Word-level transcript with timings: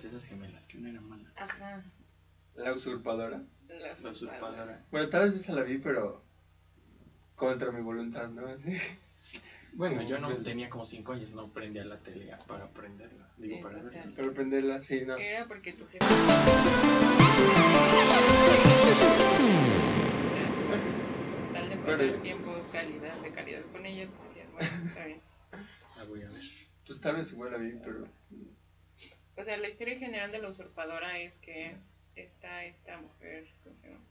todas 0.00 0.14
esas 0.16 0.28
gemelas, 0.28 0.66
que 0.66 0.78
una 0.78 0.90
era 0.90 1.00
mala. 1.00 1.30
Ajá. 1.36 1.82
La 2.54 2.72
usurpadora. 2.72 3.42
La 3.68 3.74
La 3.78 3.92
usurpadora. 3.92 4.10
usurpadora. 4.12 4.84
Bueno, 4.90 5.08
tal 5.08 5.24
vez 5.26 5.34
esa 5.36 5.52
la 5.52 5.62
vi, 5.62 5.78
pero 5.78 6.22
contra 7.34 7.70
mi 7.72 7.80
voluntad, 7.82 8.28
¿no? 8.30 8.46
Así. 8.48 8.76
Bueno, 9.72 10.02
yo 10.02 10.18
no 10.18 10.36
tenía 10.38 10.68
como 10.68 10.84
5 10.84 11.12
años, 11.12 11.30
no 11.30 11.48
prendía 11.52 11.84
la 11.84 11.98
tele 11.98 12.34
para 12.48 12.64
aprenderla. 12.64 13.28
Digo, 13.36 13.56
Sí, 13.56 13.62
para 13.62 13.78
o 13.80 13.84
sea. 13.88 14.04
Para 14.16 14.28
aprenderla, 14.28 14.80
sí, 14.80 15.02
no. 15.06 15.16
Era 15.16 15.46
porque 15.46 15.72
tu 15.74 15.86
jefe. 15.86 16.04
Tal 21.52 21.68
de 21.68 21.76
pasar 21.76 22.22
tiempo, 22.22 22.52
calidad, 22.72 23.16
de 23.20 23.30
calidad 23.32 23.60
con 23.72 23.84
ella, 23.86 24.08
pues 24.16 24.28
decías, 24.34 24.52
bueno, 24.52 24.70
está 24.86 25.04
bien. 25.04 25.20
La 25.96 26.04
voy 26.04 26.22
a 26.22 26.28
ver. 26.30 26.42
Pues 26.86 27.00
tal 27.00 27.16
vez 27.16 27.32
igual 27.32 27.52
la 27.52 27.58
vi, 27.58 27.72
pero. 27.84 28.06
O 29.40 29.44
sea, 29.44 29.56
la 29.56 29.68
historia 29.68 29.98
general 29.98 30.30
de 30.32 30.38
la 30.38 30.48
usurpadora 30.48 31.18
es 31.18 31.36
que 31.38 31.74
está 32.14 32.64
esta 32.64 32.98
mujer, 32.98 33.48
¿cómo 33.64 33.76
se 33.80 33.88
llama? 33.88 34.04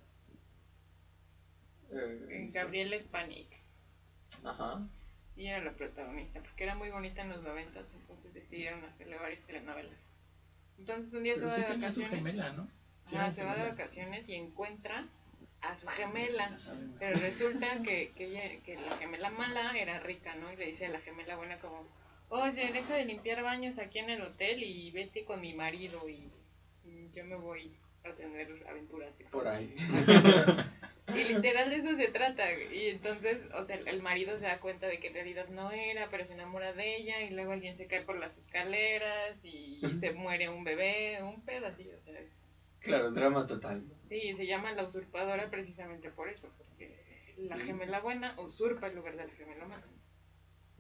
eh, 1.92 2.46
sí. 2.48 2.54
Gabriela 2.54 3.00
Spanik. 3.00 3.48
Ajá. 4.44 4.88
Y 5.36 5.48
era 5.48 5.64
la 5.64 5.72
protagonista, 5.74 6.42
porque 6.42 6.64
era 6.64 6.76
muy 6.76 6.90
bonita 6.90 7.22
en 7.22 7.30
los 7.30 7.44
noventas, 7.44 7.94
entonces 7.94 8.34
decidieron 8.34 8.84
hacerle 8.86 9.18
varias 9.18 9.44
telenovelas. 9.44 10.10
Entonces 10.78 11.14
un 11.14 11.24
día 11.24 11.36
Pero 11.36 11.50
se 11.50 11.56
sí 11.56 11.62
va 11.62 11.68
de 11.68 11.74
tenía 11.74 11.92
su 11.92 12.02
vacaciones. 12.02 12.36
gemela, 12.36 12.68
se 13.32 13.44
va 13.44 13.56
de 13.56 13.70
vacaciones 13.70 14.30
y 14.30 14.36
encuentra 14.36 15.08
a 15.62 15.76
su 15.78 15.88
gemela. 15.88 16.50
La 16.50 16.60
saben. 16.60 16.96
Pero 17.00 17.20
resulta 17.20 17.82
que, 17.84 18.12
que, 18.16 18.26
ella, 18.26 18.64
que 18.64 18.76
la 18.76 18.98
gemela 18.98 19.30
mala 19.30 19.78
era 19.78 20.00
rica, 20.00 20.36
¿no? 20.36 20.52
Y 20.52 20.56
le 20.58 20.66
dice 20.68 20.88
a 20.88 20.90
la 20.90 21.00
gemela 21.00 21.36
buena 21.38 21.58
como, 21.60 21.86
oye, 22.30 22.72
deja 22.72 22.96
de 22.96 23.06
limpiar 23.06 23.44
baños 23.44 23.78
aquí 23.78 24.00
en 24.00 24.10
el 24.10 24.22
hotel 24.22 24.64
y 24.64 24.92
vete 24.92 25.26
con 25.26 25.42
mi 25.42 25.54
marido 25.54 26.08
y, 26.08 26.32
yo 27.12 27.26
me 27.26 27.36
voy 27.36 27.76
a 28.04 28.14
tener 28.14 28.48
aventuras 28.68 29.10
Por 29.32 29.46
sexuales. 29.46 29.70
ahí. 29.78 30.66
Y 31.16 31.24
literal 31.24 31.70
de 31.70 31.78
eso 31.78 31.96
se 31.96 32.08
trata. 32.08 32.46
Y 32.54 32.90
entonces, 32.90 33.40
o 33.54 33.64
sea, 33.66 33.78
el 33.78 34.02
marido 34.02 34.38
se 34.38 34.46
da 34.46 34.60
cuenta 34.60 34.88
de 34.88 35.00
que 35.00 35.08
en 35.08 35.14
realidad 35.14 35.48
no 35.50 35.72
era, 35.72 36.08
pero 36.10 36.26
se 36.26 36.34
enamora 36.34 36.74
de 36.74 36.98
ella 36.98 37.22
y 37.22 37.32
luego 37.32 37.52
alguien 37.52 37.76
se 37.76 37.88
cae 37.88 38.02
por 38.02 38.18
las 38.20 38.38
escaleras 38.38 39.44
y 39.44 39.82
se 40.00 40.12
muere 40.14 40.50
un 40.50 40.64
bebé, 40.64 41.22
un 41.24 41.42
pedacito, 41.42 41.96
o 41.96 42.00
sea, 42.00 42.20
es... 42.20 42.70
claro, 42.80 43.12
drama 43.12 43.46
total. 43.46 43.84
Sí, 44.04 44.34
se 44.34 44.46
llama 44.46 44.72
la 44.74 44.84
usurpadora 44.84 45.50
precisamente 45.50 46.12
por 46.12 46.30
eso, 46.30 46.50
porque 46.58 46.96
la 47.38 47.58
gemela 47.58 48.02
buena 48.02 48.36
usurpa 48.40 48.88
el 48.88 48.96
lugar 48.96 49.16
de 49.16 49.26
la 49.26 49.34
gemela 49.34 49.66
mala. 49.66 49.88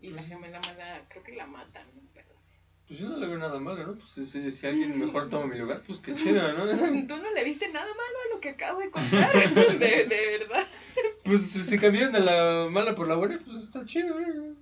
Y 0.01 0.11
la 0.11 0.23
gemela 0.23 0.59
mala 0.61 1.05
creo 1.09 1.23
que 1.23 1.35
la 1.35 1.45
matan, 1.47 1.85
un 1.95 2.07
pedo 2.07 2.33
así. 2.39 2.55
Pues 2.87 2.99
yo 2.99 3.09
no 3.09 3.17
le 3.17 3.27
veo 3.27 3.37
nada 3.37 3.59
malo, 3.59 3.85
¿no? 3.87 3.93
Pues 3.95 4.09
si, 4.09 4.51
si 4.51 4.67
alguien 4.67 4.97
mejor 4.99 5.29
toma 5.29 5.47
mi 5.47 5.57
lugar, 5.59 5.81
pues 5.85 5.99
qué 5.99 6.15
chido, 6.15 6.41
¿no? 6.53 6.65
Tú 7.07 7.17
no 7.17 7.31
le 7.33 7.43
viste 7.43 7.67
nada 7.71 7.85
malo 7.87 8.17
a 8.25 8.35
lo 8.35 8.41
que 8.41 8.49
acabo 8.49 8.79
de 8.79 8.89
contar, 8.91 9.31
de, 9.79 10.05
de 10.05 10.37
verdad. 10.39 10.65
Pues 11.23 11.49
si 11.51 11.59
se 11.61 11.79
cambiaron 11.79 12.13
de 12.13 12.19
la 12.21 12.67
mala 12.69 12.95
por 12.95 13.07
la 13.07 13.15
buena, 13.15 13.39
pues 13.45 13.57
está 13.63 13.85
chido, 13.85 14.19
¿no? 14.19 14.55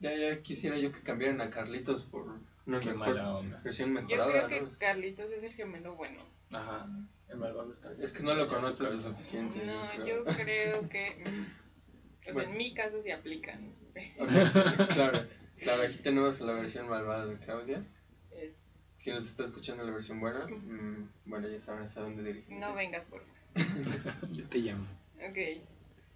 Ya, 0.00 0.14
ya 0.16 0.42
quisiera 0.42 0.78
yo 0.78 0.92
que 0.92 1.00
cambiaran 1.02 1.40
a 1.40 1.50
Carlitos 1.50 2.04
por 2.04 2.22
una 2.66 2.80
Qué 2.80 2.86
mejor 2.86 2.96
mala 2.96 3.36
onda. 3.36 3.60
versión 3.64 3.88
Yo 3.88 3.94
mejorada, 3.94 4.46
creo 4.46 4.48
que 4.48 4.60
¿no? 4.62 4.78
Carlitos 4.78 5.30
es 5.30 5.42
el 5.44 5.52
gemelo 5.52 5.94
bueno. 5.96 6.20
Ajá. 6.50 6.86
El 7.28 7.38
malvado 7.38 7.72
está. 7.72 7.92
Es 7.98 8.12
que 8.12 8.22
no 8.22 8.34
lo 8.34 8.48
conoces 8.48 8.80
lo 8.80 8.96
suficiente. 8.98 9.64
No, 9.64 10.04
yo 10.04 10.24
yo 10.24 10.24
creo 10.24 10.88
que. 10.88 11.24
Sea, 12.24 12.32
Bueno. 12.32 12.50
en 12.50 12.58
mi 12.58 12.74
caso 12.74 13.00
sí 13.00 13.10
aplican. 13.10 13.74
Claro, 14.94 15.26
claro, 15.60 15.82
aquí 15.84 15.98
tenemos 15.98 16.40
la 16.40 16.52
versión 16.54 16.88
malvada 16.88 17.26
de 17.26 17.36
Claudia. 17.38 17.84
Es, 18.32 18.54
Si 18.96 19.10
nos 19.10 19.26
está 19.26 19.44
escuchando 19.44 19.84
la 19.84 19.92
versión 19.92 20.18
buena, 20.20 20.46
mm, 20.46 21.10
bueno, 21.26 21.48
ya 21.48 21.58
sabrás 21.58 21.96
a 21.96 22.00
dónde 22.02 22.22
dirigirte. 22.22 22.54
no 22.56 22.74
vengas 22.74 23.06
por 23.06 23.22
favor. 23.22 23.34
Yo 24.32 24.44
te 24.48 24.58
llamo. 24.58 24.86
Ok. 25.28 25.38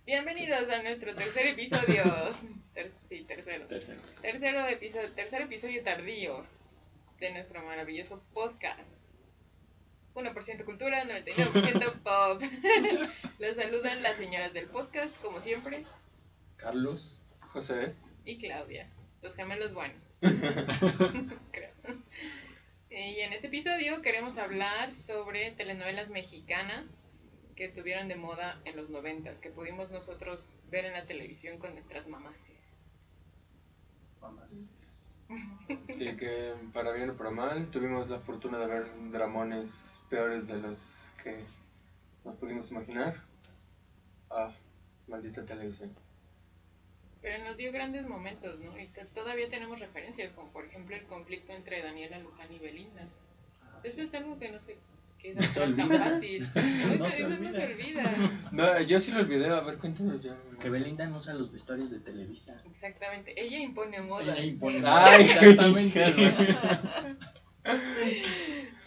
Bienvenidos 0.07 0.69
a 0.71 0.83
nuestro 0.83 1.15
tercer 1.15 1.47
episodio. 1.49 2.03
Ter- 2.75 2.91
sí, 3.09 3.25
tercero. 3.25 3.67
Tercero. 3.67 4.01
Tercero 4.23 4.67
episodio, 4.67 5.11
tercer 5.13 5.43
episodio 5.43 5.83
tardío 5.85 6.43
de 7.21 7.33
nuestro 7.33 7.63
maravilloso 7.65 8.23
podcast. 8.33 8.97
1% 10.19 10.65
cultura, 10.65 11.05
99% 11.05 11.93
pop. 12.03 12.43
Los 13.39 13.57
saludan 13.57 14.03
las 14.03 14.17
señoras 14.17 14.53
del 14.53 14.67
podcast, 14.67 15.17
como 15.23 15.41
siempre, 15.41 15.85
Carlos. 16.57 17.21
José, 17.53 17.95
y 18.25 18.37
Claudia, 18.37 18.91
los 19.23 19.35
gemelos 19.35 19.73
buenos. 19.73 19.97
creo. 20.21 21.73
Y 22.91 23.21
en 23.21 23.33
este 23.33 23.47
episodio 23.47 24.03
queremos 24.03 24.37
hablar 24.37 24.95
sobre 24.95 25.53
telenovelas 25.53 26.11
mexicanas 26.11 27.05
que 27.57 27.65
estuvieron 27.65 28.07
de 28.09 28.17
moda 28.17 28.61
en 28.65 28.77
los 28.77 28.91
noventas, 28.91 29.41
que 29.41 29.51
pudimos 29.51 29.91
nosotros 29.91 30.53
ver 30.71 30.85
en 30.85 30.93
la 30.93 31.07
televisión 31.07 31.59
con 31.59 31.73
nuestras 31.73 32.07
mamases. 32.07 32.85
Mamás. 34.21 34.55
Sí 35.89 36.17
que 36.17 36.55
para 36.73 36.93
bien 36.93 37.11
o 37.11 37.17
para 37.17 37.31
mal, 37.31 37.71
tuvimos 37.71 38.09
la 38.09 38.19
fortuna 38.21 38.59
de 38.59 38.67
ver 38.67 39.11
dramones 39.11 40.01
peores 40.09 40.49
de 40.49 40.59
los 40.59 41.09
que 41.23 41.43
nos 42.25 42.37
pudimos 42.37 42.71
imaginar. 42.71 43.23
Ah, 44.31 44.53
maldita 45.07 45.45
televisión. 45.45 45.95
Pero 47.21 47.45
nos 47.45 47.57
dio 47.57 47.73
grandes 47.73 48.07
momentos, 48.07 48.61
¿no? 48.61 48.79
Y 48.79 48.89
todavía 49.15 49.49
tenemos 49.49 49.81
referencias, 49.81 50.33
como 50.33 50.51
por 50.53 50.65
ejemplo 50.65 50.95
el 50.95 51.05
conflicto 51.05 51.53
entre 51.53 51.83
Daniela 51.83 52.19
Luján 52.19 52.53
y 52.53 52.59
Belinda. 52.59 53.09
Eso 53.83 54.03
es 54.03 54.15
algo 54.15 54.39
que 54.39 54.51
no 54.51 54.61
se 54.61 54.77
queda 55.19 55.41
No 55.41 55.47
atrás 55.49 55.77
tan 55.77 55.89
fácil. 55.91 56.49
No, 56.55 56.61
eso, 56.61 56.99
No 57.05 57.11
se 57.11 57.23
eso 57.23 57.29
no 57.41 57.53
se 57.53 57.65
olvida. 57.65 58.17
No, 58.53 58.81
yo 58.83 59.01
sí 59.01 59.11
lo 59.13 59.21
olvidé, 59.21 59.47
a 59.49 59.61
ver, 59.61 59.79
cuéntanos 59.79 60.23
ya. 60.23 60.37
Que 60.61 60.71
Belinda 60.71 61.07
no 61.07 61.19
usa 61.19 61.35
los 61.35 61.53
vestuarios 61.53 61.91
de 61.91 62.01
Televisa. 62.01 62.61
Exactamente. 62.71 63.35
Ella 63.41 63.59
impone 63.59 64.01
moda. 64.03 64.23
Ella 64.33 64.43
impone. 64.45 64.81
Ay, 64.85 65.23
exactamente. 65.31 66.05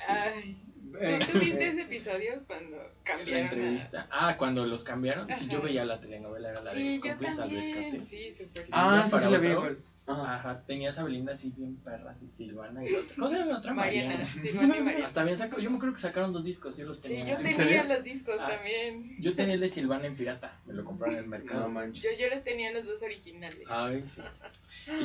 Ay. 0.08 0.58
Eh, 1.00 1.20
¿Tú, 1.26 1.32
tú 1.32 1.40
viste 1.40 1.68
ese 1.68 1.82
episodio 1.82 2.44
cuando 2.46 2.78
La 2.78 2.84
cambiaron? 3.04 3.36
a- 3.36 3.40
entrevista. 3.50 4.08
Ah, 4.12 4.36
cuando 4.38 4.66
los 4.68 4.84
cambiaron. 4.84 5.28
Sí, 5.38 5.48
yo 5.48 5.58
Ajá. 5.60 5.66
veía 5.68 5.86
la 5.86 6.00
telenovela, 6.00 6.50
era 6.50 6.62
la 6.62 6.74
de 6.74 6.80
Sí, 6.80 6.96
yo 6.96 7.02
Cómplices 7.10 7.40
al 7.40 7.50
también. 7.50 7.76
Rescate. 7.76 8.06
Sí, 8.06 8.34
súper. 8.34 8.66
Ah, 8.72 9.04
sí, 9.08 9.18
sí 9.18 9.30
la 9.32 9.38
vi 9.40 9.48
igual. 9.48 9.78
Ajá. 10.08 10.64
Tenías 10.66 10.98
a 10.98 11.04
Belinda 11.04 11.34
así 11.34 11.52
bien 11.56 11.78
perra, 11.78 12.12
así 12.12 12.30
Silvana 12.30 12.84
y 12.86 12.94
otra. 12.94 13.16
¿Cómo 13.16 13.30
se 13.30 13.38
llama 13.38 13.52
la 13.54 13.58
otra? 13.60 13.74
Mariana. 13.74 14.26
Silvana 14.26 14.78
y 14.78 14.82
Mariana. 14.82 15.06
Hasta 15.06 15.24
bien 15.24 15.38
sacó, 15.38 15.60
yo 15.60 15.70
me 15.72 15.80
creo 15.80 15.94
que 15.94 16.00
sacaron 16.00 16.34
dos 16.34 16.44
discos, 16.44 16.76
yo 16.76 16.86
los 16.86 16.98
Sí, 16.98 17.04
tenía. 17.04 17.26
yo 17.26 17.32
¿En 17.38 17.38
tenía 17.44 17.56
serio? 17.56 17.84
los 17.86 18.04
discos 18.04 18.36
Ah. 18.40 18.48
también. 18.50 19.12
Yo 19.22 19.36
tenía 19.36 19.54
el 19.54 19.60
de 19.62 19.70
Silvana 19.70 20.08
en 20.08 20.16
pirata, 20.16 20.60
me 20.66 20.74
lo 20.74 20.84
compraron 20.84 21.16
en 21.18 21.24
el 21.24 21.30
No 21.30 21.38
mercado. 21.38 21.70
manches. 21.70 22.04
Yo, 22.04 22.10
yo 22.26 22.34
los 22.34 22.44
tenía 22.44 22.72
los 22.74 22.86
dos 22.86 23.02
originales. 23.04 23.62
Ay, 23.70 24.04
sí. 24.10 24.22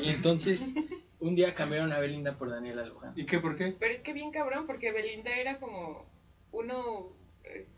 Y 0.03 0.09
entonces, 0.09 0.65
un 1.21 1.35
día 1.37 1.55
cambiaron 1.55 1.93
a 1.93 1.99
Belinda 2.01 2.37
por 2.37 2.51
Daniela 2.51 2.85
Luján. 2.87 3.13
¿Y 3.17 3.27
qué, 3.27 3.39
por 3.39 3.57
qué? 3.57 3.77
Pero 3.79 3.95
es 3.95 4.01
que 4.01 4.13
bien 4.13 4.31
cabrón, 4.33 4.67
porque 4.67 4.91
Belinda 4.93 5.31
era 5.37 5.59
como 5.59 6.05
uno, 6.53 7.13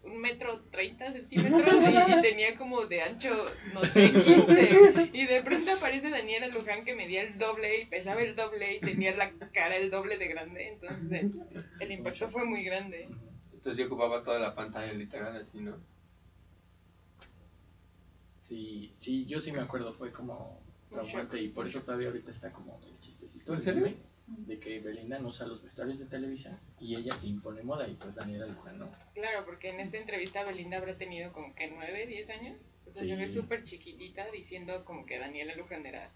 un 0.02 0.20
metro 0.20 0.60
treinta 0.70 1.12
centímetros 1.12 1.74
y, 1.74 2.12
y 2.12 2.22
tenía 2.22 2.56
como 2.56 2.86
de 2.86 3.02
ancho, 3.02 3.30
no 3.74 3.80
sé, 3.84 4.10
15. 4.10 5.10
Y 5.12 5.26
de 5.26 5.42
pronto 5.42 5.72
aparece 5.72 6.10
Daniela 6.10 6.48
Luján 6.48 6.84
que 6.84 6.94
medía 6.94 7.22
el 7.22 7.38
doble 7.38 7.80
y 7.80 7.86
pesaba 7.86 8.22
el 8.22 8.34
doble 8.34 8.76
y 8.76 8.80
tenía 8.80 9.14
la 9.16 9.30
cara 9.52 9.76
el 9.76 9.90
doble 9.90 10.16
de 10.16 10.28
grande. 10.28 10.68
Entonces 10.68 11.12
el, 11.12 11.64
el 11.80 11.92
impacto 11.92 12.30
fue 12.30 12.44
muy 12.44 12.64
grande. 12.64 13.08
Entonces 13.52 13.76
yo 13.76 13.86
ocupaba 13.86 14.22
toda 14.22 14.38
la 14.38 14.54
pantalla 14.54 14.92
literal 14.92 15.36
así, 15.36 15.58
¿no? 15.60 15.76
Sí, 18.42 18.94
sí, 18.98 19.26
yo 19.26 19.40
sí 19.40 19.52
me 19.52 19.60
acuerdo, 19.60 19.92
fue 19.92 20.10
como 20.10 20.58
traumante 20.90 21.38
y 21.38 21.48
por 21.48 21.66
eso 21.66 21.82
todavía 21.82 22.08
ahorita 22.08 22.30
está 22.30 22.50
como 22.50 22.80
el 22.86 22.98
chistecito. 23.00 23.52
¿En 23.52 23.60
serio? 23.60 23.88
De 24.28 24.58
que 24.58 24.78
Belinda 24.80 25.18
no 25.18 25.28
usa 25.28 25.46
los 25.46 25.62
vestuarios 25.62 25.98
de 25.98 26.04
Televisa 26.06 26.58
y 26.80 26.96
ella 26.96 27.14
se 27.16 27.28
impone 27.28 27.62
moda 27.62 27.88
y 27.88 27.94
pues 27.94 28.14
Daniela 28.14 28.46
Luján 28.46 28.78
no. 28.78 28.90
Claro, 29.14 29.44
porque 29.46 29.70
en 29.70 29.80
esta 29.80 29.96
entrevista 29.96 30.44
Belinda 30.44 30.76
habrá 30.78 30.96
tenido 30.96 31.32
como 31.32 31.54
que 31.54 31.68
9, 31.68 32.06
10 32.06 32.30
años. 32.30 32.56
O 32.86 32.90
sea, 32.90 33.02
se 33.02 33.16
ve 33.16 33.28
Sí. 33.28 33.34
súper 33.34 33.64
chiquitita 33.64 34.30
diciendo 34.30 34.84
como 34.84 35.04
que 35.06 35.18
Daniela 35.18 35.54
Luján 35.56 35.84
era 35.86 36.10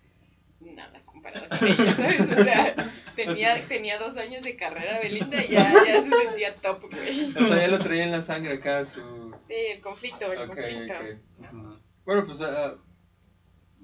nada 0.60 1.00
comparada 1.06 1.48
con 1.48 1.66
ella, 1.68 1.92
¿sabes? 1.96 2.20
O 2.20 2.44
sea, 2.44 2.92
tenía, 3.16 3.66
tenía 3.66 3.98
dos 3.98 4.16
años 4.16 4.42
de 4.42 4.56
carrera 4.56 5.00
Belinda 5.00 5.42
y 5.44 5.48
ya, 5.48 5.72
ya 5.86 6.02
se 6.02 6.10
sentía 6.10 6.54
top, 6.54 6.82
güey. 6.90 7.24
O 7.30 7.44
sea, 7.46 7.56
ya 7.60 7.68
lo 7.68 7.78
traía 7.80 8.04
en 8.04 8.12
la 8.12 8.22
sangre 8.22 8.54
acá 8.54 8.84
su... 8.84 9.34
Sí, 9.48 9.54
el 9.74 9.80
conflicto, 9.80 10.30
el 10.32 10.38
Ok, 10.38 10.46
conflicto. 10.46 10.92
ok. 10.94 11.78
Bueno, 12.04 12.26
pues 12.26 12.40
ah, 12.42 12.76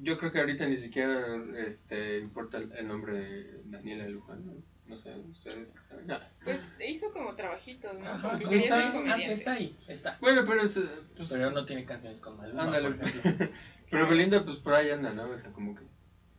yo 0.01 0.19
creo 0.19 0.33
que 0.33 0.41
ahorita 0.41 0.67
ni 0.67 0.77
siquiera 0.77 1.27
este, 1.65 2.19
importa 2.19 2.59
el, 2.59 2.73
el 2.73 2.89
nombre 2.89 3.15
de 3.15 3.63
Daniela 3.67 4.07
Luján, 4.09 4.45
¿no? 4.47 4.53
No 4.87 4.97
sé, 4.97 5.15
ustedes 5.19 5.73
qué 5.73 5.83
saben. 5.83 6.11
Ah, 6.11 6.27
Pues 6.43 6.61
hizo 6.89 7.11
como 7.13 7.35
trabajitos, 7.35 7.93
¿no? 7.99 8.07
Ajá, 8.07 8.31
Porque 8.31 8.47
pues 8.47 8.63
está- 8.63 8.77
ser 8.81 8.87
Ah, 8.89 8.93
comediante. 8.93 9.33
está 9.33 9.53
ahí, 9.53 9.79
está. 9.87 10.17
Bueno, 10.21 10.45
pero 10.47 10.63
es... 10.63 10.77
eh, 10.79 10.83
Pues, 11.15 11.29
Pero 11.31 11.51
no 11.51 11.67
tiene 11.67 11.85
canciones 11.85 12.21
con 12.21 12.39
Maluma, 12.39 12.63
Ándale. 12.63 12.91
por 12.93 13.07
ejemplo. 13.09 13.49
pero 13.91 14.09
Belinda 14.09 14.45
pues 14.45 14.57
por 14.57 14.73
ahí 14.75 14.91
anda, 14.91 15.13
¿no? 15.13 15.29
O 15.29 15.37
sea, 15.39 15.53
como 15.53 15.75
que... 15.75 15.83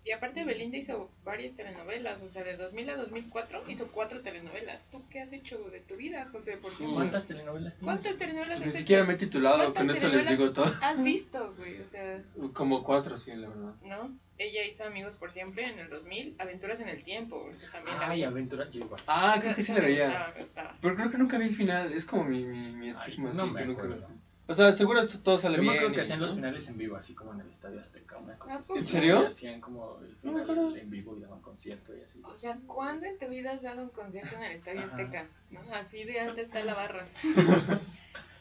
Y 0.09 0.11
aparte 0.11 0.43
Belinda 0.43 0.75
hizo 0.75 1.11
varias 1.23 1.53
telenovelas, 1.55 2.23
o 2.23 2.27
sea, 2.27 2.43
de 2.43 2.57
2000 2.57 2.89
a 2.89 2.95
2004 2.95 3.63
hizo 3.67 3.85
cuatro 3.91 4.21
telenovelas. 4.21 4.83
¿Tú 4.89 5.03
qué 5.07 5.21
has 5.21 5.31
hecho 5.33 5.59
de 5.69 5.81
tu 5.81 5.97
vida, 5.97 6.27
José? 6.31 6.57
¿Cuántas 6.95 7.27
telenovelas 7.27 7.77
tienes? 7.77 7.83
¿Cuántas 7.83 8.17
telenovelas 8.17 8.59
Ni 8.59 8.65
has 8.65 8.73
siquiera 8.73 9.03
hecho? 9.03 9.07
me 9.07 9.13
he 9.13 9.17
titulado, 9.17 9.57
¿Cuántas 9.71 9.85
con 9.85 9.95
eso 9.95 10.07
les 10.07 10.27
digo 10.27 10.51
todo. 10.51 10.65
Has 10.81 11.03
visto, 11.03 11.53
güey, 11.57 11.79
o 11.79 11.85
sea, 11.85 12.23
Como 12.53 12.83
cuatro, 12.83 13.19
sí, 13.19 13.35
la 13.35 13.49
verdad. 13.49 13.75
¿no? 13.83 14.17
Ella 14.39 14.65
hizo 14.65 14.83
Amigos 14.83 15.15
por 15.15 15.31
Siempre 15.31 15.65
en 15.69 15.77
el 15.77 15.89
2000, 15.91 16.37
Aventuras 16.39 16.79
en 16.79 16.89
el 16.89 17.03
Tiempo, 17.03 17.47
también 17.71 17.95
Ay, 17.99 18.17
vi. 18.17 18.23
aventura, 18.23 18.67
yo 18.71 18.85
igual. 18.85 19.01
Ah, 19.05 19.37
creo 19.39 19.53
que 19.53 19.61
sí 19.61 19.73
la 19.73 19.79
me 19.81 19.85
veía. 19.85 20.05
gustaba, 20.07 20.33
me 20.33 20.41
gustaba. 20.41 20.77
Pero 20.81 20.95
creo 20.95 21.11
que 21.11 21.17
nunca 21.19 21.37
vi 21.37 21.45
el 21.49 21.55
final, 21.55 21.93
es 21.93 22.05
como 22.05 22.23
mi, 22.23 22.45
mi, 22.45 22.71
mi 22.73 22.85
Ay, 22.87 22.91
estigma. 22.93 23.31
no 23.33 23.43
así, 23.43 23.51
me 23.51 23.59
que 23.59 23.65
nunca 23.67 23.83
acuerdo. 23.83 24.07
vi. 24.07 24.13
O 24.49 24.53
sea, 24.55 24.73
seguro 24.73 24.99
esto 24.99 25.19
todo 25.19 25.37
sale 25.37 25.57
Yo 25.57 25.61
bien. 25.61 25.73
me 25.73 25.77
acuerdo 25.77 25.93
que 25.95 26.01
y- 26.01 26.03
hacían 26.03 26.19
los 26.21 26.29
¿no? 26.31 26.35
finales 26.37 26.67
en 26.67 26.77
vivo, 26.79 26.95
así 26.95 27.13
como 27.13 27.33
en 27.33 27.41
el 27.41 27.49
Estadio 27.49 27.79
Azteca, 27.79 28.17
una 28.17 28.35
cosa 28.39 28.55
¿A 28.55 28.57
así. 28.57 28.73
¿En 28.75 28.85
serio? 28.85 29.21
Y 29.21 29.25
hacían 29.27 29.61
como 29.61 29.99
el 30.01 30.09
No 30.23 30.31
final 30.31 30.41
acuerdo. 30.41 30.75
en 30.75 30.89
vivo 30.89 31.15
y 31.17 31.21
daban 31.21 31.41
concierto 31.41 31.95
y 31.95 32.01
así. 32.01 32.19
O 32.25 32.35
sea, 32.35 32.57
¿cuándo 32.65 33.05
en 33.05 33.19
tu 33.19 33.27
vida 33.27 33.51
has 33.51 33.61
dado 33.61 33.83
un 33.83 33.89
concierto 33.89 34.35
en 34.35 34.43
el 34.43 34.51
Estadio 34.53 34.79
Ajá. 34.81 34.89
Azteca? 34.95 35.27
¿No? 35.51 35.61
Así 35.75 36.03
de 36.03 36.19
alta 36.19 36.41
está 36.41 36.63
la 36.63 36.73
barra. 36.73 37.07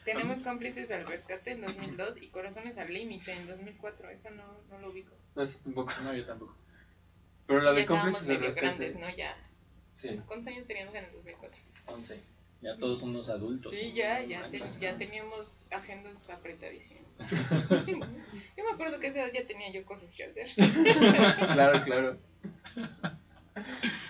Tenemos 0.05 0.39
cómplices 0.41 0.89
al 0.89 1.05
rescate 1.05 1.51
en 1.51 1.61
2002 1.61 2.17
y 2.21 2.27
corazones 2.29 2.77
al 2.79 2.91
límite 2.91 3.31
en 3.31 3.47
2004. 3.47 4.09
Eso 4.09 4.31
no, 4.31 4.43
no 4.71 4.79
lo 4.79 4.89
ubico. 4.89 5.13
No, 5.35 5.43
eso 5.43 5.59
tampoco. 5.63 5.91
No, 6.03 6.13
yo 6.15 6.25
tampoco. 6.25 6.55
Pero 7.45 7.61
la 7.61 7.73
de 7.73 7.85
cómplices 7.85 8.27
medio 8.27 8.39
rescate. 8.41 8.65
grandes, 8.65 8.95
¿no? 8.97 9.09
Ya. 9.15 9.37
Sí. 9.93 10.19
¿Cuántos 10.25 10.47
años 10.47 10.65
teníamos 10.65 10.95
en 10.95 11.05
el 11.05 11.11
2004? 11.11 11.61
11. 11.87 12.19
Ya 12.61 12.75
todos 12.77 12.99
son 12.99 13.11
unos 13.11 13.29
adultos. 13.29 13.73
Sí, 13.73 13.93
ya, 13.93 14.21
ya, 14.23 14.49
te- 14.51 14.61
ya 14.81 14.97
teníamos 14.97 15.55
agendas 15.71 16.29
apretadísimas. 16.29 17.03
yo 17.87 18.63
me 18.65 18.71
acuerdo 18.73 18.99
que 18.99 19.07
esa 19.07 19.19
edad 19.23 19.31
ya 19.33 19.47
tenía 19.47 19.71
yo 19.71 19.85
cosas 19.85 20.11
que 20.11 20.25
hacer. 20.25 20.49
claro, 21.53 21.81
claro. 21.83 22.17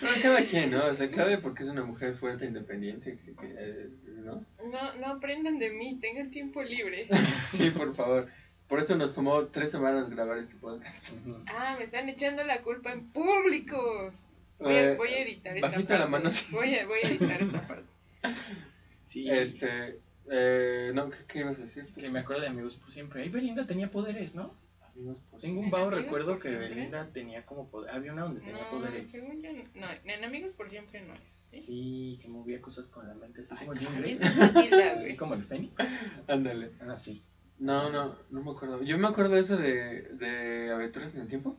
Bueno, 0.01 0.17
cada 0.21 0.45
quien, 0.45 0.71
¿no? 0.71 0.85
O 0.85 0.93
sea, 0.93 1.09
Claudia 1.09 1.41
porque 1.41 1.63
es 1.63 1.69
una 1.69 1.83
mujer 1.83 2.13
fuerte, 2.13 2.45
independiente, 2.45 3.17
que, 3.17 3.33
que, 3.35 3.47
eh, 3.57 3.89
¿no? 4.23 4.43
No, 4.71 4.95
no 4.95 5.05
aprendan 5.07 5.57
de 5.59 5.69
mí, 5.71 5.97
tengan 5.99 6.29
tiempo 6.31 6.61
libre. 6.63 7.07
Sí, 7.49 7.69
por 7.71 7.95
favor. 7.95 8.27
Por 8.67 8.79
eso 8.79 8.95
nos 8.95 9.13
tomó 9.13 9.45
tres 9.47 9.71
semanas 9.71 10.09
grabar 10.11 10.37
este 10.37 10.55
podcast. 10.55 11.07
Ah, 11.47 11.75
me 11.79 11.83
están 11.85 12.07
echando 12.09 12.43
la 12.43 12.61
culpa 12.61 12.91
en 12.91 13.07
público. 13.07 14.13
Voy 14.59 14.73
a, 14.75 14.91
Eh, 14.91 14.95
voy 14.95 15.09
a 15.09 15.21
editar 15.21 15.55
esta 15.55 15.67
bajita 15.67 15.87
parte. 15.87 15.99
la 16.03 16.07
mano, 16.07 16.31
sí. 16.31 16.45
Voy 16.51 16.75
a, 16.75 16.85
voy 16.85 16.99
a 17.03 17.07
editar 17.07 17.41
esta 17.41 17.67
parte. 17.67 17.85
Sí. 19.01 19.29
Este, 19.29 19.99
eh, 20.29 20.91
no, 20.93 21.09
¿qué, 21.09 21.17
qué 21.27 21.39
ibas 21.39 21.57
a 21.57 21.61
decir? 21.61 21.85
Que 21.93 22.09
me 22.09 22.19
acuerdo 22.19 22.43
de 22.43 22.49
amigos 22.49 22.75
por 22.75 22.91
siempre. 22.91 23.23
Ahí 23.23 23.29
Belinda 23.29 23.65
tenía 23.65 23.89
poderes, 23.89 24.35
¿no? 24.35 24.53
Amigos, 24.93 25.21
por 25.31 25.39
Tengo 25.39 25.59
un 25.59 25.65
¿En 25.65 25.71
vago 25.71 25.89
recuerdo 25.91 26.39
que 26.39 26.49
Siempre? 26.49 26.69
Belinda 26.69 27.07
tenía 27.13 27.45
como 27.45 27.69
poder. 27.69 27.91
Había 27.91 28.13
una 28.13 28.23
donde 28.23 28.41
tenía 28.41 28.63
No, 28.63 28.69
poderes. 28.71 29.09
según 29.09 29.41
yo, 29.41 29.49
no. 29.75 29.87
En 30.03 30.23
Amigos 30.23 30.53
por 30.53 30.69
Siempre 30.69 31.01
no 31.01 31.13
es, 31.15 31.21
¿sí? 31.49 31.61
Sí, 31.61 32.19
que 32.21 32.27
movía 32.27 32.61
cosas 32.61 32.87
con 32.87 33.07
la 33.07 33.13
mente, 33.15 33.41
así 33.41 33.55
Ay, 33.57 33.67
como 33.67 33.73
es 33.73 34.19
Matilda, 34.37 34.93
Así 34.99 35.15
como 35.15 35.33
el 35.35 35.43
Fénix. 35.43 35.73
Ándale. 36.27 36.71
Ah, 36.81 36.97
sí. 36.99 37.23
No, 37.59 37.89
no, 37.89 38.17
no 38.29 38.43
me 38.43 38.51
acuerdo. 38.51 38.83
Yo 38.83 38.97
me 38.97 39.07
acuerdo 39.07 39.35
de 39.35 39.41
eso 39.41 39.57
de, 39.57 40.03
de 40.15 40.71
Aventuras 40.71 41.13
en 41.15 41.21
el 41.21 41.27
Tiempo. 41.27 41.57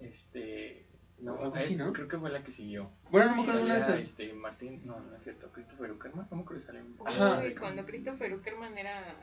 Este. 0.00 0.86
No, 1.22 1.38
Algo 1.38 1.54
eh, 1.54 1.58
así, 1.58 1.76
¿no? 1.76 1.92
Creo 1.92 2.08
que 2.08 2.18
fue 2.18 2.30
la 2.30 2.42
que 2.42 2.50
siguió. 2.50 2.90
Bueno, 3.10 3.30
no 3.30 3.36
me 3.36 3.42
acuerdo 3.42 3.66
de 3.66 3.78
esas. 3.78 4.00
este, 4.00 4.32
Martín, 4.32 4.82
no, 4.84 4.98
no 4.98 5.16
es 5.16 5.22
cierto, 5.22 5.52
Christopher 5.52 5.92
Uckerman, 5.92 6.26
no 6.28 6.36
me 6.36 6.42
acuerdo 6.42 6.62
sale 6.62 6.82
un 6.82 6.96
Ajá. 7.04 7.42
Uy, 7.44 7.54
cuando 7.54 7.86
Christopher 7.86 8.34
Uckerman 8.34 8.76
era. 8.76 9.14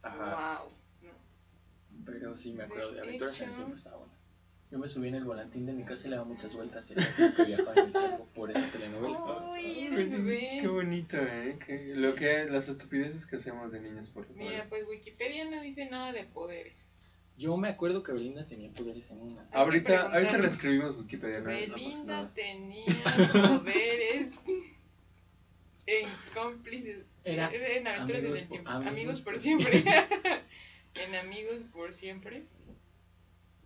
Ajá. 0.00 0.60
Wow. 0.60 0.68
¿no? 1.02 2.04
Pero 2.06 2.36
sí 2.38 2.54
me 2.54 2.64
acuerdo 2.64 2.88
de 2.88 2.94
De 2.96 3.02
Aventuras 3.02 3.38
en 3.42 3.50
el 3.50 3.54
Tiempo, 3.54 3.74
estaba 3.74 3.98
bueno. 3.98 4.12
Yo 4.70 4.78
me 4.78 4.88
subí 4.88 5.08
en 5.08 5.16
el 5.16 5.24
volantín 5.24 5.66
de 5.66 5.74
mi 5.74 5.84
casa 5.84 6.06
y 6.06 6.10
le 6.10 6.16
daba 6.16 6.26
muchas 6.26 6.54
vueltas 6.54 6.90
y 6.90 6.94
era 6.94 7.04
que 7.36 7.44
viajaba 7.44 7.74
en 7.74 7.86
el 7.88 7.92
tiempo 7.92 8.28
por 8.34 8.50
esa 8.50 8.72
telenovela. 8.72 9.50
Uy, 9.52 9.84
eres 9.84 10.10
bebé. 10.10 10.58
Qué 10.62 10.68
bonito, 10.68 11.18
¿eh? 11.18 11.58
Que, 11.66 11.94
lo 11.94 12.14
que, 12.14 12.46
las 12.46 12.70
estupideces 12.70 13.26
que 13.26 13.36
hacemos 13.36 13.70
de 13.70 13.80
niños 13.82 14.08
por 14.08 14.26
los 14.26 14.34
Mira, 14.34 14.64
pues 14.70 14.88
Wikipedia 14.88 15.44
no 15.44 15.60
dice 15.60 15.90
nada 15.90 16.12
de 16.12 16.24
poderes. 16.24 16.90
Yo 17.36 17.56
me 17.56 17.68
acuerdo 17.68 18.02
que 18.02 18.12
Belinda 18.12 18.46
tenía 18.46 18.70
poderes 18.72 19.10
en 19.10 19.20
una. 19.20 19.48
Ahorita, 19.52 20.12
ahorita 20.12 20.36
reescribimos 20.38 20.96
Wikipedia, 20.96 21.40
no, 21.40 21.46
Belinda 21.46 22.30
tenía 22.34 22.84
poderes 23.32 24.28
en 25.86 26.08
cómplices. 26.34 27.04
Era 27.24 27.50
en 27.52 27.86
aventuras 27.86 28.20
amigos 28.22 28.48
tiempo. 28.48 28.70
amigos 28.70 29.20
por 29.20 29.40
siempre. 29.40 29.84
en 30.94 31.14
amigos 31.14 31.62
por 31.72 31.94
siempre. 31.94 32.44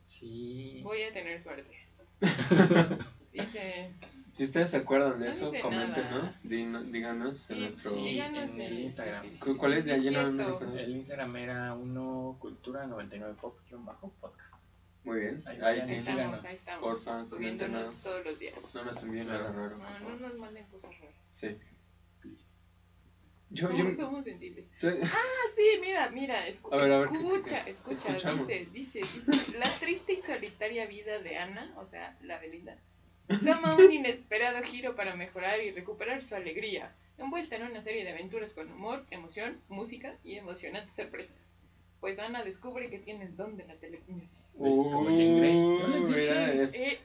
Sí. 0.07 0.81
Voy 0.83 1.03
a 1.03 1.13
tener 1.13 1.41
suerte. 1.41 1.77
Dice. 3.33 3.91
Si 4.37 4.44
ustedes 4.44 4.71
se 4.71 4.77
acuerdan 4.77 5.19
de 5.19 5.27
No 5.29 5.33
eso, 5.33 5.50
coméntenos, 5.62 6.43
dino- 6.43 6.83
díganos 6.83 7.49
en 7.50 7.56
Sí, 7.56 7.62
nuestro... 7.62 7.91
sí, 7.93 8.05
díganos 8.05 8.50
en 8.50 8.61
el 8.61 8.81
Instagram. 8.81 9.27
¿Cu- 9.41 9.56
cuál 9.56 9.73
es? 9.73 9.85
sí, 9.85 9.88
Ya- 9.91 9.97
sí, 9.97 10.03
ya 10.11 10.23
no- 10.23 10.31
recuerdo. 10.50 10.79
El 10.79 10.91
Instagram 10.97 11.37
era 11.37 11.73
uno 11.75 12.37
cultura 12.38 12.87
99 12.87 13.35
pop 13.41 13.56
bajo 13.79 14.12
podcast. 14.21 14.53
Muy 15.05 15.21
bien, 15.21 15.43
Ahí 15.47 15.59
ahí, 15.62 15.77
síganos. 16.00 16.06
estamos, 16.09 16.44
ahí 16.44 16.55
estamos. 16.55 16.83
Porfa, 16.83 17.25
coméntenos. 17.31 18.03
todos 18.03 18.25
los 18.27 18.38
días. 18.38 18.55
No 18.75 18.85
nos 18.85 19.03
envíen 19.05 19.25
Claro. 19.25 19.44
nada 19.44 19.55
raro. 19.69 19.79
por 19.79 20.00
No, 20.03 20.09
no 20.11 20.29
nos 20.29 20.39
manden 20.39 20.67
cosas 20.67 20.91
raras. 21.00 21.15
Sí. 21.31 21.56
Yo, 23.49 23.69
Somos, 23.69 23.82
yo, 23.82 23.94
somos 24.05 24.25
sensibles. 24.25 24.67
te- 24.81 25.00
Ah, 25.03 25.44
sí, 25.55 25.79
mira, 25.81 26.11
mira, 26.11 26.47
escu- 26.49 26.69
A 26.73 26.77
ver, 26.82 26.93
a 26.93 26.99
ver, 26.99 27.09
¿qué- 27.09 27.15
qué- 27.17 27.25
escucha, 27.25 27.65
qué? 27.65 27.71
escucha, 27.71 28.09
Escuchamos. 28.17 28.47
dice, 28.49 28.69
dice, 28.73 28.99
dice, 29.00 29.59
la 29.59 29.79
triste 29.79 30.12
y 30.15 30.21
solitaria 30.21 30.87
vida 30.87 31.21
de 31.23 31.39
Ana, 31.39 31.73
o 31.77 31.87
sea, 31.87 32.19
la 32.23 32.39
Belinda, 32.41 32.77
toma 33.44 33.75
un 33.76 33.90
inesperado 33.93 34.62
giro 34.62 34.94
para 34.96 35.14
mejorar 35.17 35.61
y 35.62 35.70
recuperar 35.73 36.23
su 36.23 36.34
alegría, 36.34 36.94
envuelta 37.19 37.56
en 37.56 37.64
una 37.64 37.81
serie 37.81 38.05
de 38.05 38.11
aventuras 38.11 38.52
con 38.52 38.70
humor, 38.70 39.05
emoción, 39.11 39.61
música 39.69 40.14
y 40.23 40.34
emocionantes 40.37 40.94
sorpresas. 40.94 41.37
Pues 42.00 42.19
Ana 42.19 42.44
descubre 42.44 42.88
que 42.90 42.99
tiene 42.99 43.25
el 43.25 43.37
don 43.37 43.56
de 43.56 43.67
la 43.67 43.75
telequinesis. 43.76 44.38
¿Ves? 44.58 44.76
Como 44.76 45.11
Jean 45.11 45.38
Grey. 45.38 45.55
Yo 45.55 45.88
les 45.88 46.08
dije. 46.08 46.20
mira, 46.20 46.52
es- 46.52 46.75
Eh, 46.75 46.99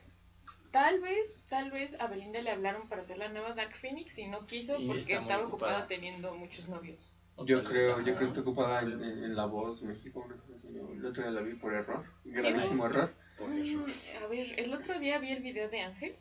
tal 0.72 1.00
vez, 1.02 1.38
tal 1.48 1.72
vez 1.72 2.00
a 2.02 2.08
Belinda 2.08 2.42
le 2.42 2.52
hablaron 2.52 2.88
para 2.90 3.02
hacer 3.02 3.18
la 3.18 3.30
nueva 3.30 3.54
Dark 3.54 3.74
Phoenix 3.76 4.18
y 4.18 4.28
no 4.28 4.46
quiso 4.46 4.78
Y 4.80 4.88
porque 4.88 5.00
está 5.02 5.16
muy 5.16 5.24
estaba 5.32 5.48
ocupada 5.48 5.72
ocupada. 5.72 5.88
teniendo 5.88 6.36
muchos 6.36 6.68
novios. 6.68 7.00
Yo 7.46 7.64
creo, 7.64 7.98
yo 8.00 8.04
creo 8.04 8.18
que 8.20 8.26
está 8.26 8.42
ocupada 8.42 8.82
en, 8.82 8.92
en- 9.04 9.24
en 9.24 9.36
La 9.36 9.46
Voz 9.46 9.82
México. 9.82 10.24
una 10.28 10.36
cosa 10.36 10.54
así, 10.58 10.68
¿no? 10.70 10.92
El 10.92 11.04
otro 11.06 11.24
día 11.24 11.32
la 11.32 11.42
vi 11.42 11.54
por 11.56 11.74
error. 11.74 12.06
Gravísimo 12.26 12.86
error. 12.86 13.14
Por 13.42 13.50
Mm, 13.50 13.62
eso. 13.64 13.86
a 14.24 14.28
ver, 14.28 14.60
el 14.60 14.74
otro 14.74 15.00
día 15.00 15.18
vi 15.20 15.32
el 15.32 15.42
video 15.42 15.68
de 15.70 15.82
Ángel, 15.82 16.16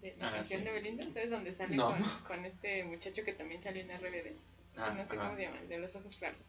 de 0.00 0.14
la 0.18 0.28
Ah, 0.28 0.32
canción 0.36 0.60
sí. 0.60 0.66
de 0.66 0.72
Belinda, 0.72 1.04
¿sabes? 1.04 1.30
Donde 1.30 1.52
sale 1.52 1.76
No. 1.76 1.88
con, 1.88 2.02
con 2.26 2.44
este 2.44 2.84
muchacho 2.84 3.24
que 3.24 3.32
también 3.32 3.60
salió 3.62 3.82
en 3.82 3.90
RBD. 3.90 4.36
Ah, 4.76 4.90
no 4.96 5.04
sé 5.04 5.16
ajá. 5.16 5.24
cómo 5.26 5.36
se 5.36 5.42
llama, 5.42 5.60
el 5.60 5.68
de 5.68 5.78
los 5.78 5.96
ojos 5.96 6.16
claros. 6.16 6.40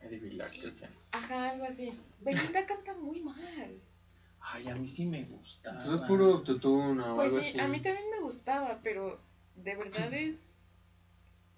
Eddie 0.00 0.18
Villar, 0.18 0.50
creo 0.50 0.74
que. 0.74 0.88
Ajá, 1.12 1.50
algo 1.50 1.64
así. 1.64 1.92
Belinda 2.20 2.64
canta 2.66 2.94
muy 2.94 3.20
mal. 3.20 3.78
Ay, 4.40 4.68
a 4.68 4.74
mí 4.74 4.88
sí 4.88 5.04
me 5.06 5.22
gusta. 5.24 5.82
Pues 5.84 6.00
es 6.00 6.06
puro 6.06 6.24
autotune 6.34 7.00
o 7.02 7.14
Pues 7.14 7.28
algo 7.28 7.40
sí, 7.40 7.48
así. 7.50 7.60
a 7.60 7.68
mí 7.68 7.80
también 7.80 8.10
me 8.10 8.20
gustaba, 8.20 8.80
pero 8.82 9.20
de 9.56 9.76
verdad 9.76 10.12
es. 10.14 10.42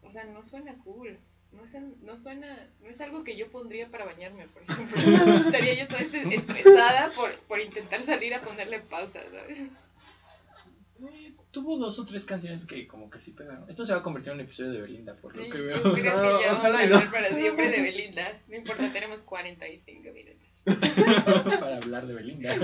O 0.02 0.12
sea, 0.12 0.24
no 0.24 0.44
suena 0.44 0.74
cool. 0.84 1.18
No, 1.54 1.64
es, 1.64 1.74
no 2.02 2.16
suena. 2.16 2.68
No 2.82 2.88
es 2.90 3.00
algo 3.00 3.24
que 3.24 3.36
yo 3.36 3.50
pondría 3.50 3.88
para 3.90 4.04
bañarme, 4.04 4.46
por 4.48 4.62
ejemplo. 4.62 5.00
Estaría 5.46 5.74
yo 5.74 5.86
toda 5.88 6.00
est- 6.00 6.14
estresada 6.14 7.12
por, 7.12 7.32
por 7.46 7.60
intentar 7.60 8.02
salir 8.02 8.34
a 8.34 8.40
ponerle 8.42 8.80
pausa, 8.80 9.20
¿sabes? 9.32 9.58
Eh, 11.12 11.32
tuvo 11.50 11.76
dos 11.76 11.98
o 11.98 12.06
tres 12.06 12.24
canciones 12.24 12.66
que 12.66 12.86
como 12.86 13.10
que 13.10 13.20
sí 13.20 13.32
pegaron. 13.32 13.68
Esto 13.68 13.84
se 13.84 13.92
va 13.92 13.98
a 13.98 14.02
convertir 14.02 14.32
en 14.32 14.38
un 14.38 14.44
episodio 14.44 14.72
de 14.72 14.80
Belinda, 14.80 15.14
por 15.16 15.32
Sí, 15.32 15.38
lo 15.38 15.44
que 15.50 15.58
yo 15.58 15.64
veo. 15.64 15.94
que 15.94 16.02
ya 16.02 16.14
vamos 16.16 16.64
a 16.64 16.82
hablar 16.82 17.10
para 17.10 17.28
siempre 17.28 17.68
de 17.70 17.82
Belinda. 17.82 18.40
No 18.48 18.56
importa, 18.56 18.92
tenemos 18.92 19.22
45 19.22 20.12
minutos. 20.12 20.48
para 21.60 21.76
hablar 21.76 22.06
de 22.06 22.14
Belinda. 22.14 22.54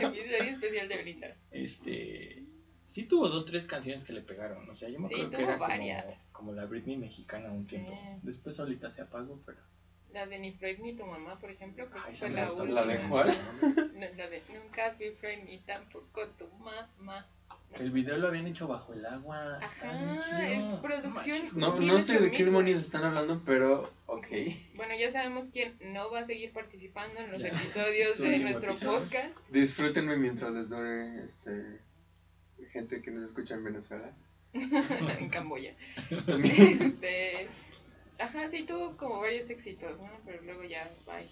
Episodio 0.00 0.42
especial 0.52 0.88
de 0.88 0.96
Belinda. 0.96 1.36
Este. 1.50 2.42
Sí 2.86 3.04
tuvo 3.04 3.28
dos, 3.28 3.46
tres 3.46 3.66
canciones 3.66 4.04
que 4.04 4.12
le 4.12 4.20
pegaron. 4.22 4.68
O 4.70 4.74
sea, 4.74 4.88
yo 4.88 4.98
me 5.00 5.08
Sí, 5.08 5.14
acuerdo 5.14 5.30
que 5.30 5.36
tuvo 5.38 5.46
era 5.48 5.58
como, 5.58 5.68
varias. 5.68 6.32
como 6.32 6.52
la 6.52 6.66
Britney 6.66 6.96
mexicana 6.96 7.50
un 7.50 7.62
Sí. 7.62 7.76
tiempo. 7.76 7.98
Después 8.22 8.58
ahorita 8.60 8.90
se 8.90 9.02
apagó, 9.02 9.40
pero. 9.44 9.58
La 10.12 10.24
de 10.26 10.38
Ni 10.38 10.52
Freud 10.52 10.78
ni 10.78 10.94
tu 10.94 11.04
mamá, 11.04 11.38
por 11.38 11.50
ejemplo, 11.50 11.90
que 11.90 11.98
Ay, 11.98 12.14
esa 12.14 12.20
fue 12.26 12.28
me 12.30 12.36
la 12.36 12.46
gustó. 12.46 12.62
última. 12.62 12.80
¿La 12.80 12.86
de 12.86 13.08
cuál? 13.08 13.36
No, 13.94 14.06
la 14.16 14.28
de 14.28 14.42
Nunca 14.54 14.94
fui 14.96 15.10
Freud 15.10 15.38
ni 15.44 15.58
tampoco 15.58 16.26
tu 16.38 16.46
mamá. 16.58 17.26
El 17.72 17.90
video 17.90 18.16
lo 18.16 18.28
habían 18.28 18.46
hecho 18.46 18.66
bajo 18.68 18.92
el 18.94 19.04
agua. 19.04 19.58
Ajá, 19.60 20.52
en 20.52 20.80
producción. 20.80 21.38
No, 21.54 21.76
Mil 21.76 21.88
no 21.88 22.00
sé 22.00 22.18
de 22.20 22.30
qué 22.30 22.44
demonios 22.44 22.78
están 22.80 23.04
hablando, 23.04 23.42
pero 23.44 23.90
ok. 24.06 24.26
Bueno, 24.76 24.94
ya 24.98 25.10
sabemos 25.10 25.46
quién 25.52 25.76
no 25.80 26.10
va 26.10 26.20
a 26.20 26.24
seguir 26.24 26.52
participando 26.52 27.18
en 27.20 27.32
los 27.32 27.42
Ya. 27.42 27.48
episodios 27.48 28.18
de 28.18 28.38
nuestro 28.38 28.70
episodio. 28.70 29.00
podcast. 29.00 29.36
Disfrútenme 29.50 30.16
mientras 30.16 30.52
les 30.52 30.68
dure 30.70 31.24
este 31.24 31.80
gente 32.72 33.00
que 33.02 33.10
nos 33.10 33.24
escucha 33.24 33.54
en 33.54 33.64
Venezuela. 33.64 34.12
en 34.52 35.28
Camboya. 35.28 35.74
Este, 36.10 37.48
ajá, 38.18 38.48
sí 38.48 38.64
tuvo 38.64 38.96
como 38.96 39.20
varios 39.20 39.50
éxitos, 39.50 39.98
¿no? 40.00 40.10
Pero 40.24 40.42
luego 40.42 40.64
ya, 40.64 40.88
bye. 41.06 41.28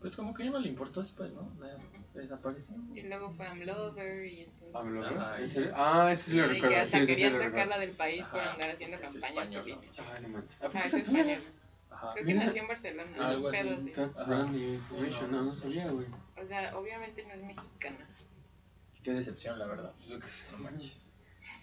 Pues 0.00 0.14
como 0.14 0.32
que 0.32 0.44
ya 0.44 0.50
no 0.50 0.60
le 0.60 0.68
importó 0.68 1.00
después, 1.00 1.32
¿no? 1.32 1.50
La- 1.60 1.76
Desapareció. 2.14 2.74
Y 2.94 3.02
luego 3.02 3.32
fue 3.34 3.46
Amlover 3.46 4.26
y 4.26 4.40
entonces... 4.42 4.74
¿Hablo, 4.74 5.04
Ajá, 5.06 5.40
¿En 5.40 5.48
sí. 5.48 5.54
serio? 5.56 5.72
Ah, 5.76 6.08
ese 6.10 6.30
sí 6.30 6.36
lo 6.36 6.42
Sí, 6.44 6.48
que 6.48 6.54
recuerdo. 6.54 6.76
hasta 6.82 6.98
Sí, 6.98 6.98
sí, 6.98 7.06
sí, 7.06 7.12
querían 7.12 7.32
recuerdo. 7.34 7.50
sacarla 7.52 7.78
del 7.78 7.90
país 7.92 8.24
por 8.24 8.40
Ajá, 8.40 8.52
andar 8.54 8.70
haciendo 8.70 8.96
es 8.96 9.02
campaña 9.02 9.28
español, 9.28 9.68
¿no? 9.68 9.76
política. 9.76 10.02
No 10.22 10.28
manches. 10.28 10.62
¿A 10.62 10.66
poco 10.66 10.78
Ah, 10.78 10.82
es 10.86 10.94
es 10.94 11.00
español? 11.00 11.38
Ajá. 11.90 12.12
Creo 12.14 12.26
que 12.26 12.32
Mira. 12.34 12.44
nació 12.46 12.62
en 12.62 12.68
Barcelona. 12.68 13.28
Algo 13.28 13.46
un 13.46 13.52
pedo 13.52 13.70
así. 13.76 13.80
así. 13.82 13.90
That's 13.92 14.26
brand 14.26 14.50
new 14.52 14.74
information. 14.74 15.30
No, 15.30 15.42
no 15.42 15.50
sabía, 15.52 15.90
güey. 15.90 16.06
O 16.40 16.44
sea, 16.44 16.76
obviamente 16.78 17.24
no 17.24 17.34
es 17.34 17.42
mexicana. 17.42 18.08
Qué 19.08 19.14
decepción, 19.14 19.58
la 19.58 19.64
verdad. 19.66 19.94
Lo 20.10 20.20
que 20.20 20.28
sé. 20.28 20.44
No 20.52 20.58
manches. 20.58 21.06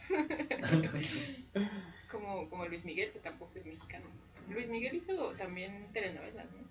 Es 0.09 2.05
como, 2.11 2.49
como 2.49 2.65
Luis 2.67 2.85
Miguel, 2.85 3.11
que 3.11 3.19
tampoco 3.19 3.51
es 3.53 3.67
mexicano. 3.67 4.05
Luis 4.49 4.67
Miguel 4.67 4.95
hizo 4.95 5.13
también 5.33 5.87
telenovelas, 5.93 6.47
¿no? 6.51 6.65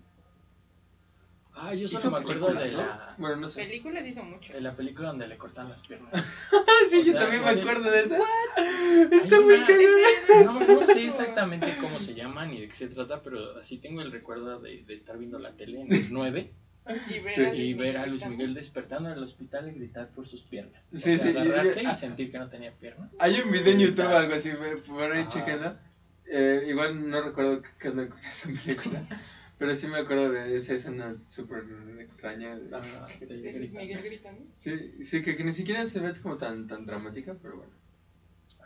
Ah, 1.53 1.73
yo 1.73 1.87
solo 1.87 2.11
me 2.11 2.17
acuerdo 2.17 2.47
de 2.49 2.55
películas, 2.59 2.87
la, 2.87 3.05
¿no? 3.11 3.17
Bueno, 3.19 3.35
no 3.37 3.47
sé. 3.47 3.63
Películas 3.63 4.05
hizo 4.05 4.21
mucho. 4.25 4.51
de 4.51 4.59
la 4.59 4.75
película 4.75 5.07
donde 5.07 5.27
le 5.29 5.37
cortan 5.37 5.69
las 5.69 5.81
piernas. 5.87 6.11
Sí, 6.89 6.97
O 6.99 7.03
yo 7.03 7.11
sea, 7.13 7.21
también 7.21 7.41
no 7.41 7.47
me 7.47 7.53
sé. 7.53 7.61
acuerdo 7.61 7.89
de 7.89 8.03
esa. 8.03 8.17
Está 9.13 9.39
muy 9.39 9.59
cagada. 9.61 10.43
No, 10.43 10.59
no 10.59 10.81
sé 10.81 11.05
exactamente 11.05 11.77
cómo 11.79 11.99
se 12.01 12.13
llama 12.15 12.45
ni 12.45 12.59
de 12.59 12.67
qué 12.67 12.75
se 12.75 12.89
trata, 12.89 13.23
pero 13.23 13.57
así 13.61 13.77
tengo 13.77 14.01
el 14.01 14.11
recuerdo 14.11 14.59
de, 14.59 14.83
de 14.83 14.93
estar 14.93 15.17
viendo 15.17 15.39
la 15.39 15.53
tele 15.55 15.79
en 15.79 15.87
los 15.89 16.11
9 16.11 16.51
Y 17.09 17.19
ver, 17.19 17.33
Sí. 17.33 17.41
a, 17.41 17.49
Luis 17.49 17.59
y 17.69 17.73
ver 17.73 17.97
a 17.97 18.05
Luis. 18.05 18.27
Miguel 18.27 18.53
despertando 18.53 19.09
en 19.09 19.17
el 19.17 19.23
hospital 19.23 19.67
y 19.69 19.73
gritar 19.73 20.09
por 20.09 20.27
sus 20.27 20.43
piernas. 20.43 20.81
O 20.93 20.95
Sí, 20.95 21.17
sea, 21.17 21.19
sí, 21.19 21.27
y- 21.33 21.37
agarrarse 21.37 21.81
y, 21.83 21.85
ah. 21.85 21.95
sentir 21.95 22.31
que 22.31 22.37
no 22.37 22.47
tenía 22.49 22.71
pierna. 22.73 23.09
Hay 23.19 23.39
un 23.41 23.51
video 23.51 23.73
en 23.73 23.79
YouTube 23.79 23.95
Gritar. 24.05 24.15
algo 24.15 24.35
así, 24.35 24.49
por 24.87 25.11
ahí 25.11 25.21
Ajá. 25.21 25.29
chequenla. 25.29 25.79
Eh, 26.27 26.63
igual 26.67 27.09
no 27.09 27.21
recuerdo 27.21 27.61
qué- 27.79 27.89
onda 27.89 28.07
con 28.09 28.19
esa 28.19 28.47
película, 28.49 29.07
pero 29.59 29.75
sí 29.75 29.87
me 29.87 29.99
acuerdo 29.99 30.31
de 30.31 30.55
esa 30.55 30.73
escena 30.73 31.15
súper 31.27 31.63
extraña. 31.99 32.55
de- 32.55 32.75
Ah, 32.75 33.07
que 33.19 33.25
te 33.27 33.37
De 33.37 33.53
Luis. 33.53 33.73
Miguel 33.73 34.01
gritando. 34.03 34.41
Sí, 34.57 34.91
sí 35.03 35.21
que, 35.21 35.35
que 35.37 35.43
ni 35.43 35.51
siquiera 35.51 35.85
se 35.85 35.99
ve 35.99 36.13
como 36.21 36.37
tan, 36.37 36.67
tan 36.67 36.85
dramática, 36.85 37.35
pero 37.41 37.57
bueno. 37.57 37.71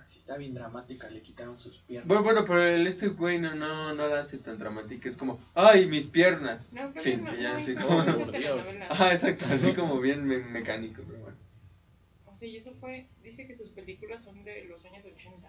Ah, 0.09 0.11
Sí, 0.11 0.17
está 0.17 0.37
bien 0.37 0.55
dramática, 0.55 1.07
le 1.07 1.21
quitaron 1.21 1.59
sus 1.59 1.77
piernas. 1.81 2.07
Bueno, 2.07 2.23
bueno, 2.23 2.43
pero 2.43 2.63
el, 2.63 2.87
este 2.87 3.09
güey 3.09 3.37
no, 3.37 3.53
no, 3.53 3.93
no 3.93 4.07
la 4.07 4.21
hace 4.21 4.39
tan 4.39 4.57
dramática, 4.57 5.07
es 5.07 5.15
como, 5.15 5.39
¡ay, 5.53 5.85
mis 5.85 6.07
piernas! 6.07 6.67
No, 6.71 6.91
creo 6.91 7.03
Fin, 7.03 7.25
que 7.25 7.31
no, 7.31 7.37
y 7.37 7.43
ya 7.43 7.49
no 7.51 7.55
así 7.57 7.75
como- 7.75 8.03
no 8.03 8.09
hizo 8.09 8.25
Por 8.25 8.31
Dios. 8.31 8.67
Ajá, 8.89 9.11
exacto, 9.11 9.45
así 9.51 9.73
como 9.73 9.99
bien 9.99 10.25
me- 10.25 10.39
mecánico, 10.39 11.03
pero 11.05 11.19
bueno. 11.19 11.37
O 12.25 12.35
sea, 12.35 12.47
y 12.47 12.57
eso 12.57 12.73
fue, 12.79 13.05
dice 13.21 13.45
que 13.45 13.53
sus 13.53 13.69
películas 13.69 14.23
son 14.23 14.43
de 14.43 14.63
los 14.65 14.83
años 14.85 15.05
80. 15.05 15.47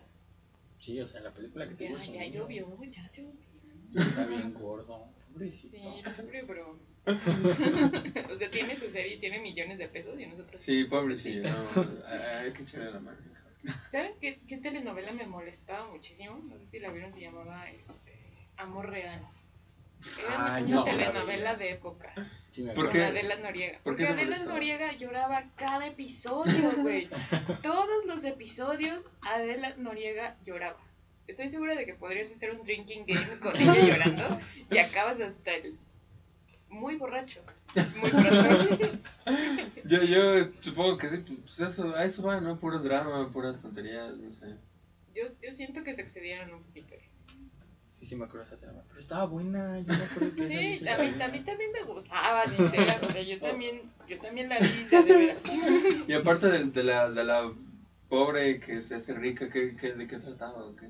Sí, 0.78 1.00
o 1.00 1.08
sea, 1.08 1.20
la 1.22 1.32
película 1.32 1.66
que 1.66 1.74
te 1.76 1.84
Ya, 1.84 1.96
ya 1.96 2.26
llovió, 2.26 2.68
ya 2.84 3.10
llovió. 3.12 3.32
Está 3.94 4.26
bien 4.26 4.52
gordo, 4.52 5.06
pobrecito. 5.32 5.74
Sí, 5.74 6.02
pobre 6.16 6.42
bro. 6.42 6.78
o 7.06 8.36
sea, 8.36 8.50
tiene 8.50 8.76
su 8.76 8.90
serie 8.90 9.14
y 9.14 9.18
tiene 9.18 9.38
millones 9.38 9.78
de 9.78 9.88
pesos 9.88 10.20
y 10.20 10.26
nosotros... 10.26 10.60
Sí, 10.60 10.84
pobrecillo, 10.84 11.44
no, 11.74 11.84
hay 12.40 12.52
que 12.52 12.62
echarle 12.62 12.90
la 12.90 13.00
mano. 13.00 13.18
¿Saben 13.90 14.12
qué, 14.20 14.40
qué 14.46 14.56
telenovela 14.58 15.12
me 15.12 15.26
molestaba 15.26 15.90
muchísimo? 15.90 16.38
No 16.44 16.58
sé 16.58 16.66
si 16.66 16.78
la 16.80 16.90
vieron, 16.90 17.12
se 17.12 17.20
llamaba 17.20 17.68
este, 17.70 18.12
Amor 18.56 18.90
Real. 18.90 19.20
Era 20.18 20.54
Ay, 20.54 20.64
una 20.64 20.76
no, 20.76 20.84
telenovela 20.84 21.52
la 21.52 21.56
de 21.56 21.72
época. 21.72 22.14
Sí, 22.50 22.62
¿Por 22.74 22.86
Con 22.86 22.92
qué? 22.92 23.04
Adela 23.04 23.36
Noriega. 23.36 23.74
¿Por 23.74 23.82
Porque 23.82 24.04
qué 24.04 24.08
Adela 24.08 24.24
molestaba? 24.24 24.52
Noriega 24.54 24.92
lloraba 24.92 25.44
cada 25.56 25.86
episodio, 25.86 26.72
güey. 26.78 27.08
Todos 27.62 28.06
los 28.06 28.24
episodios 28.24 29.04
Adela 29.22 29.74
Noriega 29.76 30.36
lloraba. 30.42 30.80
Estoy 31.26 31.48
segura 31.48 31.74
de 31.74 31.86
que 31.86 31.94
podrías 31.94 32.32
hacer 32.32 32.50
un 32.50 32.64
drinking 32.64 33.04
game 33.06 33.38
con 33.40 33.54
ella 33.56 33.74
llorando 33.74 34.40
y 34.70 34.78
acabas 34.78 35.20
hasta 35.20 35.54
el 35.54 35.78
muy 36.68 36.96
borracho. 36.96 37.40
Muy 37.96 38.10
pronto. 38.10 38.98
Yo, 39.84 40.02
yo 40.02 40.48
supongo 40.60 40.98
que 40.98 41.08
sí, 41.08 41.18
pues 41.18 41.60
eso, 41.60 41.94
a 41.96 42.04
eso 42.04 42.22
va, 42.22 42.40
¿no? 42.40 42.58
Puro 42.58 42.78
drama, 42.78 43.30
puras 43.32 43.60
tonterías, 43.60 44.16
no 44.16 44.30
sé. 44.30 44.56
Yo, 45.14 45.24
yo 45.40 45.52
siento 45.52 45.82
que 45.82 45.94
se 45.94 46.02
excedieron 46.02 46.52
un 46.54 46.62
poquito. 46.62 46.94
Sí, 47.88 48.06
sí 48.06 48.16
me 48.16 48.24
acuerdo 48.24 48.46
de 48.48 48.54
esa 48.54 48.60
trama. 48.60 48.82
Pero 48.88 49.00
estaba 49.00 49.26
buena, 49.26 49.78
yo 49.80 49.86
me 49.86 49.94
acuerdo 49.94 50.34
que 50.34 50.40
esa 50.42 50.48
Sí, 50.48 50.88
a 50.88 50.98
mí, 50.98 51.22
a 51.22 51.28
mí 51.28 51.40
también 51.40 51.72
me 51.72 51.82
gustaba, 51.82 52.44
sincera. 52.46 53.00
O 53.02 53.12
sea, 53.12 53.22
yo 53.22 53.38
también, 53.40 53.82
yo 54.08 54.18
también 54.20 54.48
la 54.48 54.58
vi 54.58 54.84
de, 54.84 55.02
de 55.02 55.16
veras. 55.16 55.42
Y 56.08 56.12
aparte 56.12 56.46
de, 56.50 56.64
de, 56.64 56.84
la, 56.84 57.10
de 57.10 57.24
la 57.24 57.52
pobre 58.08 58.60
que 58.60 58.80
se 58.80 58.94
hace 58.96 59.14
rica, 59.14 59.50
¿qué, 59.50 59.76
qué, 59.76 59.92
¿de 59.92 60.06
qué 60.06 60.18
trataba 60.18 60.64
o 60.64 60.76
qué? 60.76 60.88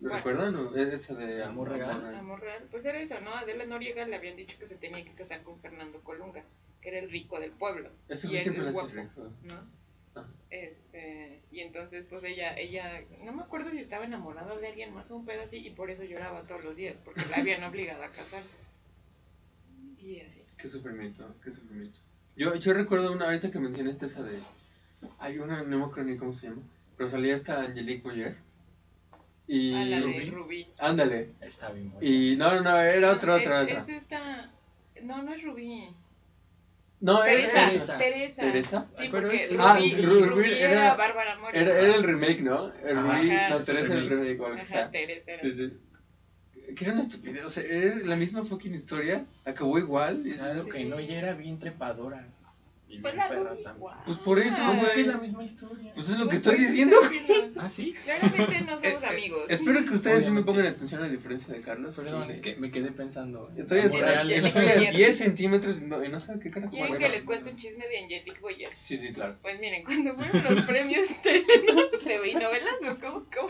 ¿Lo 0.00 0.14
recuerdan? 0.14 0.54
o? 0.56 0.76
E- 0.76 0.94
Esa 0.94 1.14
de 1.14 1.42
Amor 1.42 1.70
real. 1.70 2.14
Amor 2.14 2.40
real. 2.40 2.66
Pues 2.70 2.84
era 2.84 2.98
eso, 3.00 3.20
¿no? 3.20 3.30
A 3.30 3.40
Adela 3.40 3.64
Noriega 3.66 4.06
le 4.06 4.16
habían 4.16 4.36
dicho 4.36 4.58
que 4.58 4.66
se 4.66 4.76
tenía 4.76 5.04
que 5.04 5.12
casar 5.12 5.42
con 5.42 5.58
Fernando 5.60 6.00
Colunga, 6.00 6.42
que 6.80 6.88
era 6.88 6.98
el 6.98 7.10
rico 7.10 7.38
del 7.40 7.52
pueblo. 7.52 7.90
Ese 8.08 8.28
y 8.28 8.36
él 8.36 8.42
siempre 8.42 8.66
el 8.66 8.72
guapo, 8.72 8.88
rico. 8.88 9.30
¿no? 9.42 9.54
Ah. 10.16 10.26
Este, 10.50 11.40
y 11.50 11.60
entonces 11.60 12.06
pues 12.08 12.22
ella, 12.22 12.56
ella, 12.56 13.02
no 13.24 13.32
me 13.32 13.42
acuerdo 13.42 13.70
si 13.70 13.78
estaba 13.78 14.04
enamorada 14.04 14.56
de 14.56 14.68
alguien 14.68 14.94
más 14.94 15.10
o 15.10 15.16
un 15.16 15.26
pedo 15.26 15.42
así 15.42 15.56
y 15.66 15.70
por 15.70 15.90
eso 15.90 16.04
lloraba 16.04 16.46
todos 16.46 16.62
los 16.62 16.76
días, 16.76 17.00
porque 17.00 17.26
la 17.26 17.38
habían 17.38 17.64
obligado 17.70 18.02
a 18.02 18.10
casarse. 18.10 18.56
Y 19.98 20.20
así. 20.20 20.42
Qué 20.58 20.68
sufrimiento, 20.68 21.34
qué 21.42 21.50
sufrimiento. 21.50 21.98
Yo, 22.36 22.54
yo 22.54 22.72
recuerdo 22.74 23.12
una, 23.12 23.26
ahorita 23.26 23.50
que 23.50 23.58
mencionaste 23.58 24.06
esa 24.06 24.22
de... 24.22 24.38
Hay 25.18 25.38
una, 25.38 25.62
no 25.62 25.78
me 25.78 25.84
acuerdo 25.84 26.10
ni 26.10 26.16
cómo 26.16 26.32
se 26.32 26.48
llama, 26.48 26.62
pero 26.96 27.08
salía 27.08 27.34
esta 27.34 27.60
Angelique 27.60 28.02
Boyer. 28.02 28.36
Y... 29.46 29.74
A 29.74 29.84
la 29.84 29.96
de 29.96 30.02
Rubí. 30.02 30.30
Rubí. 30.30 30.66
Ándale. 30.78 31.30
Está 31.40 31.70
bien 31.70 31.90
buena. 31.92 32.06
Y 32.08 32.36
no, 32.36 32.54
no, 32.54 32.62
no, 32.62 32.80
era 32.80 33.12
otra, 33.12 33.36
es, 33.36 33.42
otra, 33.42 33.62
es 33.62 33.78
otra. 33.78 33.94
esta, 33.96 34.50
no, 35.02 35.22
no 35.22 35.32
es 35.34 35.42
Rubí. 35.42 35.84
No, 37.00 37.22
era, 37.22 37.48
Teresa, 37.70 37.96
era, 37.96 37.96
Teresa. 37.98 38.40
¿Teresa? 38.42 38.86
Sí, 38.96 39.08
Pero 39.10 39.28
porque 39.28 39.44
es- 39.44 39.50
Rubí, 39.50 39.58
Ah, 39.60 39.74
Rubí, 39.76 40.24
Rubí 40.26 40.52
era, 40.52 40.70
era- 40.70 40.94
Bárbara 40.94 41.36
Mori. 41.38 41.58
era, 41.58 41.78
era 41.78 41.96
el 41.96 42.02
remake, 42.02 42.40
¿no? 42.40 42.72
El 42.86 42.96
Ajá, 42.98 43.10
Ajá, 43.20 43.48
no, 43.50 43.58
es 43.58 43.66
Teresa 43.66 43.92
el 43.92 43.98
el 43.98 44.08
remake 44.08 44.40
o 44.40 44.46
Ajá, 44.54 44.64
sea. 44.64 44.90
Teresa 44.90 45.30
era. 45.32 45.42
Sí, 45.42 45.52
sí. 45.52 45.72
Que 46.74 46.84
era 46.84 46.94
una 46.94 47.02
estupidez, 47.02 47.44
o 47.44 47.50
sea, 47.50 47.62
era 47.64 47.96
la 47.96 48.16
misma 48.16 48.42
fucking 48.44 48.74
historia, 48.74 49.26
acabó 49.44 49.78
igual. 49.78 50.26
y- 50.26 50.32
Claro 50.32 50.66
que 50.66 50.84
no, 50.86 50.98
ella 50.98 51.18
era 51.18 51.34
bien 51.34 51.58
trepadora. 51.58 52.26
Y 52.86 52.98
Pues 53.00 53.16
la 53.16 53.28
perra 53.28 53.50
Rubí 53.50 53.62
también. 53.64 53.76
igual. 53.76 53.96
Pues 54.04 54.18
por 54.18 54.38
eso, 54.38 54.56
Pues 54.66 54.76
es 54.76 54.82
güey. 54.82 54.94
que 54.94 55.00
es 55.00 55.06
la 55.08 55.16
misma 55.16 55.42
historia. 55.44 55.92
Pues 55.94 56.08
es 56.10 56.18
lo 56.18 56.28
que 56.28 56.36
estoy 56.36 56.56
diciendo. 56.58 56.96
¿Ah, 57.56 57.68
sí? 57.68 57.92
Claramente 58.04 58.60
no 58.62 58.78
somos 58.78 59.02
Eh, 59.02 59.06
amigos. 59.06 59.46
Espero 59.50 59.84
que 59.84 59.94
ustedes 59.94 60.24
sí 60.24 60.30
me 60.30 60.42
pongan 60.42 60.66
atención 60.66 61.02
a 61.02 61.06
la 61.06 61.12
diferencia 61.12 61.52
de 61.52 61.60
Carlos. 61.60 61.96
Perdón, 61.96 62.26
que- 62.28 62.32
es 62.34 62.40
que 62.40 62.56
me 62.56 62.70
quedé 62.70 62.92
pensando. 62.92 63.50
en 63.52 63.58
Estoy, 63.58 63.80
a, 63.80 63.88
Real, 63.88 64.30
estoy 64.30 64.66
a 64.68 64.74
Boyer. 64.74 64.94
10 64.94 65.16
centímetros 65.16 65.80
y 65.82 65.86
no, 65.86 66.04
y 66.04 66.08
no 66.08 66.20
sé 66.20 66.34
qué 66.40 66.50
carajo. 66.52 66.70
¿Quieren 66.72 66.96
que 66.98 67.08
les 67.08 67.24
cuente 67.24 67.50
un 67.50 67.56
chisme 67.56 67.84
de 67.88 67.98
Angelique 67.98 68.40
Boyer? 68.40 68.68
Sí, 68.82 68.96
sí, 68.96 69.12
claro. 69.12 69.36
Pues 69.42 69.58
miren, 69.58 69.82
cuando 69.84 70.14
fueron 70.14 70.54
los 70.54 70.64
premios 70.64 71.06
TV 72.04 72.28
y 72.30 72.34
novelas, 72.34 72.74
¿o 72.88 72.98
cómo? 73.00 73.26
¿Cómo? 73.34 73.48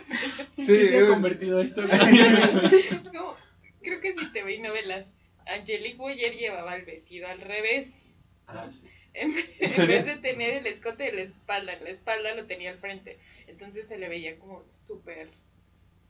¿En 0.56 0.64
Sí, 0.64 0.72
qué 0.72 0.88
se 0.88 0.96
ha 0.96 1.00
eh. 1.00 1.08
convertido 1.08 1.60
esto? 1.60 1.82
¿Cómo? 3.14 3.34
Creo 3.82 4.00
que 4.00 4.12
sí, 4.12 4.32
TV 4.32 4.54
y 4.54 4.60
novelas. 4.62 5.06
Angelique 5.46 5.96
Boyer 5.98 6.32
llevaba 6.34 6.74
el 6.76 6.84
vestido 6.86 7.28
al 7.28 7.40
revés. 7.40 8.14
ah, 8.46 8.68
sí. 8.70 8.86
En, 9.14 9.32
vez 9.34 10.04
de 10.06 10.16
tener 10.16 10.54
el 10.54 10.66
escote 10.66 11.04
de 11.04 11.12
la 11.12 11.22
espalda, 11.22 11.72
en 11.74 11.84
la 11.84 11.90
espalda 11.90 12.34
lo 12.34 12.46
tenía 12.46 12.70
al 12.70 12.78
frente. 12.78 13.18
Entonces 13.46 13.86
se 13.88 13.96
le 13.98 14.08
veía 14.08 14.36
como 14.38 14.62
súper, 14.64 15.30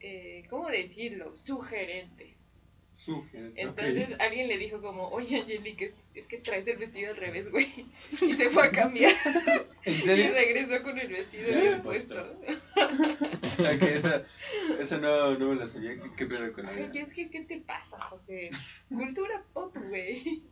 eh, 0.00 0.44
¿cómo 0.50 0.68
decirlo? 0.70 1.36
Sugerente. 1.36 2.34
Sugerente. 2.90 3.60
Entonces 3.60 4.08
alguien 4.20 4.48
le 4.48 4.56
dijo 4.56 4.80
como, 4.80 5.08
oye 5.08 5.40
Angelique, 5.40 5.86
es, 5.86 5.94
es 6.14 6.28
que 6.28 6.38
traes 6.38 6.66
el 6.68 6.78
vestido 6.78 7.10
al 7.10 7.16
revés, 7.16 7.50
güey. 7.50 7.66
Y 8.22 8.34
se 8.34 8.50
fue 8.50 8.66
a 8.66 8.70
cambiar. 8.70 9.14
¿En 9.84 9.94
Y 9.94 10.00
serio? 10.02 10.32
regresó 10.32 10.82
con 10.82 10.98
el 10.98 11.08
vestido 11.08 11.48
Bien 11.60 11.82
puesto. 11.82 12.14
Ok, 13.56 13.82
esa, 13.82 14.24
esa 14.80 14.98
no, 14.98 15.38
no 15.38 15.50
me 15.50 15.56
la 15.56 15.66
sabía. 15.66 15.94
¿Qué, 15.94 16.10
qué 16.16 16.26
pedo 16.26 16.52
con 16.52 16.66
Ay, 16.68 16.88
ella? 16.90 17.02
es 17.02 17.12
que, 17.12 17.30
¿qué 17.30 17.42
te 17.42 17.60
pasa, 17.60 18.00
José? 18.00 18.50
Cultura 18.88 19.44
pop, 19.52 19.76
güey. 19.88 20.42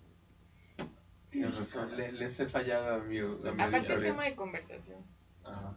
Tienes 1.33 1.59
razón, 1.59 1.97
le- 1.97 2.13
les 2.13 2.39
he 2.41 2.47
fallado 2.47 2.95
a 2.95 2.99
mi, 2.99 3.19
a 3.19 3.23
mi 3.25 3.49
Aparte 3.63 3.93
es 3.93 4.01
tema 4.03 4.25
de 4.25 4.35
conversación. 4.37 4.99
Ajá. 5.45 5.75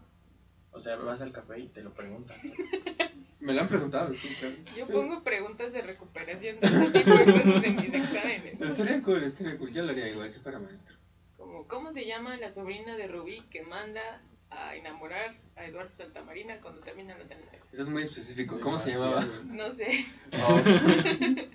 O 0.71 0.81
sea, 0.81 0.97
vas 0.97 1.21
al 1.21 1.31
café 1.31 1.59
y 1.59 1.67
te 1.69 1.81
lo 1.81 1.93
preguntan. 1.93 2.37
Me 3.39 3.53
lo 3.53 3.61
han 3.61 3.67
preguntado, 3.67 4.13
sí, 4.13 4.27
claro. 4.39 4.55
Yo 4.75 4.87
pongo 4.87 5.23
preguntas 5.23 5.71
de 5.71 5.81
recuperación 5.81 6.59
de 6.59 6.67
tipo 6.67 6.89
de 6.91 7.03
cosas 7.03 7.63
en 7.63 7.75
mis 7.75 7.93
exámenes. 7.93 8.59
Estaría 8.61 9.01
cool, 9.01 9.23
estaría 9.23 9.57
cool. 9.57 9.71
Yo 9.71 9.83
lo 9.83 9.91
haría 9.91 10.09
igual 10.09 10.29
si 10.29 10.39
fuera 10.39 10.59
maestro. 10.59 10.95
Como, 11.37 11.67
¿cómo 11.67 11.91
se 11.93 12.05
llama 12.05 12.37
la 12.37 12.49
sobrina 12.49 12.95
de 12.97 13.07
Rubí 13.07 13.41
que 13.51 13.61
manda 13.63 14.21
a 14.49 14.75
enamorar 14.75 15.35
a 15.57 15.65
Eduardo 15.65 15.91
Santamarina 15.91 16.59
cuando 16.61 16.81
termina 16.81 17.17
la 17.17 17.25
telenovela? 17.25 17.63
Eso 17.71 17.83
es 17.83 17.89
muy 17.89 18.03
específico. 18.03 18.59
¿Cómo 18.59 18.79
se 18.79 18.91
Demasiado. 18.91 19.21
llamaba? 19.21 19.43
No 19.53 19.71
sé, 19.71 20.05
Oh, 20.33 20.61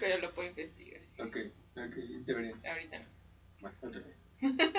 pero 0.00 0.18
lo 0.20 0.34
puedo 0.34 0.48
investigar. 0.50 1.00
ok, 1.20 1.36
ok, 1.76 1.94
debería. 2.26 2.54
Ahorita 2.70 2.98
no. 2.98 3.13
Bueno, 3.64 3.78
otra 3.80 4.02
vez. 4.02 4.16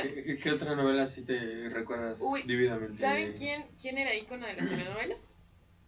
¿Qué, 0.04 0.24
qué, 0.24 0.38
qué 0.38 0.52
otra 0.52 0.76
novela 0.76 1.08
sí 1.08 1.24
te 1.26 1.70
recuerdas 1.70 2.20
Uy, 2.22 2.44
vividamente? 2.44 2.98
¿Saben 2.98 3.34
quién, 3.34 3.66
quién 3.82 3.98
era 3.98 4.14
ícono 4.14 4.46
de 4.46 4.54
las 4.54 4.70
telenovelas? 4.70 5.34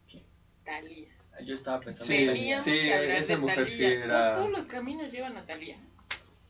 ¿Quién? 0.10 0.24
Talía. 0.66 1.14
Yo 1.46 1.54
estaba 1.54 1.80
pensando 1.80 2.06
Sí, 2.06 2.16
en 2.24 2.28
Teníamos 2.34 2.66
sí, 2.66 2.72
esa 2.90 3.38
mujer 3.38 3.56
Thalía. 3.66 3.78
sí 3.78 3.84
era- 3.86 4.34
Todos 4.34 4.50
los 4.50 4.66
caminos 4.66 5.12
llevan 5.12 5.38
a 5.38 5.46
Talía. 5.46 5.78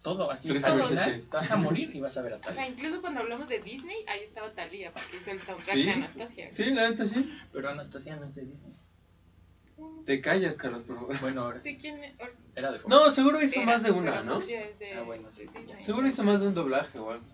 Todo 0.02 0.32
así. 0.32 0.50
Al 0.50 0.56
final, 0.62 0.98
sí. 0.98 1.28
Te 1.30 1.36
vas 1.36 1.52
a 1.52 1.58
morir 1.58 1.94
y 1.94 2.00
vas 2.00 2.16
a 2.16 2.22
ver 2.22 2.34
a 2.34 2.38
O 2.38 2.40
sea, 2.44 2.54
Talía. 2.54 2.70
incluso 2.70 3.02
cuando 3.02 3.20
hablamos 3.20 3.50
de 3.50 3.60
Disney, 3.60 3.98
ahí 4.08 4.22
estaba 4.24 4.54
Talía, 4.54 4.94
porque 4.94 5.18
hizo 5.18 5.32
el 5.32 5.42
soundtrack 5.42 5.76
Sí. 5.76 5.84
de 5.84 5.92
Anastasia. 5.92 6.54
Sí, 6.54 6.66
la 6.72 6.90
neta 6.90 7.06
sí. 7.06 7.30
Pero 7.52 7.70
Anastasia 7.70 8.16
no 8.16 8.26
es 8.28 8.36
de 8.36 8.46
Disney. 8.46 8.74
Te 10.06 10.22
callas, 10.22 10.58
Carlos, 10.58 10.84
por 10.84 10.96
favor. 10.98 11.20
Bueno, 11.20 11.42
ahora 11.42 11.60
sí. 11.60 11.78
¿quién? 11.80 12.00
Or- 12.20 12.34
Era 12.56 12.72
de 12.72 12.80
Fox. 12.80 12.90
No, 12.90 13.12
seguro 13.12 13.42
hizo 13.42 13.58
era, 13.62 13.66
más 13.74 13.84
de 13.84 13.92
una, 13.92 14.24
¿no? 14.24 14.40
de- 14.40 14.94
Ah, 14.98 15.04
bueno, 15.04 15.28
sí, 15.32 15.48
Disney. 15.56 15.84
Seguro 15.84 16.08
hizo 16.08 16.24
más 16.24 16.40
de 16.42 16.48
un 16.48 16.54
doblaje 16.54 16.98
o 17.00 17.12
algo. 17.12 17.26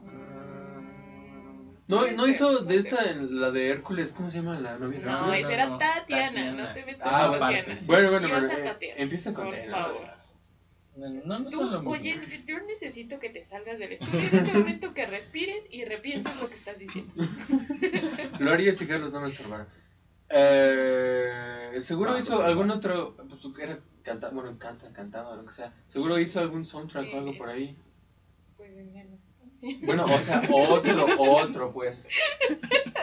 Mm, 0.00 1.74
No, 1.88 2.06
no 2.12 2.26
hizo 2.28 2.60
de 2.60 2.76
esta, 2.76 3.12
la 3.14 3.50
de 3.50 3.70
Hércules, 3.70 4.12
¿cómo 4.12 4.30
se 4.30 4.38
llama 4.38 4.58
la 4.58 4.78
novia? 4.78 5.00
No, 5.00 5.26
No, 5.26 5.32
esa 5.34 5.52
era 5.52 5.66
no, 5.66 5.78
Tatiana, 5.78 6.26
Tatiana. 6.26 6.66
no 6.68 6.72
te 6.74 6.84
ves 6.84 6.98
Ah, 7.00 7.26
con 7.26 7.36
aparte, 7.36 7.56
Tatiana. 7.58 7.80
sí. 7.80 7.86
Bueno, 7.86 8.10
bueno, 8.10 8.28
pero 8.30 8.46
eh, 8.46 8.64
Tatiana, 8.64 8.94
empieza 9.02 9.34
con 9.34 9.44
por 9.46 9.54
T, 9.54 9.66
¿no? 9.66 9.88
No, 10.96 11.38
no, 11.38 11.48
Tú, 11.48 11.90
oye, 11.90 12.18
yo 12.46 12.58
necesito 12.66 13.20
que 13.20 13.30
te 13.30 13.40
salgas 13.42 13.78
del 13.78 13.92
estudio 13.92 14.18
en 14.18 14.34
este 14.36 14.52
momento, 14.58 14.94
que 14.94 15.06
respires 15.06 15.64
y 15.70 15.84
repienses 15.84 16.34
lo 16.40 16.48
que 16.48 16.56
estás 16.56 16.76
diciendo. 16.76 17.12
Lo 18.40 18.50
haría 18.50 18.72
si 18.72 18.84
Carlos 18.86 19.12
no 19.12 19.20
me 19.20 19.28
estorbara. 19.28 19.68
Eh, 20.30 21.78
seguro 21.80 22.12
Ah, 22.12 22.18
hizo 22.18 22.34
pues, 22.36 22.46
algún 22.48 22.66
igual. 22.66 22.78
otro. 22.78 23.16
Pues, 23.16 23.58
era 23.60 23.78
canta, 24.02 24.30
bueno, 24.30 24.58
canta, 24.58 24.92
cantaba, 24.92 25.36
lo 25.36 25.44
que 25.44 25.52
sea. 25.52 25.74
Seguro 25.86 26.18
hizo 26.18 26.40
algún 26.40 26.64
soundtrack 26.64 27.12
o 27.14 27.18
algo 27.18 27.36
por 27.36 27.48
ahí. 27.48 27.76
Pues. 28.56 28.70
Sí. 29.60 29.80
Bueno, 29.82 30.04
o 30.04 30.18
sea, 30.20 30.40
otro, 30.52 31.06
otro, 31.18 31.72
pues. 31.72 32.08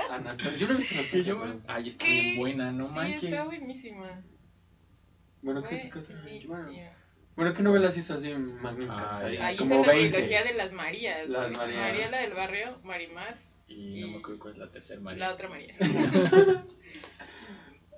Anastasia. 0.10 0.58
Yo 0.58 0.68
no 0.68 0.74
he 0.74 0.78
visto 0.78 0.96
Anastasia. 0.96 1.36
pero- 1.40 1.62
Ay, 1.68 1.90
está 1.90 2.06
¿Qué? 2.06 2.12
bien 2.12 2.38
buena, 2.40 2.72
no 2.72 2.88
Sí, 2.88 2.94
manches. 2.94 3.24
está 3.24 3.44
buenísima. 3.46 4.22
Bueno, 5.42 5.62
¿qué, 5.64 5.90
qué 5.92 6.00
otra? 6.00 6.16
Bueno, 6.48 6.72
bueno, 7.36 7.54
¿qué 7.54 7.62
novelas 7.64 7.98
hizo 7.98 8.14
así 8.14 8.34
magníficas? 8.34 9.22
Ay, 9.22 9.36
ahí? 9.36 9.44
Ahí 9.44 9.56
hizo 9.56 9.64
Como 9.66 9.86
la 9.86 9.92
20. 9.94 10.10
trilogía 10.18 10.44
de 10.44 10.54
las 10.54 10.72
Marías. 10.72 11.30
Las 11.30 11.48
güey. 11.50 11.58
Marías. 11.58 11.82
María 11.82 12.10
la 12.10 12.18
del 12.20 12.34
barrio, 12.34 12.78
Marimar, 12.84 13.38
Y 13.68 14.02
no 14.02 14.08
me 14.08 14.18
acuerdo 14.20 14.40
cuál 14.40 14.54
es 14.54 14.60
la 14.60 14.72
tercera 14.72 15.02
María. 15.02 15.28
la 15.28 15.34
otra 15.34 15.50
María. 15.50 15.76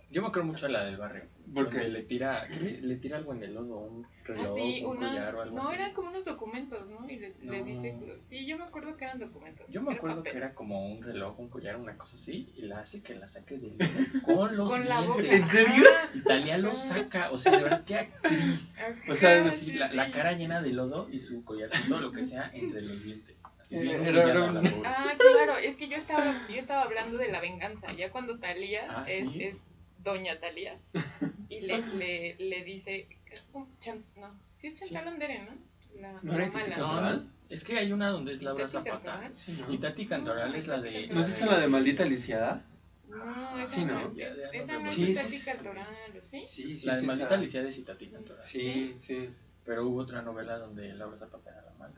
Yo 0.10 0.22
me 0.22 0.30
acuerdo 0.30 0.46
mucho 0.48 0.68
de 0.68 0.72
la 0.72 0.86
del 0.86 0.96
barrio. 0.98 1.26
¿Por 1.54 1.66
donde 1.66 1.82
qué? 1.82 1.88
Le 1.90 2.04
tira, 2.04 2.48
¿qué 2.50 2.60
le, 2.62 2.82
le 2.82 2.96
tira 2.96 3.18
algo 3.18 3.34
en 3.34 3.44
el 3.44 3.54
lodo, 3.54 3.78
un 3.78 4.08
reloj, 4.24 4.46
Así, 4.52 4.82
un 4.86 4.98
unas. 4.98 5.10
collar 5.12 5.36
o 5.36 5.42
algo 5.42 5.56
No, 5.58 5.64
así. 5.68 5.76
eran 5.76 5.94
como 5.94 6.10
unos 6.10 6.24
documentos, 6.26 6.90
¿no? 6.90 7.10
Y 7.10 7.18
le, 7.18 7.36
le 7.42 7.60
No. 7.60 7.66
dice. 7.66 7.96
Sí, 8.22 8.46
yo 8.46 8.58
me 8.58 8.64
acuerdo 8.66 8.96
que 8.96 9.04
eran 9.06 9.20
documentos. 9.20 9.66
Yo 9.70 9.82
me 9.82 9.94
acuerdo 9.94 10.18
papel. 10.18 10.32
que 10.32 10.38
era 10.38 10.54
como 10.54 10.86
un 10.88 11.04
reloj, 11.04 11.38
un 11.40 11.50
collar, 11.50 11.76
una 11.78 11.98
cosa 11.98 12.16
así, 12.16 12.54
y 12.58 12.64
la 12.64 12.80
hace 12.80 13.02
que 13.02 13.16
la 13.16 13.28
saque 13.28 13.58
del 13.58 13.78
lodo 13.78 13.88
con 14.24 14.56
los 14.58 14.70
Con 14.70 14.88
la 14.88 15.02
boca. 15.02 15.22
dientes. 15.22 15.42
¿En 15.42 15.68
serio? 15.68 15.84
Ah, 15.94 16.10
Italia 16.16 16.58
lo 16.58 16.74
saca, 16.74 17.32
o 17.32 17.38
sea, 17.38 17.52
de 17.58 17.64
verdad, 17.64 17.84
qué 17.86 17.96
actriz. 17.96 18.78
ajá, 18.80 19.12
O 19.12 19.16
sea, 19.16 19.38
es 19.40 19.48
Así, 19.54 19.66
sí, 19.68 19.74
la, 19.74 19.92
la 19.94 20.06
sí. 20.06 20.12
cara 20.12 20.34
llena 20.34 20.62
de 20.62 20.72
lodo 20.72 21.10
y 21.10 21.20
su 21.20 21.44
collarcito, 21.44 22.00
lo 22.00 22.12
que 22.14 22.24
sea, 22.24 22.50
entre 22.54 22.82
los 22.82 23.04
dientes. 23.04 23.42
Así 23.60 23.76
Eh, 23.78 23.82
bien 23.82 24.06
era- 24.06 24.24
era 24.24 24.52
la. 24.52 24.62
Ah, 24.86 25.14
claro, 25.18 25.58
es 25.58 25.76
que 25.76 25.88
yo 25.90 25.98
estaba, 25.98 26.46
yo 26.48 26.56
estaba 26.56 26.84
hablando 26.84 27.18
de 27.18 27.30
la 27.30 27.42
venganza, 27.42 27.92
ya 27.94 28.10
cuando 28.12 28.38
Talía 28.40 28.86
Ah, 28.90 29.06
es, 29.08 29.30
¿sí? 29.30 29.44
es 29.44 29.56
doña 30.04 30.40
Talía 30.40 30.78
y 31.50 31.62
le, 31.62 31.82
le, 31.96 32.36
le 32.40 32.64
dice, 32.64 33.08
es 33.32 33.46
chan- 33.80 34.04
no, 34.16 34.40
sí 34.58 34.68
es 34.68 34.76
Chantal 34.76 35.08
Andere, 35.08 35.40
¿no? 35.44 36.02
La, 36.02 36.14
¿No 36.22 36.34
la 36.38 36.46
era. 36.46 36.50
Titi 36.50 36.64
Cantoral? 36.72 37.04
no 37.04 37.12
es, 37.22 37.28
es 37.50 37.64
que 37.64 37.78
hay 37.78 37.92
una 37.92 38.10
donde 38.10 38.34
es 38.34 38.44
Laura 38.44 38.68
Zapata. 38.68 38.92
Cantoral. 39.02 39.38
Sí, 39.38 39.54
¿no? 39.54 39.74
Y 39.74 39.78
Tati 39.80 40.06
Cantoral 40.06 40.54
es 40.56 40.68
la 40.68 40.80
de. 40.82 41.08
¿No 41.08 41.22
es 41.22 41.30
esa 41.30 41.46
la 41.48 41.60
de 41.60 41.68
Maldita 41.68 42.06
Lisiada? 42.06 42.64
No, 43.08 43.58
esa 43.58 43.76
Sí, 43.76 43.86
no, 43.86 44.02
¿no? 44.10 44.14
Ya- 44.16 44.36
ya 44.36 44.50
esa 44.52 44.74
nos 44.74 44.82
no 44.84 44.88
es 44.90 44.94
Sí, 44.94 45.06
sí, 45.06 45.14
Tati 45.16 45.30
sí, 45.32 45.40
sí. 45.40 45.46
Cantoral, 45.52 45.88
¿sí? 46.22 46.46
Sí, 46.46 46.80
La 46.86 46.98
de 46.98 47.02
Maldita. 47.08 47.36
Alicia 47.36 47.64
de 47.64 47.74
Tati 47.74 48.08
Cantoral. 48.08 48.44
Sí, 48.44 48.96
sí. 49.00 49.30
Pero 49.66 49.88
hubo 49.88 50.00
otra 50.02 50.22
novela 50.22 50.58
donde 50.60 50.94
Laura 50.94 51.18
Zapata 51.18 51.50
era 51.52 51.62
la 51.64 51.72
mala. 51.74 51.96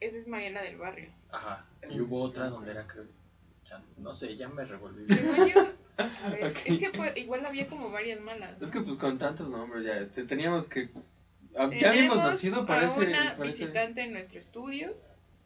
Esa 0.00 0.18
es 0.18 0.26
Mariela 0.26 0.62
del 0.62 0.76
Barrio. 0.78 1.10
Ajá. 1.30 1.64
Y 1.88 2.00
hubo 2.00 2.20
otra 2.22 2.48
donde 2.48 2.72
era, 2.72 2.86
creo. 2.86 3.04
No 3.98 4.12
sé, 4.12 4.36
ya 4.36 4.48
me 4.48 4.64
revolví. 4.64 5.06
Según 5.06 5.46
yo, 5.46 5.64
a 5.98 6.28
ver, 6.30 6.44
Ok. 6.46 6.56
es 6.64 6.78
que 6.78 6.90
pues, 6.90 7.16
igual 7.16 7.44
había 7.44 7.66
como 7.66 7.90
varias 7.90 8.20
malas. 8.20 8.58
¿no? 8.58 8.64
Es 8.64 8.70
que 8.70 8.80
pues 8.80 8.96
con 8.96 9.18
tantos 9.18 9.48
nombres 9.48 9.84
ya 9.84 10.10
te- 10.10 10.24
teníamos 10.24 10.66
que... 10.68 10.88
ah, 11.56 11.64
Ya 11.64 11.68
Tenemos 11.68 11.86
habíamos 11.88 12.18
nacido, 12.18 12.60
a 12.62 12.66
parece... 12.66 13.00
una 13.00 13.36
parece- 13.36 13.64
visitante 13.64 14.02
en 14.02 14.12
nuestro 14.12 14.38
estudio. 14.38 14.96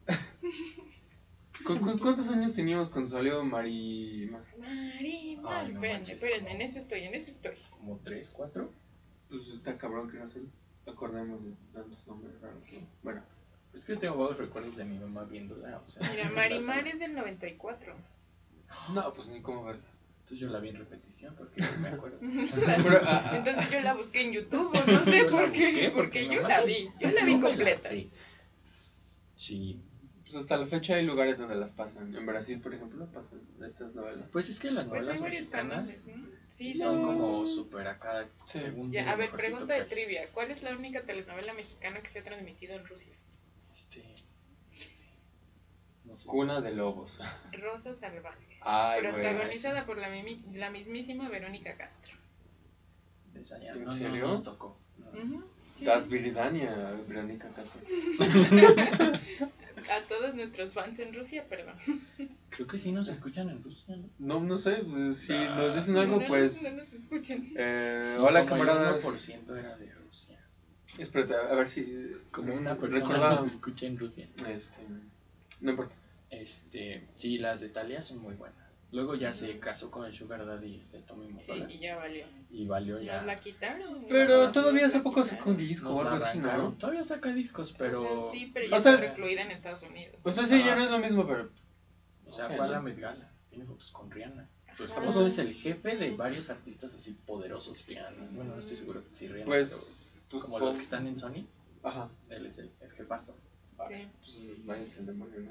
¿Cu- 1.67 1.81
cu- 1.81 1.99
¿Cuántos 1.99 2.29
años 2.29 2.55
teníamos 2.55 2.91
cuando 2.91 3.11
salió 3.11 3.43
Mari... 3.43 4.29
Ma- 4.31 4.45
Mari, 4.59 5.31
Ay, 5.31 5.37
Mari, 5.39 5.73
no 5.73 5.83
espérenme, 5.83 6.13
espérenme, 6.13 6.51
en 6.53 6.61
eso 6.61 6.79
estoy, 6.79 7.01
en 7.05 7.15
eso 7.15 7.31
estoy. 7.31 7.53
Como 7.71 7.99
tres, 8.05 8.31
cuatro. 8.31 8.71
Pues 9.29 9.49
está 9.49 9.77
cabrón 9.79 10.11
que 10.11 10.19
no 10.19 10.29
se 10.29 10.43
acordemos 10.87 11.45
de 11.45 11.53
tantos 11.73 12.07
nombres 12.07 12.41
raros. 12.41 12.65
¿no? 12.73 12.87
Bueno, 13.03 13.23
Es 13.75 13.85
que 13.85 13.95
yo 13.95 13.99
tengo 13.99 14.17
vagos 14.19 14.39
recuerdos 14.39 14.77
de 14.77 14.85
mi 14.85 14.99
mamá 14.99 15.25
viéndola. 15.25 15.79
O 15.85 15.91
sea, 15.91 16.09
Mira, 16.11 16.31
Marimar 16.35 16.87
es 16.87 17.01
del 17.01 17.15
94. 17.15 17.95
no, 18.95 19.13
pues 19.15 19.29
ni 19.29 19.41
cómo 19.41 19.65
verla. 19.65 19.83
Entonces 20.27 20.41
yo 20.41 20.53
la 20.53 20.59
vi 20.59 20.71
en 20.71 20.77
repetición 20.77 21.37
porque 21.37 21.61
no 21.63 21.79
me 21.79 21.89
acuerdo. 21.89 22.19
Pero, 22.83 23.01
ah, 23.05 23.23
ah, 23.27 23.37
Entonces 23.37 23.71
yo 23.71 23.81
la 23.81 23.95
busqué 23.95 24.23
en 24.23 24.33
YouTube, 24.33 24.75
o 24.75 24.91
no 24.91 25.05
sé 25.05 25.25
por 25.27 25.53
qué, 25.53 25.71
busqué 25.71 25.93
porque 25.95 26.27
yo 26.27 26.43
la 26.43 26.65
vi, 26.65 26.91
yo 26.99 27.11
la 27.13 27.25
vi 27.25 27.41
completa. 27.41 27.89
sé. 27.89 28.11
Sí. 29.37 29.81
pues 30.25 30.35
hasta 30.35 30.57
la 30.57 30.67
fecha 30.67 30.97
hay 30.97 31.05
lugares 31.07 31.39
donde 31.39 31.55
las 31.55 31.75
pasan. 31.75 32.13
En 32.13 32.27
Brasil, 32.27 32.61
por 32.61 32.75
ejemplo, 32.75 33.07
pasan 33.07 33.41
estas 33.65 33.95
novelas. 33.95 34.29
Pues 34.33 34.49
es 34.49 34.59
que 34.59 34.73
las 34.73 34.89
Pues 34.89 35.03
novelas 35.03 35.21
varios 35.21 35.43
mexicanas 35.43 35.93
canales, 35.93 36.07
¿no? 36.09 36.27
Sí, 36.51 36.73
sí 36.73 36.75
son 36.75 37.03
no. 37.03 37.07
como 37.07 37.47
súper 37.47 37.87
acá. 37.87 38.29
Sí. 38.47 38.59
Según 38.59 38.91
Ya, 38.91 39.09
a 39.09 39.15
ver, 39.15 39.31
pregunta 39.31 39.75
de 39.75 39.85
trivia. 39.85 40.27
¿Cuál 40.33 40.51
es 40.51 40.61
la 40.65 40.75
única 40.75 41.03
telenovela 41.03 41.55
mexicana 41.55 42.01
que 42.01 42.11
se 42.11 42.19
ha 42.19 42.25
transmitido 42.25 42.75
en 42.75 42.85
Rusia? 42.85 43.15
Este. 43.77 44.03
No 46.03 46.17
sé. 46.17 46.27
Cuna 46.27 46.61
de 46.61 46.73
lobos. 46.73 47.21
Rosa 47.53 47.95
Salvaje. 47.95 48.56
Ay, 48.63 49.01
güey. 49.03 49.13
protagonizada 49.15 49.87
por 49.87 49.99
la, 49.99 50.09
mimi- 50.09 50.43
la 50.55 50.71
mismísima 50.71 51.29
Verónica 51.29 51.77
Castro. 51.77 52.15
¿En 53.35 53.43
no, 53.83 53.85
no 53.85 53.93
serio? 53.93 54.27
nos 54.29 54.43
tocó. 54.45 54.79
No. 54.99 55.11
Ujú, 55.11 55.45
sí. 55.79 55.85
Das 55.85 56.09
Viridania, 56.09 56.75
Verónica 57.07 57.49
Castro. 57.51 57.81
A 59.89 60.01
todos 60.09 60.35
nuestros 60.35 60.73
fans 60.73 60.99
en 60.99 61.15
Rusia, 61.15 61.45
perdón. 61.49 61.77
Creo 62.51 62.67
que 62.67 62.77
sí 62.79 62.91
nos 62.91 63.09
escuchan 63.09 63.49
en 63.51 63.63
Rusia, 63.63 63.95
¿no? 63.97 64.09
No, 64.19 64.41
no 64.41 64.57
sé, 64.57 64.83
pues, 64.91 65.19
si 65.19 65.33
Ah. 65.35 65.55
nos 65.55 65.77
dicen 65.77 65.97
algo, 65.97 66.19
no, 66.21 66.27
pues... 66.27 66.61
No 66.63 66.71
nos 66.73 66.93
escuchen. 66.93 67.53
Eh, 67.57 68.03
Sí, 68.17 68.21
hola, 68.21 68.45
como 68.47 68.63
el 68.65 68.69
camaradas. 68.69 69.05
1% 69.05 69.57
era 69.57 69.77
de 69.77 69.93
Rusia. 69.93 70.41
Espérate, 70.99 71.35
a 71.37 71.55
ver 71.55 71.71
si... 71.71 71.87
Como 72.33 72.53
una 72.55 72.75
persona 72.77 73.01
recordaba- 73.05 73.35
nos 73.37 73.45
escucha 73.53 73.87
en 73.87 73.97
Rusia. 73.99 74.27
Este... 74.49 74.83
No 75.61 75.71
importa. 75.71 75.95
Este, 76.41 77.09
sí, 77.17 77.39
las 77.39 77.61
de 77.61 77.69
Talia 77.71 78.03
son 78.03 78.19
muy 78.19 78.35
buenas. 78.35 78.59
Luego 78.93 79.15
ya 79.15 79.35
se 79.35 79.59
casó 79.59 79.91
con 79.91 80.05
el 80.07 80.15
Sugar 80.15 80.45
Daddy, 80.47 80.77
este 80.79 81.01
Tommy 81.01 81.27
Sí, 81.41 81.51
Motola. 81.51 81.73
y 81.73 81.79
ya 81.81 81.97
valió. 81.97 82.27
Y 82.51 82.67
valió 82.67 83.01
ya. 83.01 83.17
Nos 83.19 83.27
la 83.27 83.41
quitaron. 83.41 84.07
Pero 84.09 84.53
todavía 84.53 84.87
hace 84.87 85.01
poco 85.01 85.25
sacó 85.25 85.51
un 85.51 85.57
disco 85.57 85.91
o 85.91 86.01
algo 86.01 86.25
así. 86.25 86.39
¿no? 86.39 86.73
Todavía 86.75 87.03
saca 87.03 87.33
discos, 87.33 87.75
pero. 87.77 88.03
O 88.03 88.31
sea, 88.31 88.39
sí, 88.39 88.51
pero 88.55 88.67
O 88.67 88.71
ya 88.71 88.81
sea- 88.81 88.95
está 88.95 89.07
recluida 89.09 89.43
en 89.43 89.51
Estados 89.51 89.83
Unidos. 89.83 90.17
O 90.23 90.33
sea, 90.33 90.47
sí, 90.47 90.59
ya 90.65 90.77
no 90.77 90.85
es 90.85 90.91
lo 90.91 90.99
mismo, 90.99 91.27
pero... 91.27 91.51
O 92.27 92.33
sea, 92.33 92.49
fue 92.49 92.65
a 92.65 92.69
la 92.69 92.81
Met 92.81 92.99
Gala. 92.99 93.31
Tiene 93.51 93.65
fotos 93.65 93.91
con 93.93 94.11
Rihanna. 94.11 94.49
Ajá. 94.69 94.85
esposo 94.85 95.27
es 95.27 95.39
el 95.39 95.55
jefe 95.55 95.97
de 95.97 96.11
varios 96.17 96.51
artistas 96.51 96.95
así 96.95 97.13
poderosos, 97.27 97.85
Rihanna. 97.87 98.29
Bueno, 98.33 98.55
no 98.55 98.61
estoy 98.61 98.77
seguro 98.77 99.03
que 99.09 99.15
sí, 99.15 99.27
Rihanna. 99.27 99.47
Pues... 99.47 100.13
pero 100.15 100.23
pues, 100.31 100.43
como 100.43 100.59
pues, 100.59 100.65
los 100.65 100.77
que 100.77 100.83
están 100.83 101.07
en 101.07 101.17
Sony, 101.19 101.47
Ajá. 101.83 102.11
él 102.29 102.47
es 102.47 102.59
el, 102.59 102.71
el 102.81 102.91
jefazo. 102.93 103.37
Ah, 103.79 103.87
Sí. 103.89 104.07
Pues 104.21 104.67
váyanse 104.67 104.99
al 105.01 105.07
demonio, 105.07 105.41
¿no? 105.41 105.49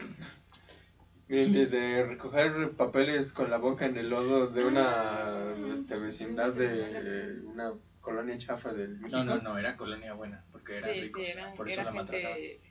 Miren, 1.28 1.52
de, 1.54 1.66
de 1.66 2.04
recoger 2.04 2.72
papeles 2.72 3.32
con 3.34 3.50
la 3.50 3.58
boca 3.58 3.86
en 3.86 3.98
el 3.98 4.10
lodo 4.10 4.48
de 4.48 4.64
una 4.64 5.56
este, 5.74 5.98
vecindad 5.98 6.54
de 6.54 7.42
una 7.46 7.74
colonia 8.02 8.38
chafa 8.38 8.74
del 8.74 8.98
México. 9.00 9.24
No, 9.24 9.24
no, 9.24 9.42
no, 9.42 9.58
era 9.58 9.76
colonia 9.76 10.14
buena, 10.14 10.44
porque 10.52 10.78
eran 10.78 10.94
Sí, 10.94 11.02
ricos. 11.02 11.24
sí, 11.26 11.32
eran, 11.32 11.56
por 11.56 11.68
eso 11.68 11.82
era 11.82 11.90
la 11.90 11.96
maltrataban. 11.96 12.36
gente. 12.38 12.62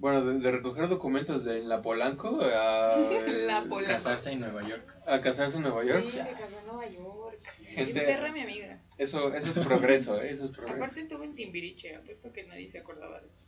Bueno, 0.00 0.22
de, 0.24 0.38
de 0.38 0.50
recoger 0.52 0.86
documentos 0.86 1.42
de 1.42 1.60
la 1.60 1.82
Polanco 1.82 2.38
a, 2.42 2.96
La 3.26 3.64
Polanco. 3.64 3.92
Casarse 3.92 4.30
en 4.30 4.40
Nueva 4.40 4.62
York. 4.62 4.94
a 5.04 5.20
casarse 5.20 5.56
en 5.56 5.62
Nueva 5.64 5.82
York. 5.82 6.04
Sí, 6.04 6.12
se 6.22 6.32
casó 6.34 6.56
en 6.60 6.66
Nueva 6.66 6.86
York. 6.88 7.38
Gente- 7.64 7.92
Bien 7.94 8.06
perra 8.06 8.30
mi 8.32 8.42
amiga. 8.42 8.78
Eso, 8.96 9.34
eso 9.34 9.48
es 9.50 9.66
progreso, 9.66 10.20
¿eh? 10.22 10.30
Eso 10.30 10.44
es 10.44 10.50
progreso. 10.52 10.76
Aparte 10.84 11.00
estuvo 11.00 11.24
en 11.24 11.34
Timbiriche, 11.34 11.96
apuesto 11.96 12.32
que 12.32 12.44
nadie 12.46 12.68
se 12.68 12.78
acordaba 12.78 13.20
de 13.20 13.26
eso. 13.26 13.44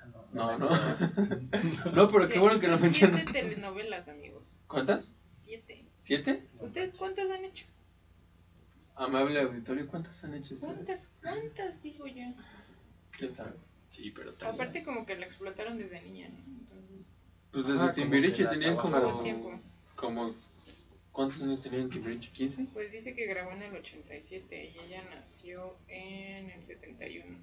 Ah, 0.00 0.06
No, 0.32 0.58
no. 0.58 0.68
No, 1.94 2.08
pero 2.08 2.28
qué 2.28 2.38
bueno 2.38 2.60
que 2.60 2.68
lo 2.68 2.78
mencionas. 2.78 3.22
Siete 3.22 3.40
telenovelas, 3.40 4.08
amigos. 4.08 4.56
¿Cuántas? 4.66 5.14
Siete. 5.26 5.84
¿Siete? 5.98 6.46
¿Ustedes 6.60 6.92
cuántas 6.96 7.30
han 7.30 7.44
hecho? 7.44 7.66
Amable 8.96 9.40
auditorio, 9.40 9.86
¿cuántas 9.88 10.22
han 10.24 10.34
hecho 10.34 10.54
ustedes? 10.54 10.74
¿Cuántas? 10.74 11.10
¿Cuántas 11.22 11.82
digo 11.82 12.06
yo? 12.06 12.24
¿Quién 13.16 13.32
sabe? 13.32 13.52
Sí, 13.88 14.10
pero 14.10 14.32
también. 14.34 14.54
Aparte 14.54 14.84
como 14.84 15.04
que 15.06 15.16
la 15.16 15.26
explotaron 15.26 15.78
desde 15.78 16.00
niña, 16.02 16.28
¿no? 16.28 16.38
Entonces, 16.38 17.06
Pues 17.50 17.66
desde 17.66 17.78
como 17.80 17.92
Timbiriche 17.92 18.46
tenían 18.46 18.76
como, 18.76 19.22
tiempo. 19.22 19.60
como... 19.96 20.34
¿Cuántos 21.12 21.42
años 21.42 21.60
tenían 21.60 21.82
en 21.82 21.90
Timbiriche? 21.90 22.30
¿15? 22.32 22.68
Pues 22.72 22.92
dice 22.92 23.14
que 23.14 23.26
grabó 23.26 23.50
en 23.52 23.62
el 23.62 23.74
87 23.74 24.64
y 24.74 24.78
ella 24.86 25.02
nació 25.14 25.76
en 25.88 26.50
el 26.50 26.64
71. 26.66 27.36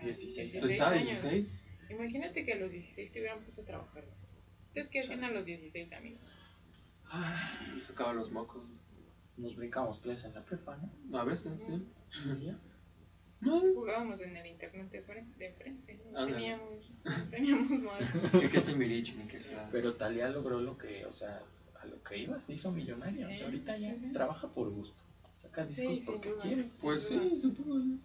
O 0.00 0.04
16 0.04 0.52
16 0.52 0.64
¿Está 0.72 0.90
años. 0.90 1.22
16? 1.22 1.67
Imagínate 1.90 2.44
que 2.44 2.52
a 2.52 2.56
los 2.56 2.70
16 2.70 3.12
te 3.12 3.20
hubieran 3.20 3.40
puesto 3.42 3.62
a 3.62 3.64
trabajar. 3.64 4.04
Entonces, 4.68 4.88
¿qué 4.92 5.00
hacían 5.00 5.24
a 5.24 5.30
los 5.30 5.44
16, 5.44 5.92
amigos? 5.92 6.20
Ah, 7.06 7.66
Me 7.74 7.80
sacaba 7.80 8.12
los 8.12 8.30
mocos. 8.30 8.62
Nos 9.36 9.56
brincamos 9.56 10.00
clases 10.00 10.26
en 10.26 10.34
la 10.34 10.44
prepa, 10.44 10.76
¿no? 11.08 11.18
A 11.18 11.24
veces, 11.24 11.52
sí. 11.66 11.86
Y 12.40 12.46
ya. 12.46 12.58
No, 13.40 13.60
Jugábamos 13.60 14.20
en 14.20 14.36
el 14.36 14.46
internet 14.46 14.90
de 14.90 15.02
frente. 15.02 15.38
De 15.38 15.52
frente. 15.54 16.00
Teníamos, 16.26 16.90
no 17.04 17.30
teníamos 17.30 17.70
más. 17.82 17.98
qué 19.28 19.40
sea. 19.40 19.68
Pero 19.70 19.94
Talía 19.94 20.28
logró 20.28 20.60
lo 20.60 20.76
que, 20.76 21.06
o 21.06 21.12
sea, 21.12 21.40
a 21.80 21.86
lo 21.86 22.02
que 22.02 22.18
iba, 22.18 22.40
se 22.40 22.54
hizo 22.54 22.72
millonaria. 22.72 23.26
O 23.26 23.30
Sí. 23.30 23.36
sea, 23.36 23.46
ahorita 23.46 23.76
ya 23.78 23.96
trabaja 24.12 24.48
por 24.50 24.68
gusto. 24.70 25.02
Saca 25.40 25.68
Sí, 25.70 25.86
discos 25.86 26.04
sin 26.04 26.14
porque 26.32 26.34
quiere. 26.42 26.70
Pues 26.80 27.02
sí, 27.08 27.38
supongo. 27.40 27.96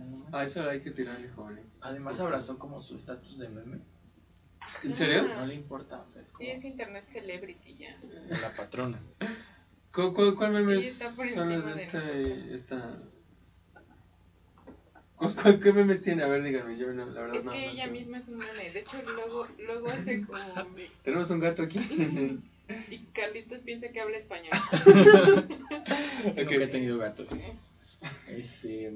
¿No? 0.00 0.28
No. 0.30 0.36
A 0.36 0.44
eso 0.44 0.68
hay 0.68 0.80
que 0.80 0.90
tirarle 0.90 1.28
jóvenes. 1.30 1.80
Además 1.82 2.18
abrazó 2.20 2.58
como 2.58 2.80
su 2.82 2.96
estatus 2.96 3.38
de 3.38 3.48
meme. 3.48 3.78
¿En 4.84 4.94
serio? 4.94 5.26
No 5.36 5.46
le 5.46 5.54
importa, 5.54 6.04
o 6.08 6.12
sea, 6.12 6.22
es 6.22 6.28
como 6.30 6.38
Sí, 6.44 6.50
es 6.50 6.64
internet 6.64 7.04
celebrity 7.08 7.76
ya. 7.76 7.98
la 8.40 8.54
patrona. 8.54 9.00
¿Cuál, 9.92 10.12
cuál, 10.14 10.34
cuál 10.36 10.52
meme 10.52 10.80
Sí, 10.80 10.88
es 10.88 10.98
son 11.34 11.50
los 11.50 11.64
de 11.66 11.74
de 11.74 11.82
esta, 11.82 11.98
nosotros. 11.98 12.28
esta... 12.52 12.98
¿Cuál, 15.16 15.34
cuál- 15.34 15.60
qué 15.60 15.72
memes 15.72 16.02
tiene? 16.02 16.22
A 16.22 16.28
ver, 16.28 16.42
díganme, 16.42 16.78
yo 16.78 16.92
no, 16.92 17.06
la 17.06 17.20
verdad 17.22 17.36
Es 17.38 17.44
no. 17.44 17.52
que 17.52 17.58
no 17.66 17.72
ella 17.72 17.82
tengo. 17.84 17.98
misma 17.98 18.18
es 18.18 18.28
un 18.28 18.38
meme. 18.38 18.70
De 18.70 18.80
hecho, 18.80 18.96
luego, 19.14 19.48
luego 19.58 19.88
hace 19.90 20.24
como. 20.24 20.38
Tenemos 21.04 21.30
un 21.30 21.40
gato 21.40 21.62
aquí. 21.64 21.78
Y 22.88 22.98
Carlitos 23.06 23.62
piensa 23.62 23.88
que 23.90 24.00
habla 24.00 24.16
español. 24.16 24.52
Nunca 24.86 26.42
Ok. 26.42 26.50
he 26.52 26.66
tenido 26.68 26.98
gatos. 26.98 27.26
Este. 28.28 28.92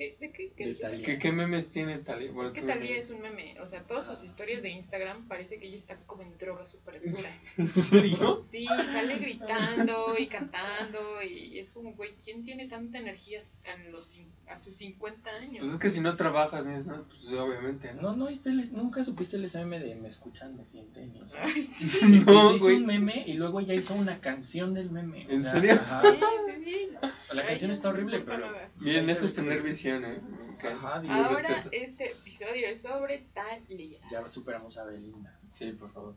¿Qué, 0.00 0.16
¿De 0.18 0.32
qué? 0.32 0.50
qué 0.56 0.64
De 0.64 0.70
dices? 0.70 0.80
Talía. 0.90 1.04
¿Qué, 1.04 1.18
¿Qué 1.18 1.30
memes 1.30 1.70
tiene 1.70 1.98
Talía? 1.98 2.32
Bueno, 2.32 2.52
Es 2.52 2.58
que 2.58 2.66
Talía 2.66 2.96
es 2.96 3.10
un 3.10 3.20
meme. 3.20 3.60
O 3.60 3.66
sea, 3.66 3.82
todas 3.82 4.06
sus 4.06 4.24
historias 4.24 4.62
de 4.62 4.70
Instagram 4.70 5.28
parece 5.28 5.58
que 5.58 5.66
ella 5.66 5.76
está 5.76 5.98
como 6.06 6.22
en 6.22 6.38
drogas 6.38 6.70
súper 6.70 7.02
duras. 7.02 7.26
¿En 7.58 7.82
serio? 7.82 8.38
Sí, 8.40 8.64
sale 8.64 9.18
gritando 9.18 10.14
y 10.18 10.26
cantando. 10.26 11.22
Y 11.22 11.58
es 11.58 11.68
como, 11.68 11.92
güey, 11.92 12.12
¿quién 12.24 12.42
tiene 12.46 12.66
tanta 12.66 12.96
energía 12.96 13.40
a, 13.40 13.90
los, 13.90 14.18
a 14.46 14.56
sus 14.56 14.74
50 14.76 15.28
años? 15.36 15.58
Pues 15.60 15.72
es 15.74 15.78
que 15.78 15.90
si 15.90 16.00
no 16.00 16.16
trabajas 16.16 16.64
ni 16.64 16.76
eso, 16.78 17.06
pues 17.06 17.38
obviamente, 17.38 17.92
¿no? 17.92 18.00
No, 18.00 18.16
no, 18.16 18.26
viste 18.28 18.48
el- 18.48 18.72
nunca 18.72 19.04
supiste 19.04 19.36
el 19.36 19.50
meme 19.52 19.80
de 19.80 19.96
me 19.96 20.08
escuchan, 20.08 20.56
me 20.56 20.64
sienten. 20.64 21.14
y, 21.14 21.20
O 21.20 21.28
sea, 21.28 21.44
Ay, 21.44 21.60
sí. 21.60 21.90
que 22.00 22.06
No, 22.32 22.48
se 22.48 22.56
hizo 22.56 22.64
güey. 22.64 22.76
un 22.76 22.86
meme 22.86 23.22
y 23.26 23.34
luego 23.34 23.60
ella 23.60 23.74
hizo 23.74 23.92
una 23.94 24.18
canción 24.22 24.72
del 24.72 24.90
meme. 24.90 25.26
o 25.26 25.30
¿En 25.30 25.42
sea, 25.42 25.52
serio? 25.52 25.72
ajá. 25.74 26.02
Sí, 26.04 26.18
sí, 26.46 26.64
sí. 26.64 26.88
La 27.32 27.46
canción 27.46 27.70
está 27.70 27.90
horrible, 27.90 28.20
pero. 28.20 28.52
Miren, 28.78 29.08
eso 29.10 29.24
es 29.26 29.34
tener 29.34 29.62
visión, 29.62 30.04
¿eh? 30.04 30.20
Ok. 30.54 30.64
Ajá, 30.64 31.02
Ahora 31.08 31.48
respeto. 31.56 31.84
este 31.84 32.10
episodio 32.12 32.66
es 32.68 32.82
sobre 32.82 33.18
Talía. 33.34 33.98
ya 34.10 34.28
superamos 34.30 34.76
a 34.78 34.84
Belinda. 34.84 35.38
Sí, 35.50 35.72
por 35.72 35.92
favor. 35.92 36.14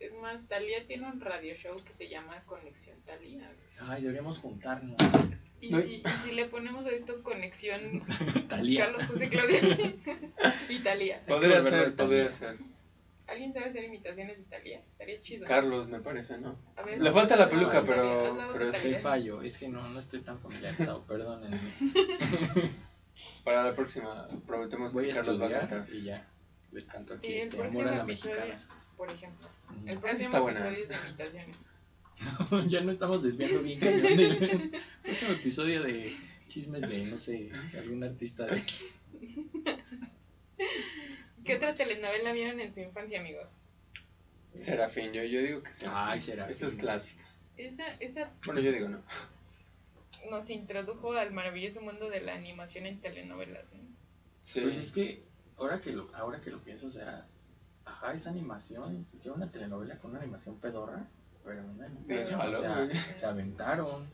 Es 0.00 0.12
más, 0.20 0.46
Talía 0.48 0.86
tiene 0.86 1.06
un 1.08 1.20
radio 1.20 1.54
show 1.54 1.76
que 1.84 1.92
se 1.94 2.08
llama 2.08 2.42
Conexión 2.46 2.96
Talía. 3.04 3.50
Ay, 3.80 4.02
deberíamos 4.02 4.38
juntarnos. 4.38 4.96
Y, 5.60 5.70
No. 5.70 5.80
si, 5.80 5.94
y 5.96 6.02
si 6.24 6.32
le 6.32 6.44
ponemos 6.46 6.86
a 6.86 6.90
esto 6.90 7.20
Conexión 7.22 8.04
Talía. 8.48 8.84
Carlos 8.86 9.06
José 9.06 9.28
Claudia 9.28 9.60
y 10.68 10.78
Talía. 10.80 11.22
Podría 11.26 11.62
ser, 11.62 11.94
podría 11.96 12.30
ser. 12.30 12.58
¿Alguien 13.28 13.52
sabe 13.52 13.66
hacer 13.66 13.84
imitaciones 13.84 14.38
de 14.38 14.44
Talía? 14.44 14.78
Estaría 14.92 15.20
chido. 15.20 15.46
Carlos, 15.46 15.86
me 15.88 16.00
parece, 16.00 16.38
¿no? 16.38 16.58
A 16.76 16.82
ver, 16.82 17.00
Le 17.00 17.12
falta 17.12 17.36
la 17.36 17.48
peluca, 17.50 17.84
pero- 17.84 18.36
pero 18.52 18.72
sí 18.72 18.94
fallo, 18.94 19.42
es 19.42 19.58
que 19.58 19.68
no, 19.68 19.86
no 19.88 19.98
estoy 20.00 20.20
tan 20.20 20.38
familiarizado, 20.40 21.02
perdónenme. 21.06 21.60
Para 23.44 23.64
la 23.64 23.74
próxima, 23.74 24.26
prometemos 24.46 24.94
Voy 24.94 25.06
que 25.06 25.12
a 25.12 25.14
Carlos 25.16 25.40
va 25.42 25.46
a 25.46 25.50
cantar. 25.50 25.86
y 25.92 26.02
ya. 26.04 26.26
Les 26.72 26.84
canto 26.86 27.14
aquí 27.14 27.26
Sí, 27.26 27.32
este 27.34 27.62
amor 27.62 27.88
a 27.88 27.90
la 27.96 28.02
episodio, 28.02 28.36
mexicana. 28.36 28.64
por 28.96 29.10
ejemplo. 29.10 29.48
El 29.86 29.98
próximo 29.98 30.24
está 30.26 30.40
buena. 30.40 30.68
episodio 30.68 30.82
es 30.84 30.88
de 30.88 31.08
imitaciones. 31.08 31.56
ya 32.70 32.80
no 32.80 32.90
estamos 32.90 33.22
desviando 33.22 33.62
bien 33.62 33.78
cañón 33.78 34.02
del 34.02 34.72
próximo 35.02 35.32
episodio 35.32 35.82
de 35.82 36.12
chismes 36.48 36.80
de, 36.82 37.04
no 37.06 37.16
sé, 37.18 37.50
de 37.72 37.78
algún 37.78 38.02
artista 38.04 38.46
de 38.46 38.56
aquí. 38.60 38.74
¿Qué 41.48 41.56
otra 41.56 41.74
telenovela 41.74 42.32
vieron 42.32 42.60
en 42.60 42.70
su 42.74 42.80
infancia, 42.80 43.18
amigos? 43.18 43.58
Serafín, 44.52 45.14
yo, 45.14 45.22
yo 45.24 45.40
digo 45.40 45.62
que 45.62 45.72
sí. 45.72 45.86
Ay, 45.88 46.20
Serafín. 46.20 46.54
Esa 46.54 46.66
es 46.66 46.74
clásica. 46.76 47.24
Esa, 47.56 47.94
esa 48.00 48.30
Bueno, 48.44 48.60
yo 48.60 48.70
digo 48.70 48.86
no. 48.90 49.02
nos 50.30 50.50
introdujo 50.50 51.14
al 51.14 51.32
maravilloso 51.32 51.80
mundo 51.80 52.10
de 52.10 52.20
la 52.20 52.34
animación 52.34 52.84
en 52.84 53.00
telenovelas. 53.00 53.64
¿eh? 53.72 53.80
Sí. 54.42 54.60
Pues 54.60 54.76
es 54.76 54.92
que, 54.92 55.24
ahora 55.56 55.80
que 55.80 55.92
lo, 55.92 56.14
ahora 56.14 56.38
que 56.42 56.50
lo 56.50 56.62
pienso, 56.62 56.88
o 56.88 56.90
sea, 56.90 57.26
ajá, 57.86 58.12
esa 58.12 58.28
animación, 58.28 59.06
hicieron 59.14 59.40
una 59.40 59.50
telenovela 59.50 59.96
con 59.98 60.10
una 60.10 60.20
animación 60.20 60.60
pedorra, 60.60 61.06
pero 61.44 61.64
una 61.64 61.86
animación, 61.86 62.40
o 62.42 62.54
sea, 62.60 62.88
se 63.16 63.24
aventaron. 63.24 64.06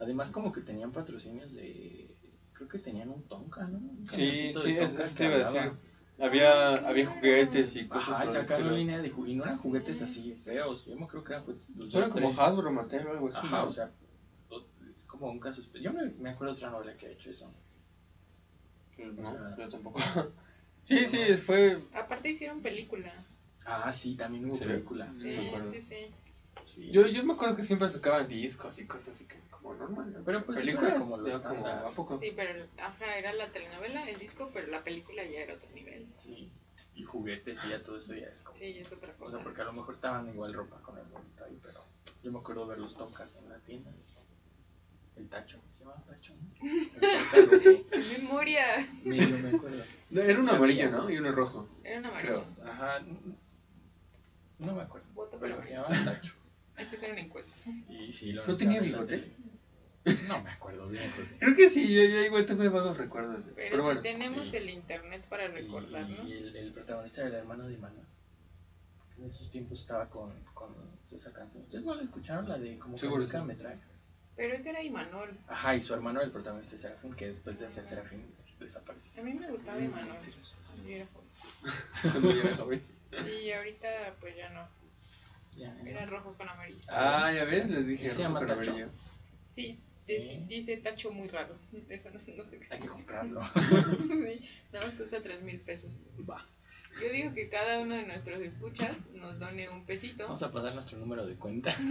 Además, 0.00 0.32
como 0.32 0.50
que 0.50 0.62
tenían 0.62 0.90
patrocinios 0.90 1.54
de, 1.54 2.16
creo 2.52 2.68
que 2.68 2.80
tenían 2.80 3.10
un 3.10 3.22
Tonka, 3.28 3.62
¿no? 3.68 3.78
Un 3.78 4.08
Sí, 4.08 4.52
sí, 4.54 4.76
es- 4.76 5.14
que 5.14 5.24
iba 5.24 5.36
a 5.36 5.38
decir. 5.38 5.72
Había, 6.20 6.74
había 6.88 7.06
juguetes 7.06 7.76
y 7.76 7.86
cosas 7.86 8.08
Ajá, 8.08 8.24
y 8.24 8.26
por 8.28 8.36
el 8.36 8.42
sacaron 8.42 8.66
estilo. 8.66 8.76
línea 8.76 8.98
de 8.98 9.10
juguetes, 9.10 9.32
y 9.34 9.36
no 9.36 9.44
eran 9.44 9.56
juguetes 9.58 10.02
así 10.02 10.34
feos, 10.34 10.84
yo 10.86 10.96
me 10.96 11.06
creo 11.06 11.22
que 11.22 11.32
eran 11.32 11.44
juguetes, 11.44 11.70
los 11.76 11.92
dos, 11.92 12.08
como 12.08 12.28
tres. 12.30 12.38
Hasbro, 12.40 12.72
Mattel 12.72 13.06
o 13.06 13.10
algo 13.12 13.28
así. 13.28 13.38
Ajá, 13.40 13.58
¿no? 13.62 13.66
o 13.68 13.70
sea, 13.70 13.90
es 14.90 15.04
como 15.04 15.30
un 15.30 15.38
caso 15.38 15.62
Yo 15.80 15.92
me, 15.92 16.10
me 16.18 16.30
acuerdo 16.30 16.54
de 16.54 16.58
otra 16.58 16.70
novela 16.70 16.96
que 16.96 17.06
ha 17.06 17.10
hecho 17.10 17.30
eso. 17.30 17.50
No, 18.98 19.28
o 19.28 19.32
sea- 19.32 19.56
yo 19.56 19.68
tampoco. 19.68 20.00
sí, 20.82 21.06
sí, 21.06 21.18
fue. 21.34 21.84
Aparte 21.94 22.30
hicieron 22.30 22.62
película. 22.62 23.12
Ah, 23.64 23.92
sí, 23.92 24.16
también 24.16 24.46
hubo 24.46 24.54
Sí. 24.54 24.64
películas. 24.64 25.14
Sí, 25.14 25.32
Sí, 25.32 25.40
me 25.40 25.48
acuerdo. 25.48 25.70
sí, 25.70 25.80
sí. 25.82 25.96
Sí. 26.66 26.90
Yo, 26.90 27.06
yo 27.06 27.24
me 27.24 27.34
acuerdo 27.34 27.54
que 27.54 27.62
siempre 27.62 27.88
sacaban 27.88 28.26
discos 28.28 28.78
y 28.80 28.86
cosas 28.86 29.14
así 29.14 29.26
que 29.26 29.36
como 29.60 29.74
normal. 29.74 30.12
¿no? 30.12 30.24
Pero, 30.24 30.44
pues, 30.44 30.58
eso 30.60 30.80
era 30.86 30.96
como 30.98 31.16
lo 31.18 31.28
ya 31.28 31.42
como 31.42 31.66
a 31.66 31.90
poco. 31.90 32.16
Sí, 32.18 32.32
pero 32.34 32.66
ajá, 32.78 33.16
era 33.16 33.32
la 33.34 33.50
telenovela, 33.50 34.08
el 34.08 34.18
disco, 34.18 34.50
pero 34.52 34.66
la 34.68 34.82
película 34.82 35.24
ya 35.24 35.40
era 35.40 35.54
otro 35.54 35.70
nivel. 35.70 36.06
Sí, 36.22 36.50
y 36.94 37.02
juguetes 37.04 37.58
y 37.64 37.70
ya 37.70 37.82
todo 37.82 37.98
eso 37.98 38.14
ya 38.14 38.26
es 38.26 38.42
como... 38.42 38.56
Sí, 38.56 38.78
es 38.78 38.92
otra 38.92 39.12
O 39.12 39.24
cosa. 39.24 39.36
sea, 39.36 39.44
porque 39.44 39.60
a 39.62 39.64
lo 39.64 39.72
mejor 39.72 39.94
estaban 39.94 40.28
igual 40.28 40.52
ropa 40.54 40.80
con 40.82 40.98
el 40.98 41.04
bonito 41.06 41.44
ahí, 41.44 41.58
pero 41.62 41.84
yo 42.22 42.32
me 42.32 42.38
acuerdo 42.38 42.66
ver 42.66 42.78
los 42.78 42.96
Tonkas 42.96 43.36
en 43.36 43.48
la 43.48 43.58
tienda. 43.58 43.90
El 45.16 45.28
tacho, 45.28 45.60
se 45.72 45.80
llamaba 45.80 46.00
tacho, 46.06 46.32
¿no? 46.34 46.70
El 46.70 46.88
Tonka 46.90 47.56
rojo. 47.56 47.84
¡Qué 47.90 48.18
memoria! 48.22 48.86
Medio 49.04 49.38
me 49.38 49.48
acuerdo. 49.56 49.84
No, 50.10 50.20
Era 50.22 50.40
uno 50.40 50.52
amarillo, 50.52 50.90
¿no? 50.90 51.10
Y 51.10 51.18
uno 51.18 51.32
rojo. 51.32 51.68
Era 51.82 51.98
una 51.98 52.10
maravilla. 52.12 52.44
Creo. 52.54 52.70
Ajá, 52.70 53.00
no 54.60 54.74
me 54.74 54.82
acuerdo, 54.82 55.06
Voto 55.14 55.30
por 55.32 55.40
pero 55.40 55.62
se 55.62 55.72
llamaba 55.74 56.04
tacho. 56.04 56.34
Hay 56.76 56.86
que 56.86 56.96
hacer 56.96 57.10
una 57.12 57.20
encuesta. 57.20 57.52
Y 57.88 58.12
sí, 58.12 58.32
lo 58.32 58.46
¿No 58.46 58.56
tenía 58.56 58.80
bigote? 58.80 59.32
No 60.04 60.42
me 60.42 60.50
acuerdo 60.50 60.88
bien, 60.88 61.10
José. 61.12 61.36
Creo 61.38 61.54
que 61.54 61.68
sí, 61.68 61.92
yo, 61.94 62.02
yo 62.02 62.24
igual 62.24 62.46
tengo 62.46 62.68
vagos 62.70 62.96
recuerdos 62.96 63.44
de 63.44 63.52
eso. 63.52 63.56
Pero, 63.56 63.70
Pero, 63.70 63.82
si 63.82 63.86
bueno. 63.86 64.02
tenemos 64.02 64.54
el 64.54 64.70
internet 64.70 65.24
para 65.28 65.48
recordar, 65.48 66.08
¿no? 66.08 66.26
Y 66.26 66.32
el, 66.32 66.56
el 66.56 66.72
protagonista 66.72 67.20
era 67.22 67.30
el 67.30 67.34
hermano 67.36 67.68
de 67.68 67.76
Manuel. 67.76 68.06
En 69.18 69.24
esos 69.24 69.50
tiempos 69.50 69.80
estaba 69.80 70.08
con, 70.08 70.32
con 70.54 70.74
esa 71.10 71.32
canción. 71.32 71.64
¿Ustedes 71.64 71.84
no 71.84 71.94
la 71.94 72.02
escucharon? 72.02 72.48
La 72.48 72.56
de 72.58 72.78
como 72.78 72.96
Seguro 72.96 73.26
sí. 73.26 73.36
me 73.38 73.54
trae. 73.54 73.76
Pero 74.36 74.54
ese 74.54 74.70
era 74.70 74.82
Imanol. 74.82 75.36
Ajá, 75.48 75.74
y 75.74 75.80
su 75.80 75.92
hermano 75.94 76.20
era 76.20 76.26
el 76.26 76.32
protagonista 76.32 76.76
de 76.76 76.82
Serafín, 76.82 77.12
que 77.14 77.26
después 77.26 77.58
de 77.58 77.66
hacer 77.66 77.84
Serafín 77.84 78.24
desapareció. 78.60 79.20
A 79.20 79.24
mí 79.24 79.34
me 79.34 79.50
gustaba 79.50 79.80
Imanol. 79.80 80.16
Yo 80.86 80.94
era 80.94 81.06
joven. 81.12 81.28
Cuando 82.02 82.32
yo 82.32 82.42
era 82.42 82.56
joven. 82.56 82.82
Sí, 83.26 83.52
ahorita 83.52 83.88
pues 84.20 84.36
ya 84.36 84.48
no. 84.50 84.68
Ya, 85.56 85.76
Era 85.84 86.06
rojo 86.06 86.34
con 86.34 86.48
amarillo. 86.48 86.84
Ah, 86.86 87.32
ya 87.32 87.44
ves, 87.44 87.68
les 87.68 87.84
dije. 87.88 88.10
¿Se 88.10 88.22
llama 88.22 88.38
rojo 88.40 88.54
con 88.54 88.62
amarillo. 88.68 88.88
Sí, 89.50 89.76
dice, 90.14 90.34
¿Eh? 90.34 90.44
dice 90.48 90.76
tacho 90.78 91.10
muy 91.12 91.28
raro. 91.28 91.56
Eso 91.88 92.10
no, 92.10 92.18
no 92.36 92.44
sé 92.44 92.58
qué 92.58 92.66
Hay 92.74 92.80
que 92.80 92.88
comprarlo. 92.88 93.40
sí, 93.54 94.40
nada 94.72 94.86
más 94.86 94.94
cuesta 94.94 95.22
3 95.22 95.42
mil 95.42 95.60
pesos. 95.60 95.98
Va. 96.28 96.44
Yo 97.00 97.12
digo 97.12 97.32
que 97.32 97.48
cada 97.48 97.80
uno 97.80 97.94
de 97.94 98.06
nuestros 98.06 98.40
escuchas 98.42 99.06
nos 99.14 99.38
done 99.38 99.68
un 99.68 99.84
pesito. 99.84 100.24
Vamos 100.24 100.42
a 100.42 100.50
pasar 100.52 100.74
nuestro 100.74 100.98
número 100.98 101.26
de 101.26 101.34
cuenta. 101.36 101.74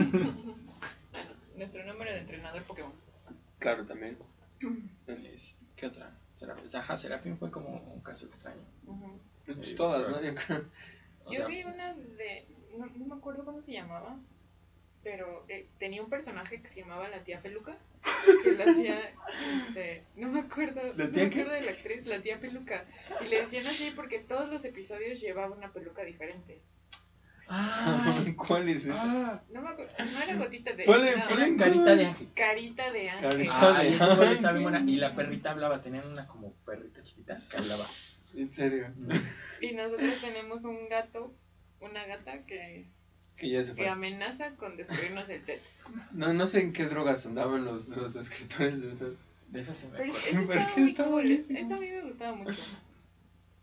Ah, 1.13 1.23
no, 1.23 1.58
nuestro 1.58 1.84
número 1.86 2.12
de 2.12 2.19
entrenador 2.19 2.62
Pokémon. 2.63 2.91
Claro, 3.60 3.86
también. 3.86 4.17
¿Qué 5.75 5.86
otra? 5.86 6.12
Serafín, 6.36 6.65
ajá, 6.75 6.97
Serafín 6.97 7.38
fue 7.38 7.49
como 7.49 7.69
un 7.69 8.01
caso 8.01 8.25
extraño. 8.27 8.62
Pues 9.45 9.58
Sí, 9.65 9.73
todas, 9.75 10.03
pero- 10.06 10.17
¿no? 10.17 10.23
Yo 10.23 10.36
creo. 10.36 10.65
Yo 11.32 11.38
sea, 11.39 11.47
vi 11.47 11.63
una 11.63 11.93
de. 11.95 12.45
No, 12.77 12.86
no 12.86 13.06
me 13.06 13.15
acuerdo 13.15 13.45
cómo 13.45 13.62
se 13.62 13.71
llamaba. 13.71 14.19
Pero 15.03 15.45
eh, 15.47 15.67
tenía 15.79 16.01
un 16.01 16.10
personaje 16.10 16.62
que 16.62 16.67
se 16.67 16.81
llamaba 16.81 17.07
la 17.07 17.23
tía 17.23 17.41
Peluca. 17.41 17.77
Que 18.43 18.51
lo 18.53 18.63
hacía. 18.63 18.99
Este, 19.67 20.03
no 20.15 20.29
me 20.29 20.41
acuerdo. 20.41 20.81
¿La 20.95 21.05
no 21.05 21.12
tía 21.12 21.23
me 21.23 21.29
qué? 21.29 21.41
acuerdo 21.41 21.60
de 21.60 21.65
la 21.65 21.71
actriz, 21.71 22.05
la 22.05 22.21
tía 22.21 22.39
Peluca. 22.39 22.86
Y 23.23 23.27
le 23.27 23.41
decían 23.41 23.67
así 23.67 23.91
porque 23.95 24.19
todos 24.19 24.49
los 24.49 24.65
episodios 24.65 25.19
llevaba 25.21 25.55
una 25.55 25.71
peluca 25.71 26.03
diferente. 26.03 26.62
Ah, 27.49 28.19
¿Cuál 28.36 28.67
es 28.67 28.86
ah, 28.91 29.41
No 29.49 29.62
me 29.62 29.69
acuerdo. 29.69 29.93
No 29.99 30.21
era 30.21 30.36
gotita 30.36 30.73
de. 30.73 30.86
No, 30.86 30.91
ponle 31.29 31.47
en 31.47 31.57
carita 31.57 31.95
de 31.95 32.05
ángel. 32.05 32.27
Carita 32.36 32.91
de 32.91 33.10
ángel. 33.10 33.29
Carita. 33.29 33.77
Ah, 33.77 33.83
de 33.83 33.89
y 33.89 33.93
esa 33.93 34.13
igual 34.13 34.31
estaba 34.33 34.49
ángel. 34.49 34.53
bien 34.53 34.63
buena. 34.63 34.91
Y 34.91 34.95
la 34.97 35.15
perrita 35.15 35.51
hablaba, 35.51 35.81
tenían 35.81 36.07
una 36.07 36.27
como 36.27 36.53
perrita 36.65 37.01
chiquita 37.03 37.41
que 37.49 37.57
hablaba. 37.57 37.88
En 38.36 38.51
serio. 38.53 38.93
Y 39.62 39.71
nosotros 39.73 40.19
tenemos 40.19 40.65
un 40.65 40.89
gato, 40.89 41.33
una 41.79 42.05
gata 42.05 42.45
que, 42.45 42.89
Que 43.38 43.50
ya 43.50 43.62
se 43.63 43.71
que 43.71 43.84
fue. 43.84 43.88
amenaza 43.89 44.56
con 44.58 44.76
destruirnos 44.78 45.30
el 45.30 45.45
set. 45.45 45.62
No, 46.12 46.34
no 46.34 46.47
sé 46.47 46.62
en 46.62 46.73
qué 46.73 46.86
drogas 46.86 47.26
andaban 47.26 47.65
los, 47.65 47.88
los 47.89 48.15
escritores 48.15 48.82
de 48.82 48.91
esas. 48.91 49.26
De 49.50 49.60
esa 49.62 49.73
sí 49.76 49.86
me 49.88 49.97
Pero 50.00 50.12
acuerdo. 50.12 50.28
eso 50.28 50.47
Pero 50.47 50.60
estaba 50.60 50.76
que 50.76 50.82
muy 50.82 50.89
está 50.89 51.04
cool. 51.06 51.32
es- 51.32 51.47
buenísimo. 51.47 51.60
Esa 51.60 51.76
a 51.76 51.80
mí 51.80 51.89
me 51.89 52.02
gustaba 52.02 52.36
mucho. 52.36 52.60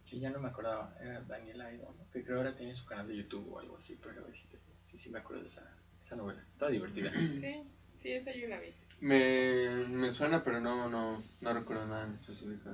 Sí, 0.05 0.21
ya 0.21 0.31
no 0.31 0.39
me 0.39 0.49
acordaba. 0.49 0.97
Era 1.01 1.21
Daniela 1.23 1.67
Aido, 1.67 1.93
¿no? 1.99 2.11
Que 2.13 2.23
creo 2.23 2.39
ahora 2.39 2.55
tiene 2.55 2.75
su 2.75 2.85
canal 2.87 3.09
de 3.09 3.17
YouTube 3.17 3.53
o 3.53 3.59
algo 3.59 3.77
así. 3.77 3.99
Pero 4.03 4.27
este, 4.29 4.59
sí, 4.85 4.97
sí 4.97 5.11
me 5.11 5.19
acuerdo 5.19 5.43
de 5.43 5.49
esa, 5.49 5.77
esa 6.05 6.17
novela. 6.17 6.43
Estaba 6.53 6.71
divertida. 6.71 7.11
Sí, 7.41 7.63
sí, 7.97 8.13
esa 8.13 8.33
yo 8.33 8.47
la 8.49 8.61
vi. 8.61 8.69
Me, 9.01 9.87
me 9.89 10.13
suena, 10.13 10.45
pero 10.45 10.61
no, 10.61 10.89
no, 10.89 11.23
no 11.41 11.53
recuerdo 11.53 11.87
nada 11.87 12.07
en 12.07 12.13
específico. 12.15 12.71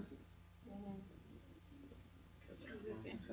¿Qué 2.47 2.53
otra? 2.53 2.75
Sí, 3.03 3.11
sí. 3.21 3.33